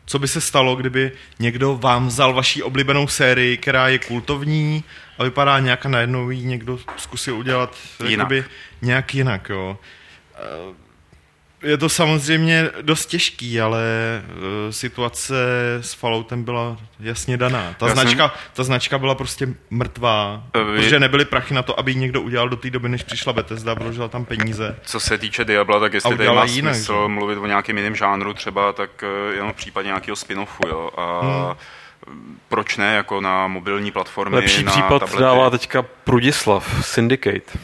[0.06, 4.84] co by se stalo, kdyby někdo vám vzal vaší oblíbenou sérii, která je kultovní
[5.18, 8.10] a vypadá nějak a najednou ji někdo zkusil udělat jinak.
[8.18, 8.44] Jakoby,
[8.82, 9.48] nějak jinak.
[9.48, 9.78] Jo.
[11.62, 13.82] Je to samozřejmě dost těžký, ale
[14.36, 15.34] uh, situace
[15.80, 17.74] s Falloutem byla jasně daná.
[17.78, 18.38] Ta, značka, jsem...
[18.52, 22.56] ta značka byla prostě mrtvá, uh, protože nebyly prachy na to, aby někdo udělal do
[22.56, 24.76] té doby, než přišla Bethesda, vložila tam peníze.
[24.82, 27.08] Co se týče Diabla, tak jestli tady má jinak, smysl že?
[27.08, 30.90] mluvit o nějakém jiném žánru třeba, tak uh, jenom v případě nějakého spin-offu, jo.
[30.96, 31.54] A hmm
[32.48, 35.22] proč ne, jako na mobilní platformy, Lepší na případ tablety.
[35.22, 37.58] dává teďka Prudislav, Syndicate.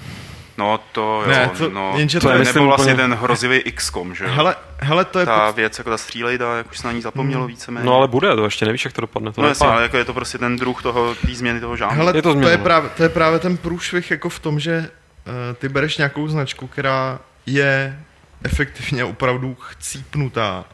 [0.59, 3.09] No to jo, ne, to, no, jenže to, to je nebo vlastně úplně...
[3.09, 5.27] ten hrozivý XCOM, že hele, hele, to je...
[5.27, 5.57] Ta pod...
[5.57, 7.49] věc, jako ta střílejda, jak už se na ní zapomnělo hmm.
[7.49, 7.87] víceméně.
[7.87, 9.33] No ale bude, to ještě nevíš, jak to dopadne.
[9.33, 11.97] To no jasně, ale jako je to prostě ten druh toho, té změny toho žánru.
[11.97, 14.79] Hele, je to, to, je právě, to je právě ten průšvih jako v tom, že
[14.79, 18.01] uh, ty bereš nějakou značku, která je
[18.45, 20.65] efektivně opravdu chcípnutá.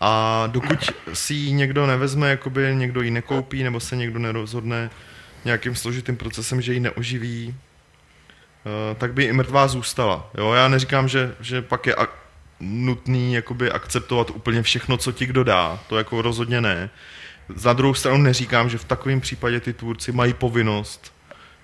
[0.00, 4.90] A dokud si ji někdo nevezme, jakoby někdo ji nekoupí, nebo se někdo nerozhodne
[5.44, 7.54] nějakým složitým procesem, že ji neoživí,
[8.66, 10.30] Eh, tak by i mrtvá zůstala.
[10.38, 10.52] Jo?
[10.52, 12.08] Já neříkám, že, že pak je ak-
[12.60, 15.78] nutný jakoby akceptovat úplně všechno, co ti kdo dá.
[15.88, 16.90] To jako rozhodně ne.
[17.54, 21.12] Za druhou stranu neříkám, že v takovém případě ty tvůrci mají povinnost,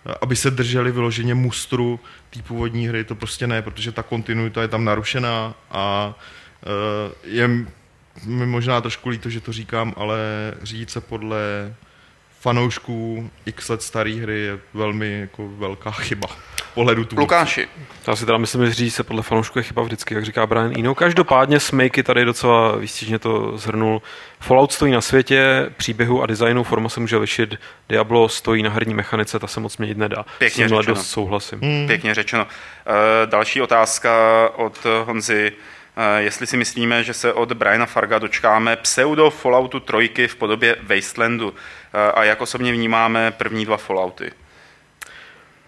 [0.06, 3.04] eh, aby se drželi vyloženě mustru té původní hry.
[3.04, 6.14] To prostě ne, protože ta kontinuita je tam narušená a
[6.66, 7.48] uh, je
[8.24, 10.18] mi možná trošku líto, že to říkám, ale
[10.62, 11.74] řídit se podle
[12.40, 16.28] fanoušků x let staré hry je velmi jako velká chyba
[16.74, 17.16] pohledu tu.
[17.20, 17.68] Lukáši.
[18.06, 20.72] Já si teda myslím, že říct se podle fanoušků je chyba vždycky, jak říká Brian
[20.78, 20.94] Eno.
[20.94, 24.02] Každopádně Smake tady docela výstižně to zhrnul.
[24.40, 27.54] Fallout stojí na světě, příběhu a designu, forma se může lišit.
[27.88, 30.24] Diablo stojí na herní mechanice, ta se moc měnit nedá.
[30.38, 30.82] Pěkně řečeno.
[30.82, 31.60] dost souhlasím.
[31.60, 31.86] Hmm.
[31.86, 32.44] Pěkně řečeno.
[32.44, 34.10] Uh, další otázka
[34.56, 35.52] od Honzy.
[35.52, 35.75] Uh,
[36.18, 41.48] jestli si myslíme, že se od Briana Farga dočkáme pseudo Falloutu trojky v podobě Wastelandu
[41.48, 41.54] uh,
[42.14, 44.32] a jak osobně vnímáme první dva Fallouty.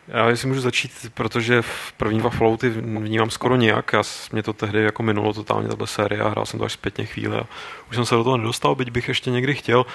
[0.08, 3.92] Já si můžu začít, protože v první dva Fallouty vnímám skoro nějak.
[3.92, 4.02] Já,
[4.32, 7.36] mě to tehdy jako minulo totálně tato série a hrál jsem to až zpětně chvíli
[7.36, 7.46] a
[7.90, 9.86] už jsem se do toho nedostal, byť bych ještě někdy chtěl.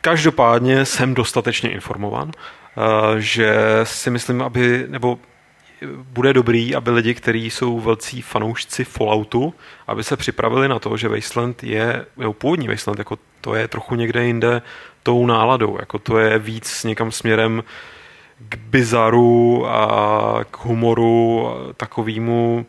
[0.00, 5.18] Každopádně jsem dostatečně informovan, eh, že si myslím, aby, nebo
[5.94, 9.54] bude dobrý, aby lidi, kteří jsou velcí fanoušci Falloutu,
[9.86, 13.94] aby se připravili na to, že Wasteland je, jo, původní Wasteland, jako to je trochu
[13.94, 14.62] někde jinde
[15.02, 17.64] tou náladou, jako to je víc někam směrem
[18.48, 22.66] k bizaru a k humoru takovýmu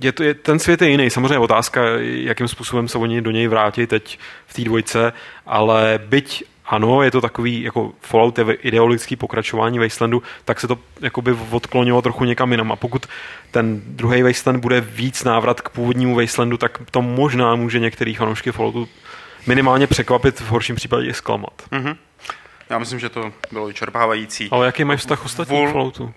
[0.00, 1.10] je to, je, ten svět je jiný.
[1.10, 5.12] Samozřejmě otázka, jakým způsobem se oni do něj vrátí teď v té dvojce,
[5.46, 10.78] ale byť ano, je to takový jako Fallout je ideologický pokračování Wastelandu, tak se to
[11.00, 12.72] jakoby odklonilo trochu někam jinam.
[12.72, 13.06] A pokud
[13.50, 18.52] ten druhý Wasteland bude víc návrat k původnímu Wastelandu, tak to možná může některý fanoušky
[18.52, 18.88] Falloutu
[19.46, 21.62] minimálně překvapit, v horším případě i zklamat.
[21.72, 21.96] Mm-hmm.
[22.70, 24.48] Já myslím, že to bylo vyčerpávající.
[24.50, 25.72] Ale jaký máš vztah ostatní Vol...
[25.72, 26.14] Falloutu?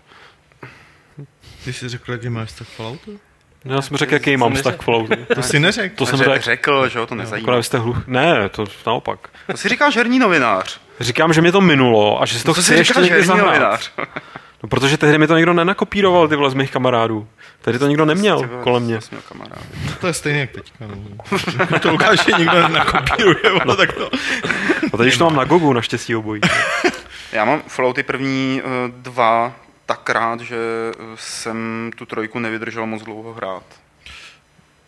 [1.64, 3.20] Ty jsi řekl, jaký máš vztah Falloutu?
[3.66, 5.16] No, já jsem řekl, jaký mám vztah k Falloutu.
[5.36, 5.96] To jsi neřekl.
[5.96, 6.40] To jsem řekl.
[6.40, 7.54] řekl, že ho to nezajímá.
[7.54, 8.08] No, jste hluch...
[8.08, 9.20] Ne, to naopak.
[9.52, 10.80] To si říkáš herní novinář.
[11.00, 13.46] Říkám, že mě to minulo a že si to, to chci ještě někdy zahrát.
[13.46, 13.92] Novinář.
[14.64, 17.28] No, protože tehdy mi to někdo nenakopíroval, ty vole z mých kamarádů.
[17.62, 19.00] Tehdy to nikdo neměl kolem mě.
[19.86, 20.86] No, to je stejně jak teďka.
[20.88, 21.80] No.
[21.80, 24.10] to ukáže, nikdo nenakopíruje, ale tak to.
[24.94, 26.42] A teď už to mám na Gogu, naštěstí obojí.
[27.32, 29.54] Já mám Fallouty první uh, dva
[29.92, 30.58] tak rád, že
[31.16, 33.64] jsem tu trojku nevydržel moc dlouho hrát.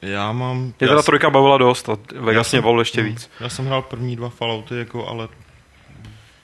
[0.02, 0.58] Já mám...
[0.64, 3.30] Mě teda jsem, trojka bavila dost a Vegas mě bavil ještě víc.
[3.40, 5.28] Já jsem hrál první dva Fallouty, jako, ale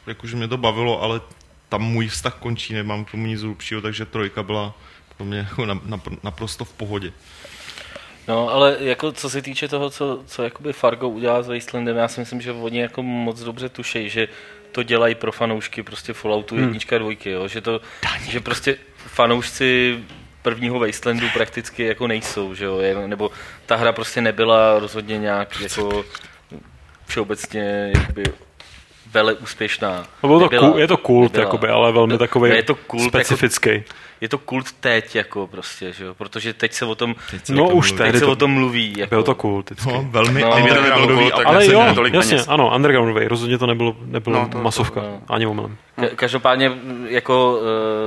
[0.07, 1.22] jakože mě to bavilo, ale
[1.70, 4.74] tam můj vztah končí, nemám k tomu nic hlubšího, takže trojka byla
[5.18, 7.14] pro mě jako na, na, naprosto v pohodě.
[8.28, 12.07] No, ale jako co se týče toho, co, co jakoby Fargo udělá s Wastelandem, já
[12.07, 14.28] si myslím, že oni jako moc dobře tušejí, že
[14.72, 16.63] to dělají pro fanoušky prostě Falloutu hmm.
[16.63, 17.47] jednička, dvojky, jo?
[17.47, 17.82] Že, to,
[18.30, 19.99] že prostě fanoušci
[20.41, 22.82] prvního Wastelandu prakticky jako nejsou, že jo?
[23.07, 23.32] nebo
[23.65, 26.05] ta hra prostě nebyla rozhodně nějak jako
[27.07, 28.24] všeobecně jakoby
[29.12, 30.05] vele úspěšná.
[30.24, 33.70] No, to cool, je to kult, jakoby, ale velmi takový je to kult, jako- specifický.
[33.70, 36.14] Jako, je to kult teď, jako prostě, že jo?
[36.14, 38.93] protože teď se o tom, teď se no už teď se to, o tom mluví.
[38.97, 39.10] Jako.
[39.10, 39.72] Byl to kult.
[39.86, 41.32] No, velmi no, undergroundový.
[41.32, 41.80] Ale jo,
[42.12, 42.47] jasně, peněz.
[42.47, 45.22] ano, undergroundový, rozhodně to nebylo, nebylo no, to, masovka, to, no.
[45.30, 45.78] ani omylem.
[46.16, 46.72] Každopádně,
[47.07, 47.60] jako,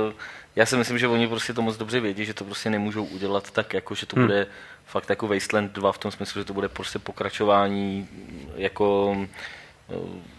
[0.07, 0.13] uh,
[0.55, 3.51] já si myslím, že oni prostě to moc dobře vědí, že to prostě nemůžou udělat
[3.51, 4.25] tak, jako, že to hmm.
[4.25, 4.47] bude
[4.85, 8.07] fakt jako Wasteland 2 v tom smyslu, že to bude prostě pokračování
[8.55, 9.17] jako
[9.89, 10.32] eh,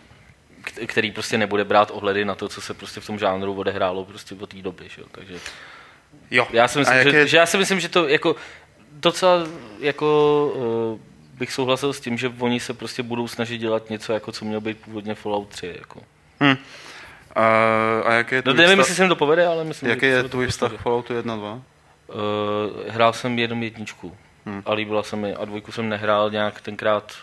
[0.86, 4.34] který prostě nebude brát ohledy na to, co se prostě v tom žánru odehrálo prostě
[4.40, 5.02] od té doby, že?
[5.10, 5.34] takže
[6.30, 6.46] jo.
[6.52, 7.26] Já si myslím, že, je...
[7.26, 8.36] že, já si myslím, že to jako
[8.92, 9.46] docela
[9.80, 10.46] jako
[10.92, 11.00] uh,
[11.38, 14.60] bych souhlasil s tím, že oni se prostě budou snažit dělat něco, jako co mělo
[14.60, 15.74] být původně Fallout 3.
[15.78, 16.00] Jako.
[16.40, 16.56] Hmm.
[17.34, 17.46] A,
[18.04, 20.46] a jaký je no, nevím, jestli se jim to povede, ale myslím, Jaký je tvůj
[20.46, 21.52] vztah k Falloutu 1 2?
[21.52, 21.60] Uh,
[22.88, 24.62] hrál jsem jenom jedničku hmm.
[24.66, 25.34] a líbila se mi.
[25.34, 27.14] A dvojku jsem nehrál nějak tenkrát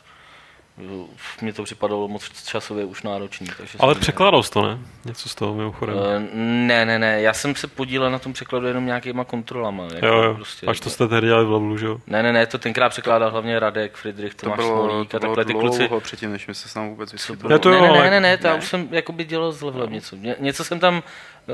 [1.41, 3.47] mě to připadalo moc časově už náročný.
[3.57, 4.79] Takže Ale překládal jsi to, ne?
[5.05, 5.95] Něco z toho mimochodem.
[5.95, 6.03] Uh,
[6.33, 9.83] ne, ne, ne, já jsem se podílel na tom překladu jenom nějakýma kontrolama.
[9.93, 10.33] Jako jo, jo.
[10.33, 11.97] Prostě, Až to jste tehdy dělali v levelu, že jo?
[12.07, 15.45] Ne, ne, ne, to tenkrát překládal hlavně Radek, Friedrich, Tomáš to bylo, Smolík a takhle
[15.45, 15.87] ty kluci.
[15.87, 17.49] To předtím, než mi se s námi vůbec vysvětlil.
[17.49, 19.93] Ne, to jo, ne, ne, ne, ne, to já už jsem jakoby dělal s levelem
[19.93, 20.15] něco.
[20.39, 21.03] Něco jsem tam,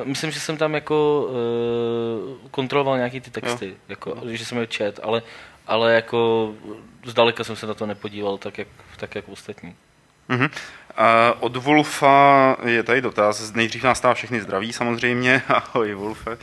[0.03, 3.75] myslím, že jsem tam jako uh, kontroloval nějaký ty texty, jo.
[3.89, 5.21] jako, že jsem je čet, ale,
[5.67, 6.51] ale jako
[7.05, 9.75] zdaleka jsem se na to nepodíval tak, jak, tak, jak ostatní.
[10.29, 10.49] Uh-huh.
[10.95, 13.53] A od Wolfa je tady dotaz.
[13.53, 15.41] Nejdřív nás stává všechny zdraví samozřejmě.
[15.47, 16.37] Ahoj Wolfe.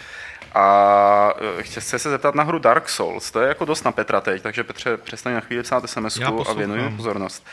[0.55, 3.31] A e, chci se zeptat na hru Dark Souls.
[3.31, 6.53] To je jako dost na Petra teď, takže Petře, přestaň na chvíli psát sms a
[6.53, 7.47] věnuji pozornost.
[7.47, 7.53] Uh,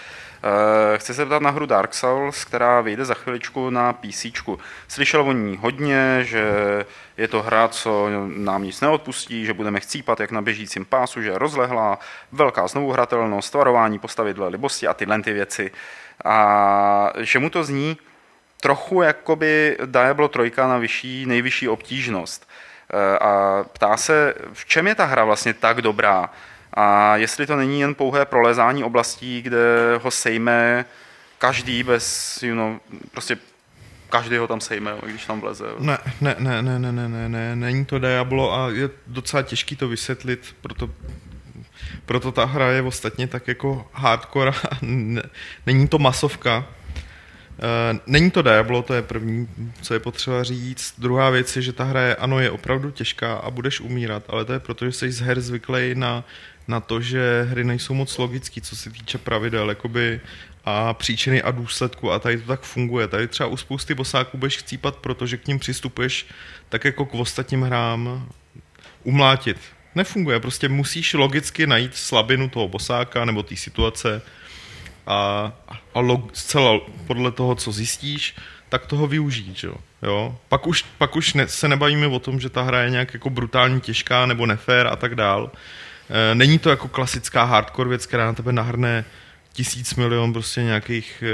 [0.97, 4.25] chci se zeptat na hru Dark Souls, která vyjde za chviličku na PC.
[4.87, 6.45] Slyšel o ní hodně, že
[7.17, 11.29] je to hra, co nám nic neodpustí, že budeme chcípat jak na běžícím pásu, že
[11.29, 11.99] je rozlehlá,
[12.31, 15.71] velká znovuhratelnost, tvarování postavy dle libosti a tyhle ty věci.
[16.25, 17.97] A že mu to zní
[18.61, 22.49] trochu jakoby Diablo 3 na vyšší, nejvyšší obtížnost.
[22.93, 26.29] Uh, a ptá se, v čem je ta hra vlastně tak dobrá?
[26.73, 30.85] A jestli to není jen pouhé prolezání oblastí, kde ho sejme
[31.37, 32.79] každý bez, you know,
[33.11, 33.37] prostě
[34.09, 35.65] každý ho tam sejme, když tam vleze.
[35.79, 39.75] Ne, ne, ne, ne, ne, ne, ne, ne, není to Diablo a je docela těžký
[39.75, 40.89] to vysvětlit, proto,
[42.05, 45.23] proto ta hra je ostatně tak jako hardcore a ne,
[45.65, 46.65] není to masovka.
[47.61, 49.47] Uh, není to Diablo, to je první,
[49.81, 50.93] co je potřeba říct.
[50.97, 54.45] Druhá věc je, že ta hra je, ano, je opravdu těžká a budeš umírat, ale
[54.45, 56.23] to je proto, že jsi z her zvyklý na
[56.67, 60.21] na to, že hry nejsou moc logické, co se týče pravidel jakoby,
[60.65, 63.07] a příčiny a důsledku a tady to tak funguje.
[63.07, 66.25] Tady třeba u spousty bosáků budeš chcípat, protože k ním přistupuješ
[66.69, 68.29] tak jako k ostatním hrám
[69.03, 69.57] umlátit.
[69.95, 74.21] Nefunguje, prostě musíš logicky najít slabinu toho bosáka nebo té situace
[75.07, 75.51] a,
[75.93, 78.35] a log, zcela podle toho, co zjistíš,
[78.69, 79.75] tak toho využít, jo.
[80.01, 80.37] jo?
[80.49, 83.29] Pak už, pak už ne, se nebavíme o tom, že ta hra je nějak jako
[83.29, 85.51] brutálně těžká nebo nefér a tak dál.
[86.11, 89.05] Eh, není to jako klasická hardcore věc, která na tebe nahrne
[89.53, 91.31] tisíc milion prostě nějakých e,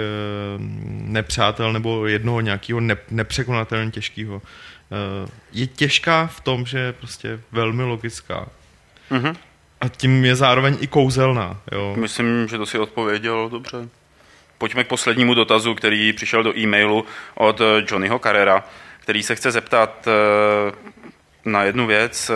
[0.88, 4.42] nepřátel nebo jednoho nějakého ne, nepřekonatelně těžkého.
[4.42, 8.48] E, je těžká v tom, že je prostě velmi logická.
[9.12, 9.36] Mm-hmm.
[9.82, 11.62] A tím je zároveň i kouzelná.
[11.72, 11.96] Jo.
[11.98, 13.90] Myslím, že to si odpověděl dobře.
[14.58, 17.06] Pojďme k poslednímu dotazu, který přišel do e-mailu
[17.36, 17.62] od
[17.92, 18.64] Johnnyho Carrera,
[19.00, 20.08] který se chce zeptat
[21.46, 22.32] na jednu věc,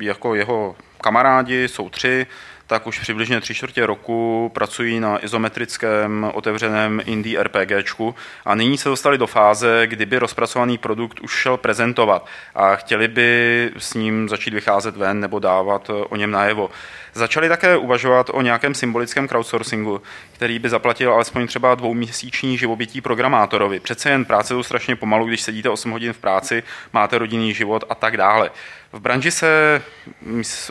[0.00, 2.26] jako jeho kamarádi, jsou tři,
[2.66, 8.88] tak už přibližně tři čtvrtě roku pracují na izometrickém otevřeném indie RPGčku a nyní se
[8.88, 14.54] dostali do fáze, kdyby rozpracovaný produkt už šel prezentovat a chtěli by s ním začít
[14.54, 16.70] vycházet ven nebo dávat o něm najevo.
[17.16, 20.02] Začali také uvažovat o nějakém symbolickém crowdsourcingu,
[20.32, 23.80] který by zaplatil alespoň třeba dvouměsíční živobytí programátorovi.
[23.80, 26.62] Přece jen práce jsou strašně pomalu, když sedíte 8 hodin v práci,
[26.92, 28.50] máte rodinný život a tak dále.
[28.92, 29.82] V branži se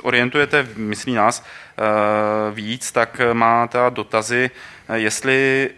[0.01, 4.51] orientujete, myslí nás, eh, víc, tak máte dotazy,
[4.89, 5.69] eh, jestli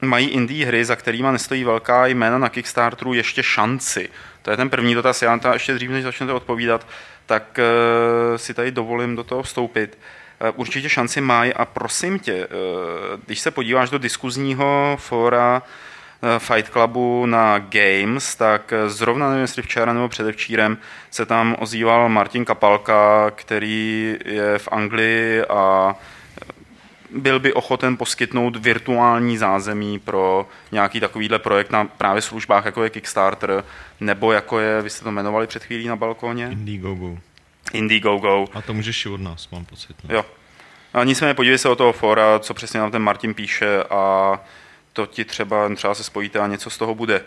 [0.00, 4.08] mají indie hry, za kterými nestojí velká jména na Kickstarteru, ještě šanci.
[4.42, 5.22] To je ten první dotaz.
[5.22, 6.86] Já to ještě dřív, než začnete odpovídat,
[7.26, 9.98] tak eh, si tady dovolím do toho vstoupit.
[10.54, 12.48] Určitě šanci mají a prosím tě,
[13.26, 15.62] když se podíváš do diskuzního fóra
[16.24, 20.78] Eh, Fight Clubu na Games, tak eh, zrovna nevím, jestli včera nebo předevčírem
[21.10, 26.21] se tam ozýval Martin Kapalka, který je v Anglii a eh,
[27.14, 32.90] byl by ochoten poskytnout virtuální zázemí pro nějaký takovýhle projekt na právě službách, jako je
[32.90, 33.64] Kickstarter,
[34.00, 36.48] nebo jako je, vy jste to jmenovali před chvílí na balkóně?
[36.52, 37.18] Indiegogo.
[37.72, 38.46] Indiegogo.
[38.52, 40.04] A to můžeš i od nás, mám pocit.
[40.04, 40.14] Ne?
[40.14, 40.24] Jo.
[40.94, 44.40] A nicméně podívej se o toho fora, co přesně nám ten Martin píše a
[44.92, 47.20] to ti třeba, třeba se spojíte a něco z toho bude.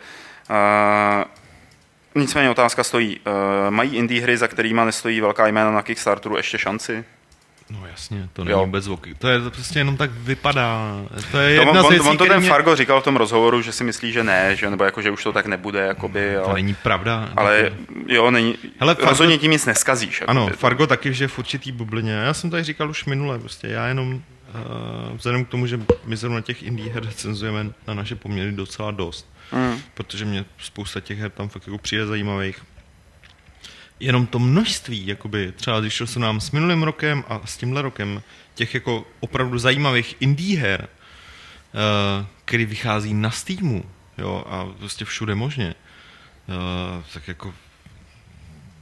[0.49, 3.33] Uh, nicméně otázka stojí, uh,
[3.69, 7.05] mají indie hry, za kterými nestojí velká jména na Kickstarteru ještě šanci?
[7.69, 8.65] No jasně, to není jo.
[8.65, 9.15] vůbec zvuky.
[9.15, 10.95] To je to prostě jenom tak vypadá.
[11.31, 12.49] To je jedna to, on, věcí, on to ten mě...
[12.49, 15.23] Fargo říkal v tom rozhovoru, že si myslí, že ne, že, nebo jako, že už
[15.23, 17.29] to tak nebude, jakoby, to ale, není pravda.
[17.35, 17.71] Ale
[18.07, 20.23] jo, není, Hele, Fargo, rozhodně tím nic neskazíš.
[20.27, 22.11] Ano, jakoby, Fargo taky, že v určitý bublině.
[22.11, 24.21] Já jsem tady říkal už minule, prostě já jenom uh,
[25.17, 29.33] vzhledem k tomu, že my zrovna těch indie her recenzujeme na naše poměry docela dost,
[29.51, 29.79] mm.
[29.93, 32.61] protože mě spousta těch her tam fakt jako přijde zajímavých,
[33.99, 38.21] jenom to množství, jakoby, třeba když se nám s minulým rokem a s tímhle rokem
[38.55, 43.85] těch jako opravdu zajímavých indie her, uh, který vychází na Steamu,
[44.17, 45.75] jo, a prostě všude možně,
[46.47, 47.53] uh, tak jako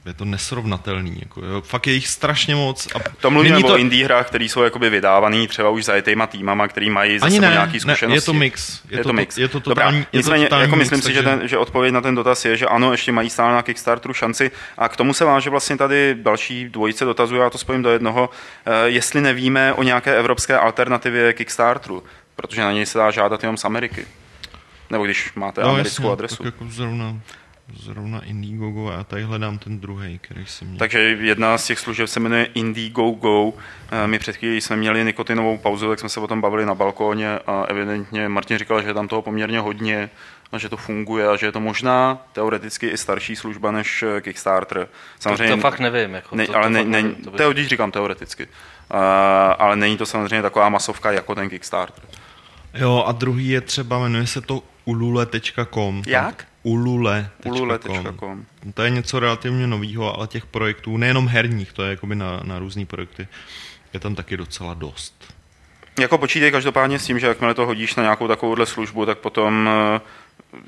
[0.06, 1.16] je to nesrovnatelný.
[1.20, 1.60] Jako, jo.
[1.60, 2.88] Fakt je jich strašně moc.
[2.94, 3.66] A to mluvíme to...
[3.66, 7.40] o indie hrách, které jsou jakoby vydávaný třeba už zajetýma týmama, který mají za sebou
[7.40, 8.06] nějaký zkušenosti.
[8.06, 8.80] Ne, je to mix.
[8.90, 9.38] Je, je to, to mix.
[9.38, 11.30] Je to totální, Dobrá, nicméně, to jako myslím mix, si, takže...
[11.30, 14.14] že, ten, že odpověď na ten dotaz je, že ano, ještě mají stále na Kickstarteru
[14.14, 14.50] šanci.
[14.78, 18.30] A k tomu se váže vlastně tady další dvojice dotazů, já to spojím do jednoho,
[18.30, 22.02] uh, jestli nevíme o nějaké evropské alternativě Kickstarteru,
[22.36, 24.06] protože na něj se dá žádat jenom z Ameriky.
[24.90, 26.36] Nebo když máte no, americkou jasně, adresu.
[26.36, 27.16] Tak jako zrovna
[27.72, 30.78] zrovna Indiegogo a tady hledám ten druhý, který jsem měl.
[30.78, 33.52] Takže jedna z těch služeb se jmenuje Indiegogo.
[33.90, 36.74] Eh, my před chvílí jsme měli nikotinovou pauzu, tak jsme se o tom bavili na
[36.74, 40.10] balkóně a evidentně Martin říkal, že je tam toho poměrně hodně
[40.52, 44.20] a že to funguje a že je to možná teoreticky i starší služba než eh,
[44.20, 44.88] Kickstarter.
[45.18, 46.14] Samozřejmě, to, to fakt nevím.
[46.14, 47.54] Jako, ne, to, ale to ne, ne, nevím, to by...
[47.54, 48.44] když říkám teoreticky.
[48.44, 49.00] Uh,
[49.58, 52.04] ale není to samozřejmě taková masovka jako ten Kickstarter.
[52.74, 56.02] Jo, a druhý je třeba, jmenuje se to ulule.com.
[56.06, 56.46] Jak?
[56.64, 57.52] ulule.com.
[57.52, 58.44] ulule.com.
[58.74, 62.58] To je něco relativně nového, ale těch projektů, nejenom herních, to je jakoby na, na
[62.58, 63.28] různé projekty,
[63.94, 65.34] je tam taky docela dost.
[65.98, 69.68] Jako počítej každopádně s tím, že jakmile to hodíš na nějakou takovouhle službu, tak potom
[69.68, 70.00] eh,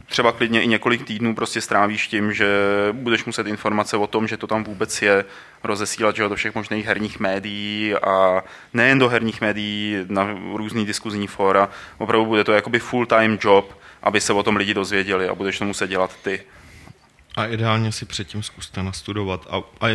[0.07, 2.47] třeba klidně i několik týdnů prostě strávíš tím, že
[2.93, 5.25] budeš muset informace o tom, že to tam vůbec je,
[5.65, 8.45] rozesílat že do všech možných herních médií a
[8.75, 11.69] nejen do herních médií, na různý diskuzní fóra.
[11.99, 15.65] Opravdu bude to jakoby full-time job, aby se o tom lidi dozvěděli a budeš to
[15.65, 16.41] muset dělat ty.
[17.37, 19.47] A ideálně si předtím zkuste nastudovat.
[19.51, 19.57] A,
[19.87, 19.89] a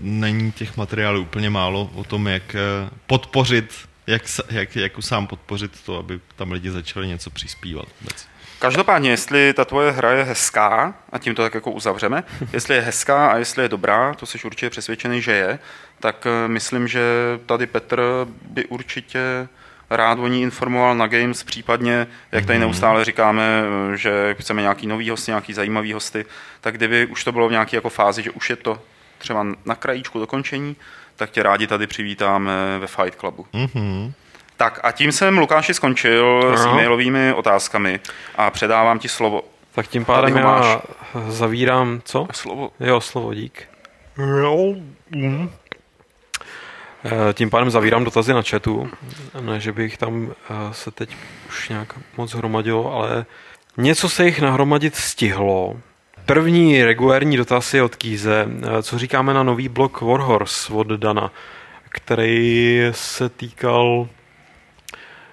[0.00, 3.74] není těch materiálů úplně málo o tom, jak eh, podpořit,
[4.06, 7.86] jak, jak, jak sám podpořit to, aby tam lidi začali něco přispívat.
[8.00, 8.26] Vůbec.
[8.58, 12.80] Každopádně, jestli ta tvoje hra je hezká, a tím to tak jako uzavřeme, jestli je
[12.80, 15.58] hezká a jestli je dobrá, to jsi určitě přesvědčený, že je,
[16.00, 17.00] tak eh, myslím, že
[17.46, 19.48] tady Petr by určitě
[19.90, 22.68] rád o ní informoval na Games, případně, jak tady mhm.
[22.68, 23.62] neustále říkáme,
[23.94, 26.24] že chceme nějaký nový hosty, nějaký zajímavý hosty,
[26.60, 28.78] tak kdyby už to bylo v nějaké jako fázi, že už je to
[29.18, 30.76] třeba na krajíčku dokončení,
[31.16, 33.46] tak tě rádi tady přivítáme ve Fight Clubu.
[33.54, 34.12] Mm-hmm.
[34.56, 36.56] Tak a tím jsem Lukáši skončil Aha.
[36.56, 38.00] s e-mailovými otázkami
[38.34, 39.42] a předávám ti slovo.
[39.74, 40.82] Tak tím pádem já
[41.28, 42.26] zavírám, co?
[42.32, 42.70] Slovo.
[42.80, 43.68] Jo, slovo, dík.
[44.40, 44.74] Jo.
[45.10, 45.50] Mm.
[47.06, 48.90] Eh, tím pádem zavírám dotazy na chatu.
[49.40, 51.16] Ne, že bych tam eh, se teď
[51.48, 53.26] už nějak moc hromadilo, ale
[53.76, 55.80] něco se jich nahromadit stihlo.
[56.26, 58.46] První regulární dotaz je od Kýze.
[58.62, 61.32] Eh, co říkáme na nový blok Warhorse od Dana,
[61.88, 64.08] který se týkal...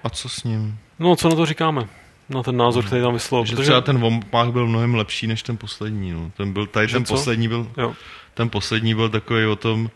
[0.04, 0.78] A co s ním?
[0.98, 1.88] No, co na to říkáme?
[2.28, 3.46] Na ten názor, který tam vyslovil.
[3.46, 3.62] Že protože...
[3.62, 6.12] třeba ten vompách byl mnohem lepší než ten poslední.
[6.12, 6.30] No.
[6.36, 7.14] Ten byl, tady ten co?
[7.14, 7.94] poslední byl, jo.
[8.34, 9.90] ten poslední byl takový o tom,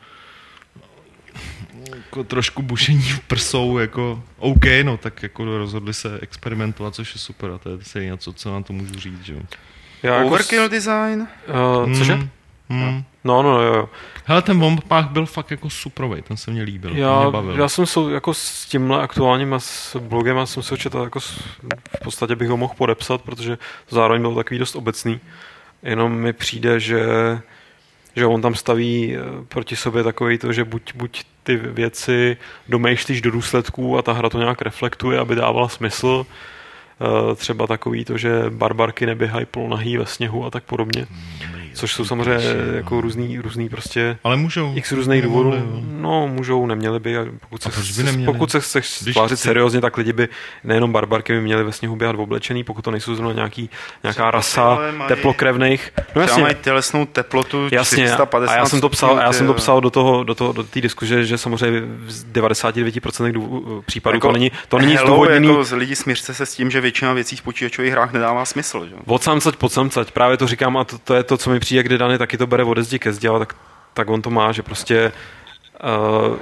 [1.96, 7.20] jako trošku bušení v prsou, jako OK, no tak jako rozhodli se experimentovat, což je
[7.20, 9.40] super a to je se něco, co nám to můžu říct, že jo.
[10.02, 11.28] Já Overkill jako design?
[11.84, 12.14] Uh, cože?
[12.14, 12.28] Hmm.
[12.70, 13.04] Hmm.
[13.24, 13.88] No, no, jo, jo.
[14.24, 17.58] Hele, ten bombpách byl fakt jako suprovej, ten se mě líbil, já, mě bavil.
[17.58, 22.00] Já jsem se jako s tímhle aktuálním s blogem, já jsem se očetal jako v
[22.04, 23.58] podstatě bych ho mohl podepsat, protože
[23.90, 25.20] zároveň byl takový dost obecný.
[25.82, 27.00] Jenom mi přijde, že
[28.18, 32.36] že on tam staví eh, proti sobě takový to, že buď, buď ty věci
[32.68, 38.04] domýšlíš do důsledků a ta hra to nějak reflektuje, aby dávala smysl, eh, třeba takový
[38.04, 41.06] to, že barbarky neběhají polonahý ve sněhu a tak podobně.
[41.10, 42.38] Hmm, Což jsou samozřejmě
[42.74, 44.72] jako různý, různý prostě Ale můžou.
[44.74, 45.82] x různých důvodů.
[45.90, 47.16] No, můžou, neměli by.
[47.40, 48.32] Pokud se, by neměli?
[48.32, 50.28] pokud se chceš stvářit seriózně, tak lidi by
[50.64, 53.70] nejenom barbarky by měli ve sněhu běhat v oblečený, pokud to nejsou zrovna nějaký,
[54.02, 54.78] nějaká rasa
[55.08, 55.92] teplokrevných.
[56.16, 56.42] No jasně.
[56.42, 59.80] mají tělesnou teplotu jasně, 450 a já jsem to psal, a já jsem to psal
[59.80, 64.52] do toho, do toho, do té diskuze, že samozřejmě v 99% případů jako, to není,
[64.68, 65.48] to není hello, zdůvodněný.
[65.48, 68.86] Jako lidi smířte se s tím, že většina věcí v počítačových hrách nedává smysl.
[68.86, 68.94] Že?
[69.06, 71.82] Od samcať, pod samcať, právě to říkám a to, to je to, co mi přijde,
[71.82, 73.56] kdy Dany taky to bere ode zdi ke zdi, ale tak,
[73.94, 75.12] tak on to má, že prostě
[75.78, 76.36] Uh,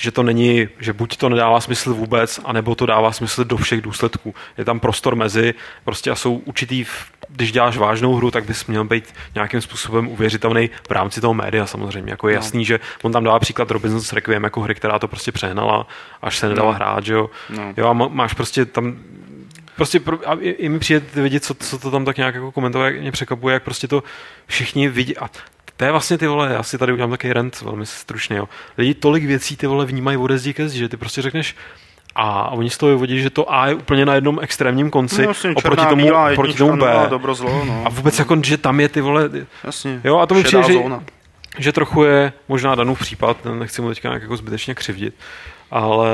[0.00, 3.80] že to není, že buď to nedává smysl vůbec, anebo to dává smysl do všech
[3.80, 4.34] důsledků.
[4.58, 6.84] Je tam prostor mezi, prostě a jsou určitý,
[7.28, 11.66] když děláš vážnou hru, tak bys měl být nějakým způsobem uvěřitelný v rámci toho média
[11.66, 12.10] samozřejmě.
[12.10, 12.38] Jako je no.
[12.38, 15.86] jasný, že on tam dává příklad Robinson's Requiem jako hry, která to prostě přehnala,
[16.22, 16.76] až se nedala no.
[16.76, 17.30] hrát, že jo.
[17.50, 17.72] No.
[17.76, 18.96] Jo a máš prostě tam
[19.76, 22.52] prostě pro, a i, i mi přijde vidět, co, co to tam tak nějak jako
[22.52, 24.02] komentuje, jak mě překvapuje, jak prostě to
[24.46, 25.16] všichni vidí.
[25.16, 25.30] A
[25.76, 28.48] to je vlastně ty vole, já si tady udělám takový rent velmi stručně, jo.
[28.78, 31.56] Lidi tolik věcí ty vole vnímají ode zdi ke zdi, že ty prostě řekneš,
[32.14, 35.28] a, oni z toho vyvodí, že to A je úplně na jednom extrémním konci no,
[35.28, 37.06] jasně, oproti tomu, bílá, oproti tomu B.
[37.10, 37.82] Dobro, zlo, no.
[37.86, 39.30] A vůbec jako, že tam je ty vole...
[39.64, 40.78] Jasně, jo, a to mi přijde, že,
[41.58, 45.14] že trochu je možná danův případ, nechci mu teďka nějak jako zbytečně křivdit,
[45.70, 46.10] ale,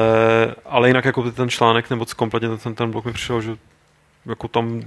[0.66, 3.56] ale jinak jako ten článek nebo kompletně ten, ten blok mi přišel, že
[4.26, 4.82] jako tam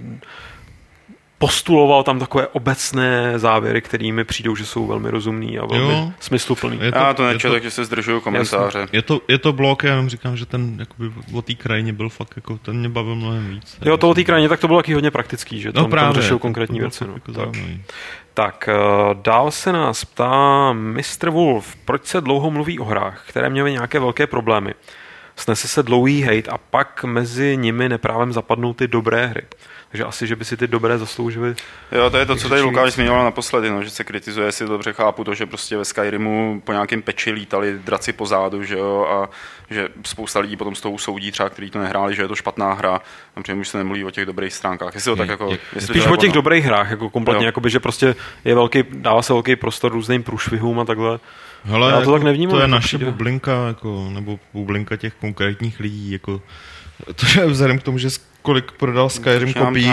[1.38, 6.80] postuloval tam takové obecné závěry, kterými přijdou, že jsou velmi rozumný a velmi jo, smysluplný.
[6.82, 8.88] Je to, já to nečel, takže se zdržuju komentáře.
[8.92, 12.10] Je to, je to blok, já jenom říkám, že ten jakoby, o té krajině byl
[12.10, 13.78] fakt, jako, ten mě bavil mnohem víc.
[13.86, 16.14] Jo, to o té krajině, tak to bylo taky hodně praktický, že no tam, právě,
[16.14, 17.08] tam řešil konkrétní věci.
[17.08, 17.14] No.
[17.14, 17.50] Jako tak.
[18.34, 21.30] Tak, uh, dál se nás ptá Mr.
[21.30, 24.74] Wolf, proč se dlouho mluví o hrách, které měly nějaké velké problémy.
[25.36, 29.42] Snese se dlouhý hate a pak mezi nimi neprávem zapadnou ty dobré hry.
[29.94, 31.56] Takže asi, že by si ty dobré zasloužili.
[31.92, 34.94] Jo, to je to, co tady Lukáš zmiňoval naposledy, no, že se kritizuje, si dobře
[34.94, 39.08] chápu to, že prostě ve Skyrimu po nějakém peči lítali draci po zádu, že jo,
[39.10, 39.30] a
[39.70, 42.74] že spousta lidí potom z toho soudí třeba, kteří to nehráli, že je to špatná
[42.74, 43.02] hra,
[43.36, 44.96] například už se nemluví o těch dobrých stránkách.
[44.96, 48.16] Jestli to tak jako, jestli Spíš o těch dobrých hrách, jako kompletně, jakoby, že prostě
[48.46, 51.20] je velký, dává se velký prostor různým průšvihům a takhle.
[51.64, 52.56] Hele, Já to jako, tak nevnímám.
[52.56, 56.42] To je naše bublinka, jako, nebo bublinka těch konkrétních lidí, jako,
[57.16, 58.10] to je vzhledem k tomu, že
[58.44, 59.88] kolik prodal Skyrim kopií.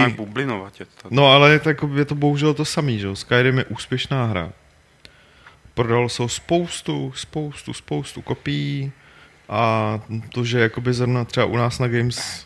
[1.10, 4.52] No ale tak je to bohužel to samý, že Skyrim je úspěšná hra.
[5.74, 8.92] Prodalo se spoustu, spoustu, spoustu kopií
[9.48, 10.00] a
[10.34, 12.44] to, že jakoby zrovna třeba u nás na Games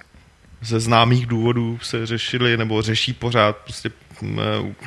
[0.60, 3.90] ze známých důvodů se řešili nebo řeší pořád prostě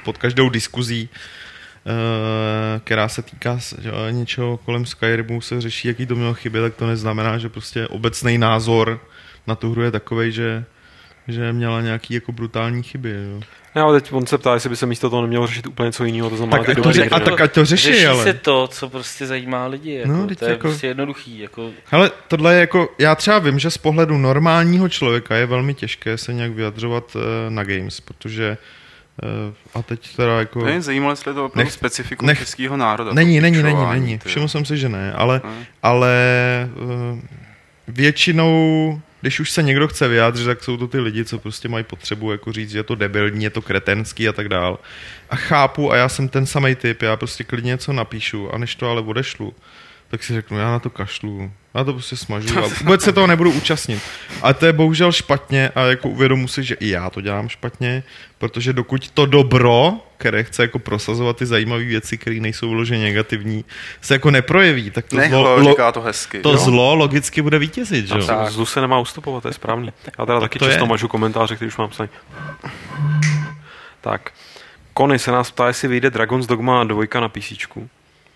[0.04, 3.60] pod každou diskuzí, eh, která se týká
[4.12, 8.38] něčeho kolem Skyrimu, se řeší, jaký to mělo chyby, tak to neznamená, že prostě obecný
[8.38, 9.02] názor
[9.48, 10.66] na tu hru je takový, že
[11.28, 13.10] že měla nějaký jako brutální chyby.
[13.10, 13.42] Jo.
[13.76, 16.06] Ne, ale teď on se ptá, jestli by se místo toho nemělo řešit úplně něco
[16.06, 18.24] jiného, to znamená tak ty to ře- A tak ať to řeší, Řeší ale.
[18.24, 20.68] se to, co prostě zajímá lidi, jako, no, to je jako...
[20.68, 21.40] prostě jednoduchý.
[21.40, 21.70] Jako...
[21.92, 26.18] Ale tohle je jako, já třeba vím, že z pohledu normálního člověka je velmi těžké
[26.18, 28.58] se nějak vyjadřovat uh, na games, protože
[29.24, 30.66] uh, a teď teda jako...
[30.66, 33.14] Není zajímavé, jestli to opravdu specifikum nech, českého národa.
[33.14, 34.20] Není, není, není, není.
[34.26, 35.66] Všiml jsem si, že ne, ale, ne.
[35.84, 36.16] ale
[36.76, 37.20] uh,
[37.88, 41.84] většinou když už se někdo chce vyjádřit, tak jsou to ty lidi, co prostě mají
[41.84, 44.80] potřebu jako říct, že je to debilní, je to kretenský a tak dál.
[45.30, 48.76] A chápu, a já jsem ten samý typ, já prostě klidně něco napíšu a než
[48.76, 49.54] to ale odešlu,
[50.08, 53.28] tak si řeknu, já na to kašlu, já to prostě smažu a vůbec se toho
[53.28, 54.02] nebudu účastnit.
[54.42, 58.04] A to je bohužel špatně a jako uvědomu si, že i já to dělám špatně,
[58.38, 63.66] protože dokud to dobro, které chce jako prosazovat ty zajímavé věci, které nejsou vloženě negativní,
[64.02, 67.60] se jako neprojeví, tak to, Nehlo, zlo, lo, říká to, hezky, to zlo logicky bude
[67.60, 68.08] vítězit.
[68.08, 68.16] Že?
[68.50, 69.92] Zlu se nemá ustupovat, to je správný.
[70.20, 70.90] Já teda taky často je.
[70.90, 72.10] mažu komentáře, který už mám psaný.
[74.02, 74.32] Tak.
[74.94, 77.54] Kony se nás ptá, jestli vyjde Dragon's Dogma 2 na PC.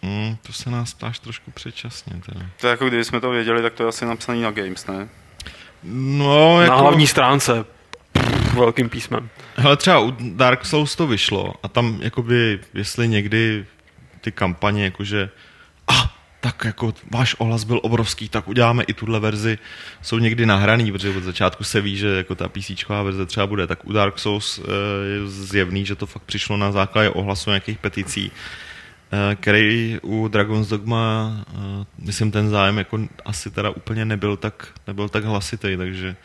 [0.02, 2.14] Mm, to se nás ptáš trošku předčasně.
[2.26, 2.46] Teda.
[2.62, 5.10] To je jako kdyby jsme to věděli, tak to je asi napsaný na Games, ne?
[5.84, 6.76] No, jako...
[6.76, 7.66] Na hlavní stránce.
[8.12, 9.30] Pff, velkým písmem.
[9.66, 13.66] Ale třeba u Dark Souls to vyšlo a tam jakoby, jestli někdy
[14.22, 15.30] ty kampaně jakože
[15.88, 16.08] a ah,
[16.42, 19.58] tak jako váš ohlas byl obrovský, tak uděláme i tuhle verzi,
[20.02, 23.68] jsou někdy nahraný, protože od začátku se ví, že jako ta PC verze třeba bude,
[23.68, 24.64] tak u Dark Souls eh,
[25.14, 28.32] je zjevný, že to fakt přišlo na základě ohlasu nějakých peticí
[29.36, 35.10] který u Dragon's Dogma, eh, myslím, ten zájem jako asi teda úplně nebyl tak, nebyl
[35.10, 36.16] tak hlasitý, takže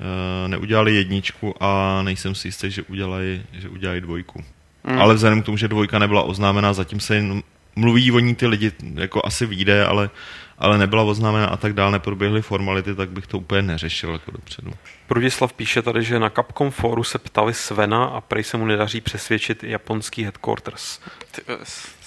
[0.00, 4.44] eh, neudělali jedničku a nejsem si jistý, že udělají, že udělají dvojku.
[4.84, 4.98] Mm.
[4.98, 7.42] Ale vzhledem k tomu, že dvojka nebyla oznámená, zatím se jen
[7.76, 10.10] mluví o ní ty lidi, jako asi vyjde, ale
[10.58, 14.70] ale nebyla oznámena a tak dále, neproběhly formality, tak bych to úplně neřešil jako dopředu.
[15.06, 19.00] Prudislav píše tady, že na Capcom foru se ptali Svena a prej se mu nedaří
[19.00, 21.00] přesvědčit japonský headquarters.
[21.30, 21.42] Ty,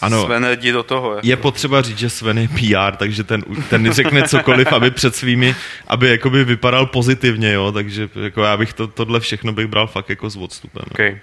[0.01, 1.15] ano, Sven, jdi do toho.
[1.15, 1.27] Jako.
[1.27, 5.55] Je potřeba říct, že Sven je PR, takže ten, ten řekne cokoliv, aby před svými,
[5.87, 10.09] aby jakoby vypadal pozitivně, jo, takže jako já bych to, tohle všechno bych bral fakt
[10.09, 10.83] jako s odstupem.
[10.91, 11.19] Okay.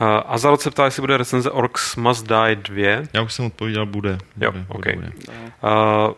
[0.00, 3.02] Uh, Azarot se ptá, jestli bude recenze Orcs Must Die 2.
[3.12, 4.18] Já už jsem odpověděl, bude.
[4.36, 4.94] bude jo, bude, okay.
[4.94, 5.12] bude.
[5.62, 6.12] Uh,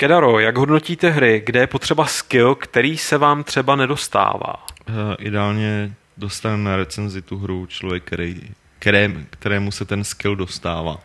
[0.00, 4.66] Kedaro, jak hodnotíte hry, kde je potřeba skill, který se vám třeba nedostává?
[4.88, 8.40] Uh, ideálně dostane na recenzi tu hru člověk, který,
[8.78, 11.00] které, kterému se ten skill dostává.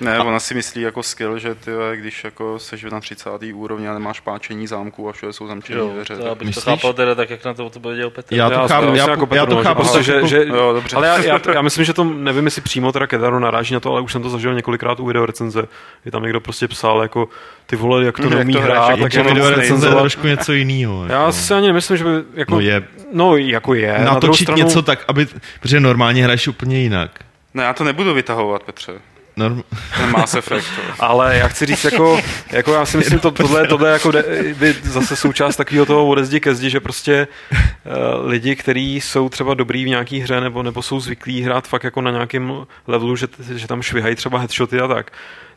[0.00, 0.24] Ne, a...
[0.24, 3.30] ona si myslí jako skill, že ty, když jako seš na 30.
[3.54, 6.16] úrovni a nemáš páčení zámku a všude jsou zamčené dveře.
[6.16, 6.64] To, abych Myslíš?
[6.64, 8.34] to chápal teda tak, jak na to odpověděl Petr.
[8.34, 10.96] Já to chápu, já, já, jako já to chápu, prostě, že, že, jo, dobře.
[10.96, 13.90] ale já, já, já, myslím, že to, nevím, jestli přímo teda Kedaru naráží na to,
[13.90, 15.62] ale už jsem to zažil několikrát u video recenze,
[16.02, 17.28] kdy tam někdo prostě psal jako
[17.66, 21.06] ty vole, jak to hmm, neumí hrát, tak je video recenze trošku něco jiného.
[21.06, 23.98] Já si ani nemyslím, že by jako, no, je, no jako je.
[24.04, 25.26] Natočit na něco tak, aby,
[25.60, 27.10] protože normálně hraješ úplně jinak.
[27.54, 28.92] Ne, já to nebudu vytahovat, Petře.
[29.36, 29.62] Norm...
[29.96, 30.66] Ten Mass Effect.
[30.98, 32.20] Ale já chci říct, jako,
[32.50, 34.24] jako já si myslím, to, tohle, tohle jako de,
[34.58, 39.54] by zase součást takového toho odezdi ke zdi, že prostě uh, lidi, kteří jsou třeba
[39.54, 42.52] dobrý v nějaký hře nebo, nebo jsou zvyklí hrát fakt jako na nějakém
[42.86, 45.10] levelu, že, že tam švihají třeba headshoty a tak,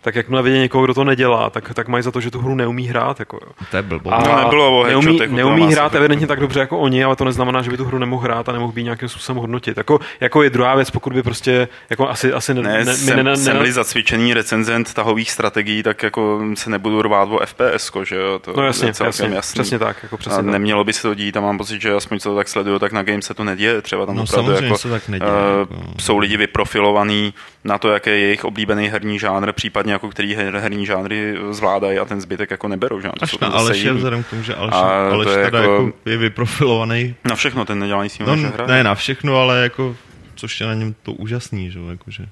[0.08, 2.56] tak jakmile vidí někoho, kdo to nedělá, tak, tak mají za to, že tu hru
[2.56, 3.20] neumí hrát.
[3.20, 3.52] Jako, jo.
[3.72, 4.14] To je blbo.
[4.14, 7.62] A no, nebylo o neumí, neumí hrát evidentně tak dobře jako oni, ale to neznamená,
[7.62, 9.78] že by tu hru nemohl hrát a nemohl být nějakým způsobem hodnotit.
[9.78, 13.24] Jako, jako je druhá věc, pokud by prostě, jako asi, asi ne, ne, jsem, ne,
[13.24, 18.16] ne, jsem ne, zacvičený recenzent tahových strategií, tak jako se nebudu rvát o FPS, že
[18.16, 19.54] jo, to no jasně, je jasně, jasný.
[19.54, 20.04] přesně tak.
[20.04, 20.52] Jako přesně a tak.
[20.52, 22.92] nemělo by se to dít a mám pocit, že aspoň co to tak sleduju, tak
[22.92, 25.76] na game se to neděje, třeba tam no, opravdu jako, se tak neděje, uh, jako.
[26.00, 27.34] jsou lidi vyprofilovaní
[27.68, 32.00] na to, jaký je jejich oblíbený herní žánr, případně jako který her, herní žánry zvládají
[32.00, 33.02] a ten zbytek jako neberou.
[33.02, 33.10] Že?
[33.22, 37.16] Až na Aleše, vzhledem k tomu, že Aleš, Aleš je, teda jako, jako je vyprofilovaný.
[37.24, 38.68] Na všechno, ten nedělá nic no, hra.
[38.68, 39.96] Ne, na všechno, ale jako,
[40.36, 41.80] což je na něm to úžasný, že?
[41.90, 42.26] Jakože.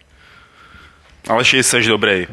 [1.30, 2.28] Aleš, jsi dobrý.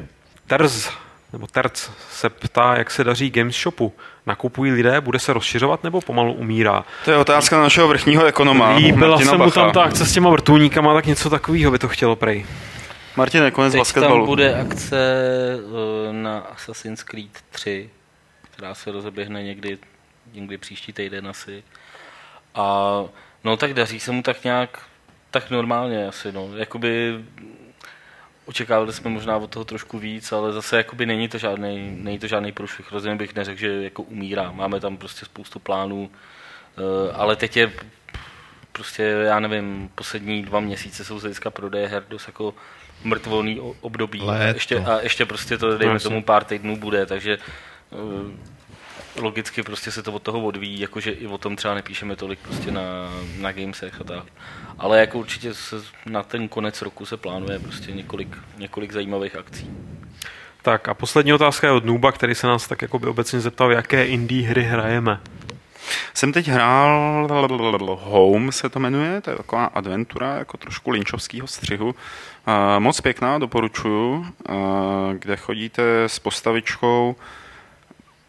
[0.46, 0.90] Terz,
[1.32, 3.92] nebo Terc se ptá, jak se daří Games Shopu.
[4.26, 6.84] Nakupují lidé, bude se rozšiřovat nebo pomalu umírá?
[7.04, 8.74] To je otázka na našeho vrchního ekonoma.
[8.76, 12.16] Líbila se mu tam ta akce s těma vrtulníkama, tak něco takového by to chtělo
[12.16, 12.46] prej.
[13.16, 14.16] Martin, konec Teď basketbalu.
[14.16, 14.96] tam bude akce
[16.08, 17.90] eh, na Assassin's Creed 3,
[18.50, 19.78] která se rozeběhne někdy,
[20.32, 21.62] někdy příští týden asi.
[22.54, 22.94] A
[23.44, 24.82] no tak daří se mu tak nějak,
[25.30, 26.56] tak normálně asi, no.
[26.56, 27.24] Jakoby
[28.44, 32.26] očekávali jsme možná od toho trošku víc, ale zase jakoby není to žádný, není to
[32.26, 32.92] žádný průšvih.
[32.92, 34.52] Rozhodně bych neřekl, že jako umírá.
[34.52, 36.10] Máme tam prostě spoustu plánů,
[36.78, 37.72] eh, ale teď je
[38.72, 42.54] prostě, já nevím, poslední dva měsíce jsou z hlediska prodeje her dost jako
[43.04, 44.20] mrtvolný období.
[44.20, 47.38] A ještě, a ještě prostě to, dejme no, tomu, pár týdnů bude, takže
[47.90, 48.30] uh,
[49.16, 52.70] logicky prostě se to od toho odvíjí, jakože i o tom třeba nepíšeme tolik prostě
[52.70, 52.82] na,
[53.38, 54.24] na gamesech a tak.
[54.78, 55.76] Ale jako určitě se
[56.06, 59.70] na ten konec roku se plánuje prostě několik, několik zajímavých akcí.
[60.62, 63.72] Tak a poslední otázka je od Nuba, který se nás tak jako by obecně zeptal,
[63.72, 65.20] jaké indie hry hrajeme.
[66.14, 67.28] Jsem teď hrál
[68.00, 71.94] Home se to jmenuje, to je taková adventura, jako trošku linčovského střihu.
[72.78, 74.26] Moc pěkná, doporučuju,
[75.18, 77.16] kde chodíte s postavičkou,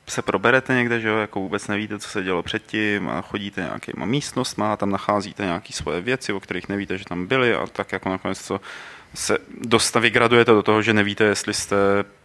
[0.07, 4.05] se proberete někde, že jo, jako vůbec nevíte, co se dělo předtím a chodíte nějakýma
[4.05, 7.91] místnostma a tam nacházíte nějaké svoje věci, o kterých nevíte, že tam byly a tak
[7.91, 8.61] jako nakonec to
[9.13, 11.75] se dosta vygradujete do toho, že nevíte, jestli jste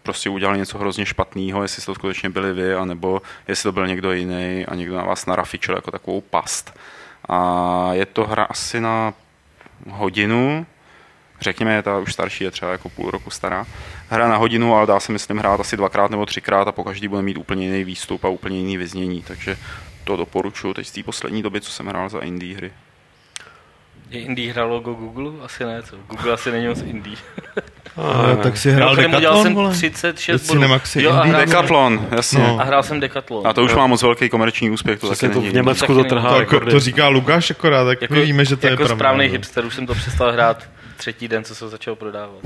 [0.03, 4.13] prostě udělali něco hrozně špatného, jestli to skutečně byli vy, anebo jestli to byl někdo
[4.13, 6.79] jiný a někdo na vás narafičil jako takovou past.
[7.29, 9.15] A je to hra asi na
[9.91, 10.67] hodinu,
[11.41, 13.67] řekněme, je ta už starší, je třeba jako půl roku stará.
[14.09, 17.09] Hra na hodinu, ale dá se myslím hrát asi dvakrát nebo třikrát a po každý
[17.09, 19.57] bude mít úplně jiný výstup a úplně jiný vyznění, takže
[20.05, 22.73] to doporučuji teď z té poslední doby, co jsem hrál za indie hry.
[24.11, 25.45] Je indie hrál logo Google?
[25.45, 25.97] Asi ne, to.
[26.09, 27.17] Google asi není moc indie.
[27.97, 30.63] A, tak si hrál Decathlon, Udělal jsem 36 bodů.
[30.95, 32.39] Jo, a Decathlon, jasně.
[32.39, 32.61] No.
[32.61, 33.47] A hrál jsem Decathlon.
[33.47, 35.01] A to už má moc velký komerční úspěch.
[35.01, 36.29] To taky to v Německu to trhá.
[36.29, 38.93] To, jako, to říká Lukáš akorát, tak jako, my víme, že to jako je pravda.
[38.93, 42.45] Jako správný hipster, už jsem to přestal hrát třetí den, co se začal prodávat.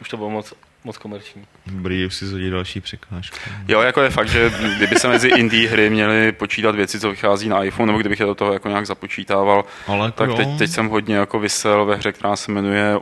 [0.00, 0.54] Už to bylo moc,
[0.84, 1.46] moc komerční.
[1.66, 3.36] Dobrý, už si zhodí další překážku.
[3.68, 7.48] Jo, jako je fakt, že kdyby se mezi indie hry měly počítat věci, co vychází
[7.48, 10.88] na iPhone, nebo kdybych je do toho jako nějak započítával, Ale tak teď, teď, jsem
[10.88, 12.94] hodně jako vysel ve hře, která se jmenuje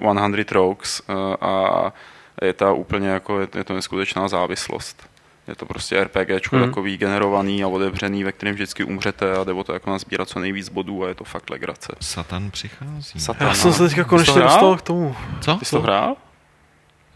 [0.44, 1.92] 100 Rogues eh, a
[2.42, 5.13] je to úplně jako, je to neskutečná závislost.
[5.48, 6.64] Je to prostě RPG hmm.
[6.64, 10.40] takový generovaný a otevřený, ve kterém vždycky umřete a jde o to jako nazbírat co
[10.40, 11.92] nejvíc bodů a je to fakt legrace.
[12.00, 13.20] Satan přichází.
[13.20, 15.16] Satan, Já jsem se teďka konečně dostal k tomu.
[15.40, 15.54] Co?
[15.56, 16.16] Ty jsi to hrál?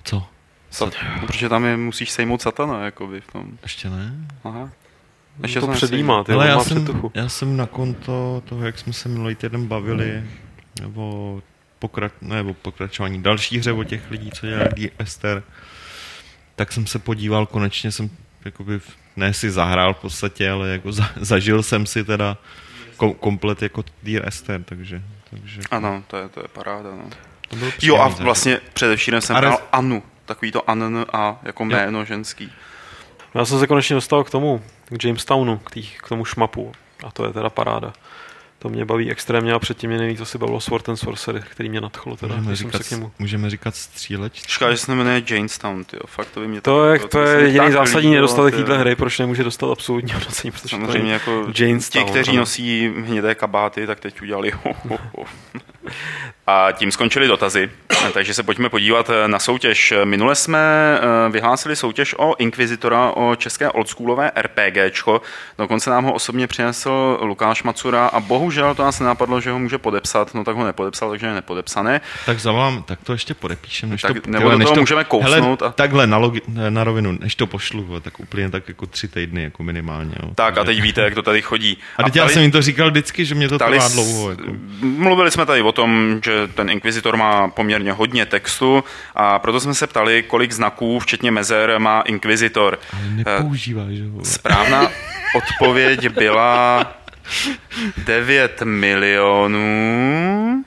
[0.05, 0.27] Co?
[0.71, 3.59] Sat, protože tam je, musíš sejmout satana, jakoby v tom.
[3.63, 4.13] Ještě ne?
[4.45, 4.71] Aha.
[5.43, 9.09] Ještě to předjímá, ty Ale já jsem, já jsem na konto toho, jak jsme se
[9.09, 10.25] minulý týden bavili,
[10.81, 11.43] nebo,
[11.79, 15.43] pokra, nebo pokračování další hře o těch lidí, co dělají Ester,
[16.59, 18.11] tak jsem se podíval, konečně jsem
[18.45, 18.81] jakoby,
[19.17, 22.37] ne si zahrál v podstatě, ale jako za, zažil jsem si teda
[22.97, 25.61] kom, komplet jako Dear Esther, takže, takže...
[25.71, 27.11] Ano, to je, to je paráda, no.
[27.83, 32.05] Jo a vlastně především jsem hrál Anu, takový to An a jako jméno jo.
[32.05, 32.53] ženský.
[33.35, 34.63] Já jsem se konečně dostal k tomu,
[34.99, 36.73] k Jamestownu, k, tý, k tomu šmapu.
[37.05, 37.93] A to je teda paráda.
[38.59, 41.81] To mě baví extrémně a předtím mě nejvíc asi bavilo Sword and Sorcery, který mě
[41.81, 42.17] nadchlo.
[42.17, 43.13] Teda, můžeme, říkat, se k němu.
[43.19, 44.43] můžeme říkat stříleč.
[44.47, 46.03] Škoda, že se jmenuje Janestown, tyjo.
[46.07, 49.19] Fakt to by mě to, je, to, to je jediný zásadní nedostatek téhle hry, proč
[49.19, 54.23] nemůže dostat absolutní hodnocení, protože Samozřejmě jako Janestown, ti, kteří nosí hnědé kabáty, tak teď
[54.23, 55.25] udělali ho, ho, ho.
[56.47, 57.71] A tím skončily dotazy,
[58.13, 59.95] takže se pojďme podívat na soutěž.
[60.05, 65.21] Minule jsme eh, vyhlásili soutěž o Inquisitora, o české oldschoolové RPGčko.
[65.59, 69.79] Dokonce nám ho osobně přinesl Lukáš Macura a bohužel to nás nenapadlo, že ho může
[69.79, 72.01] podepsat, no tak ho nepodepsal, takže je nepodepsané.
[72.27, 73.91] Tak zavolám, tak to ještě podepíšem.
[73.91, 75.61] Než tak, to, nebo toho to, můžeme kousnout.
[75.61, 75.73] Hele, a...
[75.73, 79.62] Takhle na, logi, na rovinu, než to pošlu, tak úplně tak jako tři týdny jako
[79.62, 80.15] minimálně.
[80.23, 80.31] Jo.
[80.35, 81.79] Tak a teď víte, jak to tady chodí.
[81.97, 84.31] A teď a tady, já jsem jim to říkal vždycky, že mě to trvá dlouho.
[84.31, 84.43] Jako.
[84.81, 88.85] Mluvili jsme tady o tom, že ten Inquisitor má poměrně hodně textu
[89.15, 92.79] a proto jsme se ptali, kolik znaků, včetně mezer, má Inquisitor.
[92.93, 94.89] Ale nepoužívá, že Správná
[95.35, 96.85] odpověď byla
[98.05, 100.65] 9 milionů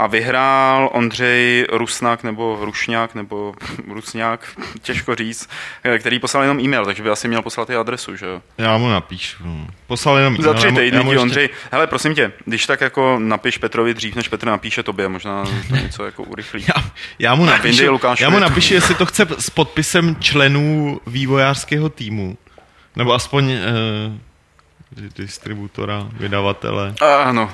[0.00, 3.54] a vyhrál Ondřej Rusnak nebo Rušňák nebo
[3.88, 4.48] Rusňák,
[4.82, 5.48] těžko říct,
[5.98, 8.42] který poslal jenom e-mail, takže by asi měl poslat i adresu, že jo?
[8.58, 9.44] Já mu napíšu.
[9.86, 10.52] Poslal jenom e-mail.
[10.52, 11.18] Za tři týdny ještě...
[11.18, 11.48] Ondřej.
[11.72, 15.76] Hele, prosím tě, když tak jako napiš Petrovi dřív, než Petr napíše tobě, možná to
[15.76, 16.64] něco jako urychlí.
[16.68, 16.84] Já,
[17.18, 22.38] já mu napíšu, já mu napíšu, jestli to chce s podpisem členů vývojářského týmu.
[22.96, 23.50] Nebo aspoň uh,
[25.16, 26.94] distributora, vydavatele.
[27.24, 27.50] Ano,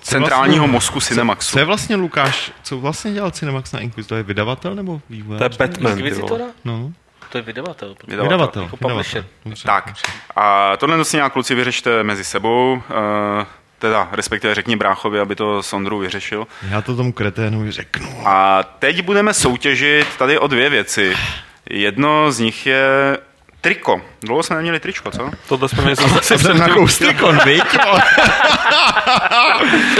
[0.00, 1.52] centrálního vlastně, mozku Cinemaxu.
[1.52, 4.08] Co je vlastně Lukáš, co vlastně dělal Cinemax na Inquisitor?
[4.08, 5.38] To je vydavatel nebo vývojář?
[5.38, 5.98] To je Batman.
[5.98, 6.44] Inquisitora?
[6.64, 6.92] No.
[7.32, 7.88] To je vydavatel.
[8.06, 8.22] Vydavatel.
[8.22, 9.24] vydavatel, jako publisher.
[9.44, 9.64] Vydavatel.
[9.64, 9.94] Tak.
[10.36, 12.72] A tohle si nějak kluci vyřešte mezi sebou.
[12.72, 13.44] Uh,
[13.78, 16.46] teda respektive řekni bráchovi, aby to s Ondrou vyřešil.
[16.70, 18.22] Já to tomu kreténu řeknu.
[18.24, 21.16] A teď budeme soutěžit tady o dvě věci.
[21.70, 23.18] Jedno z nich je
[23.60, 24.00] Triko.
[24.22, 25.30] Dlouho jsme neměli tričko, co?
[25.48, 26.68] Tohle jsme měli zase jsem na
[26.98, 27.62] trikon, viď?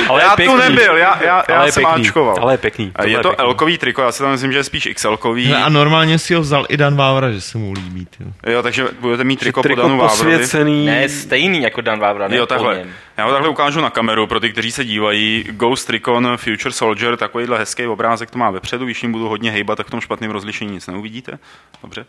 [0.09, 0.55] ale já pěkný.
[0.55, 2.03] tu nebyl, já, já, já jsem pěkný.
[2.03, 2.37] máčkoval.
[2.41, 2.93] Ale je pěkný.
[2.97, 3.45] Tohle je to pěkný.
[3.45, 5.55] L-kový triko, já si tam myslím, že je spíš XL-kový.
[5.55, 8.07] A normálně si ho vzal i Dan Vávra, že se mu líbí.
[8.21, 10.49] Jo, jo takže budete mít triko, triko po Danu Vávrovi.
[10.85, 12.85] Ne, stejný jako Dan Vávra, ne jo, takhle.
[13.17, 15.45] Já ho takhle ukážu na kameru pro ty, kteří se dívají.
[15.51, 19.77] Ghost Recon Future Soldier, takovýhle hezký obrázek to má vepředu, když jim budu hodně hejbat,
[19.77, 21.39] tak v tom špatném rozlišení nic neuvidíte.
[21.83, 22.05] Dobře.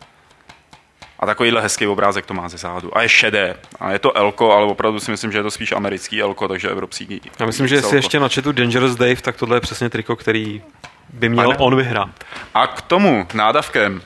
[1.20, 2.98] A takovýhle hezký obrázek to má ze zádu.
[2.98, 3.56] A je šedé.
[3.80, 6.70] A je to Elko, ale opravdu si myslím, že je to spíš americký Elko, takže
[6.70, 7.22] evropský.
[7.40, 10.62] Já myslím, že jestli ještě načetu Dangerous Dave, tak tohle je přesně triko, který
[11.14, 12.10] by měl on vyhrát.
[12.54, 14.02] A k tomu nádavkem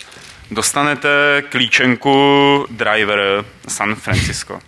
[0.51, 4.59] dostanete klíčenku Driver San Francisco.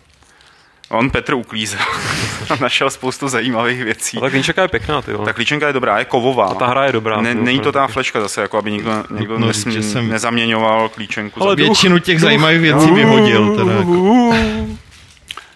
[0.98, 1.80] On Petr uklízel.
[2.60, 4.18] Našel spoustu zajímavých věcí.
[4.18, 6.46] A ta klíčenka je pěkná, ty Ta klíčenka je dobrá, je kovová.
[6.46, 7.22] A ta hra je dobrá.
[7.22, 10.10] Ne, není to ta fleška zase, jako aby nikdo, nikdo no, nesmí, jsem...
[10.10, 11.44] nezaměňoval klíčenku.
[11.44, 13.56] Ale většinu těch duch, zajímavých věcí duch, vyhodil.
[13.56, 14.34] Teda jako.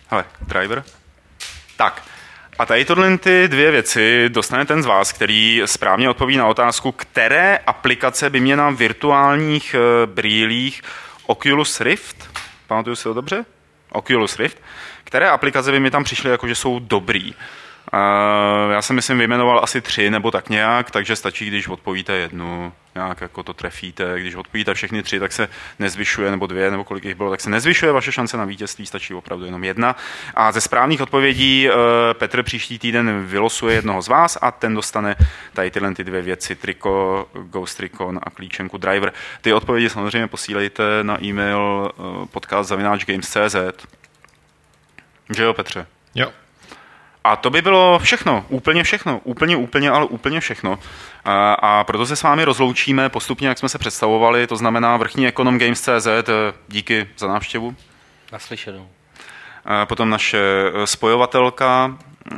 [0.07, 0.83] Hele, driver.
[1.77, 2.03] Tak,
[2.59, 6.91] a tady tohle ty dvě věci dostane ten z vás, který správně odpoví na otázku,
[6.91, 10.81] které aplikace by mě na virtuálních uh, brýlích
[11.25, 12.29] Oculus Rift,
[12.67, 13.45] pamatuju si to dobře?
[13.91, 14.57] Oculus Rift,
[15.09, 17.33] které aplikace by mi tam přišly jako, že jsou dobrý?
[18.71, 23.21] Já jsem myslím vyjmenoval asi tři nebo tak nějak, takže stačí, když odpovíte jednu, nějak
[23.21, 24.19] jako to trefíte.
[24.19, 25.49] Když odpovíte všechny tři, tak se
[25.79, 29.13] nezvyšuje, nebo dvě, nebo kolik jich bylo, tak se nezvyšuje vaše šance na vítězství, stačí
[29.13, 29.95] opravdu jenom jedna.
[30.33, 31.73] A ze správných odpovědí eh,
[32.13, 35.15] Petr příští týden vylosuje jednoho z vás a ten dostane
[35.53, 39.13] tady tyhle ty dvě věci, triko, Ghost Recon a klíčenku Driver.
[39.41, 43.98] Ty odpovědi samozřejmě posílejte na e-mail eh, podcast games.cz.
[45.29, 45.87] Že jo, Petře?
[46.15, 46.31] Jo.
[47.23, 50.79] A to by bylo všechno, úplně všechno, úplně, úplně, ale úplně všechno.
[51.25, 55.27] A, a proto se s vámi rozloučíme postupně, jak jsme se představovali, to znamená vrchní
[55.27, 57.75] ekonom Games.cz, eh, díky za návštěvu.
[58.31, 58.89] Naslyšenou.
[59.65, 61.97] A potom naše eh, spojovatelka,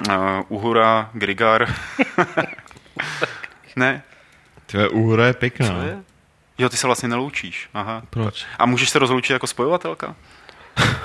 [0.09, 0.15] uh,
[0.47, 1.73] Uhura Grigar.
[3.75, 4.03] ne?
[4.65, 5.67] Tvoje Uhura je pěkná.
[5.67, 5.97] Co je?
[6.57, 7.69] Jo, ty se vlastně neloučíš.
[7.73, 8.01] Aha.
[8.09, 8.45] Proč?
[8.59, 10.15] A můžeš se rozloučit jako spojovatelka?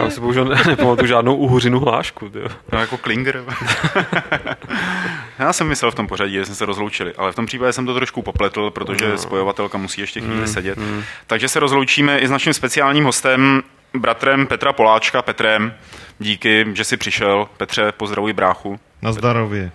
[0.00, 2.28] Já si bohužel nepamatuju žádnou uhořinu hlášku.
[2.28, 2.48] Tyjo.
[2.72, 3.44] No, jako Klinger.
[5.38, 7.86] Já jsem myslel v tom pořadí, že jsme se rozloučili, ale v tom případě jsem
[7.86, 9.18] to trošku popletl, protože no.
[9.18, 10.78] spojovatelka musí ještě chvíli mm, sedět.
[10.78, 11.02] Mm.
[11.26, 13.62] Takže se rozloučíme i s naším speciálním hostem,
[13.94, 15.74] bratrem Petra Poláčka, Petrem.
[16.18, 17.48] Díky, že jsi přišel.
[17.56, 18.80] Petře, pozdravuj bráchu.
[19.02, 19.70] Na zdarově.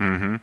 [0.00, 0.40] Mm-hmm.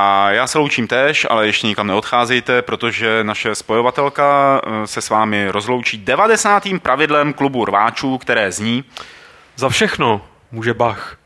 [0.00, 5.10] A já se loučím tež, ale ještě nikam neodcházejte, protože naše spojovatelka eh, se s
[5.10, 6.62] vámi rozloučí 90.
[6.82, 8.84] pravidlem klubu rváčů, které zní
[9.56, 10.20] Za všechno
[10.52, 11.16] může Bach.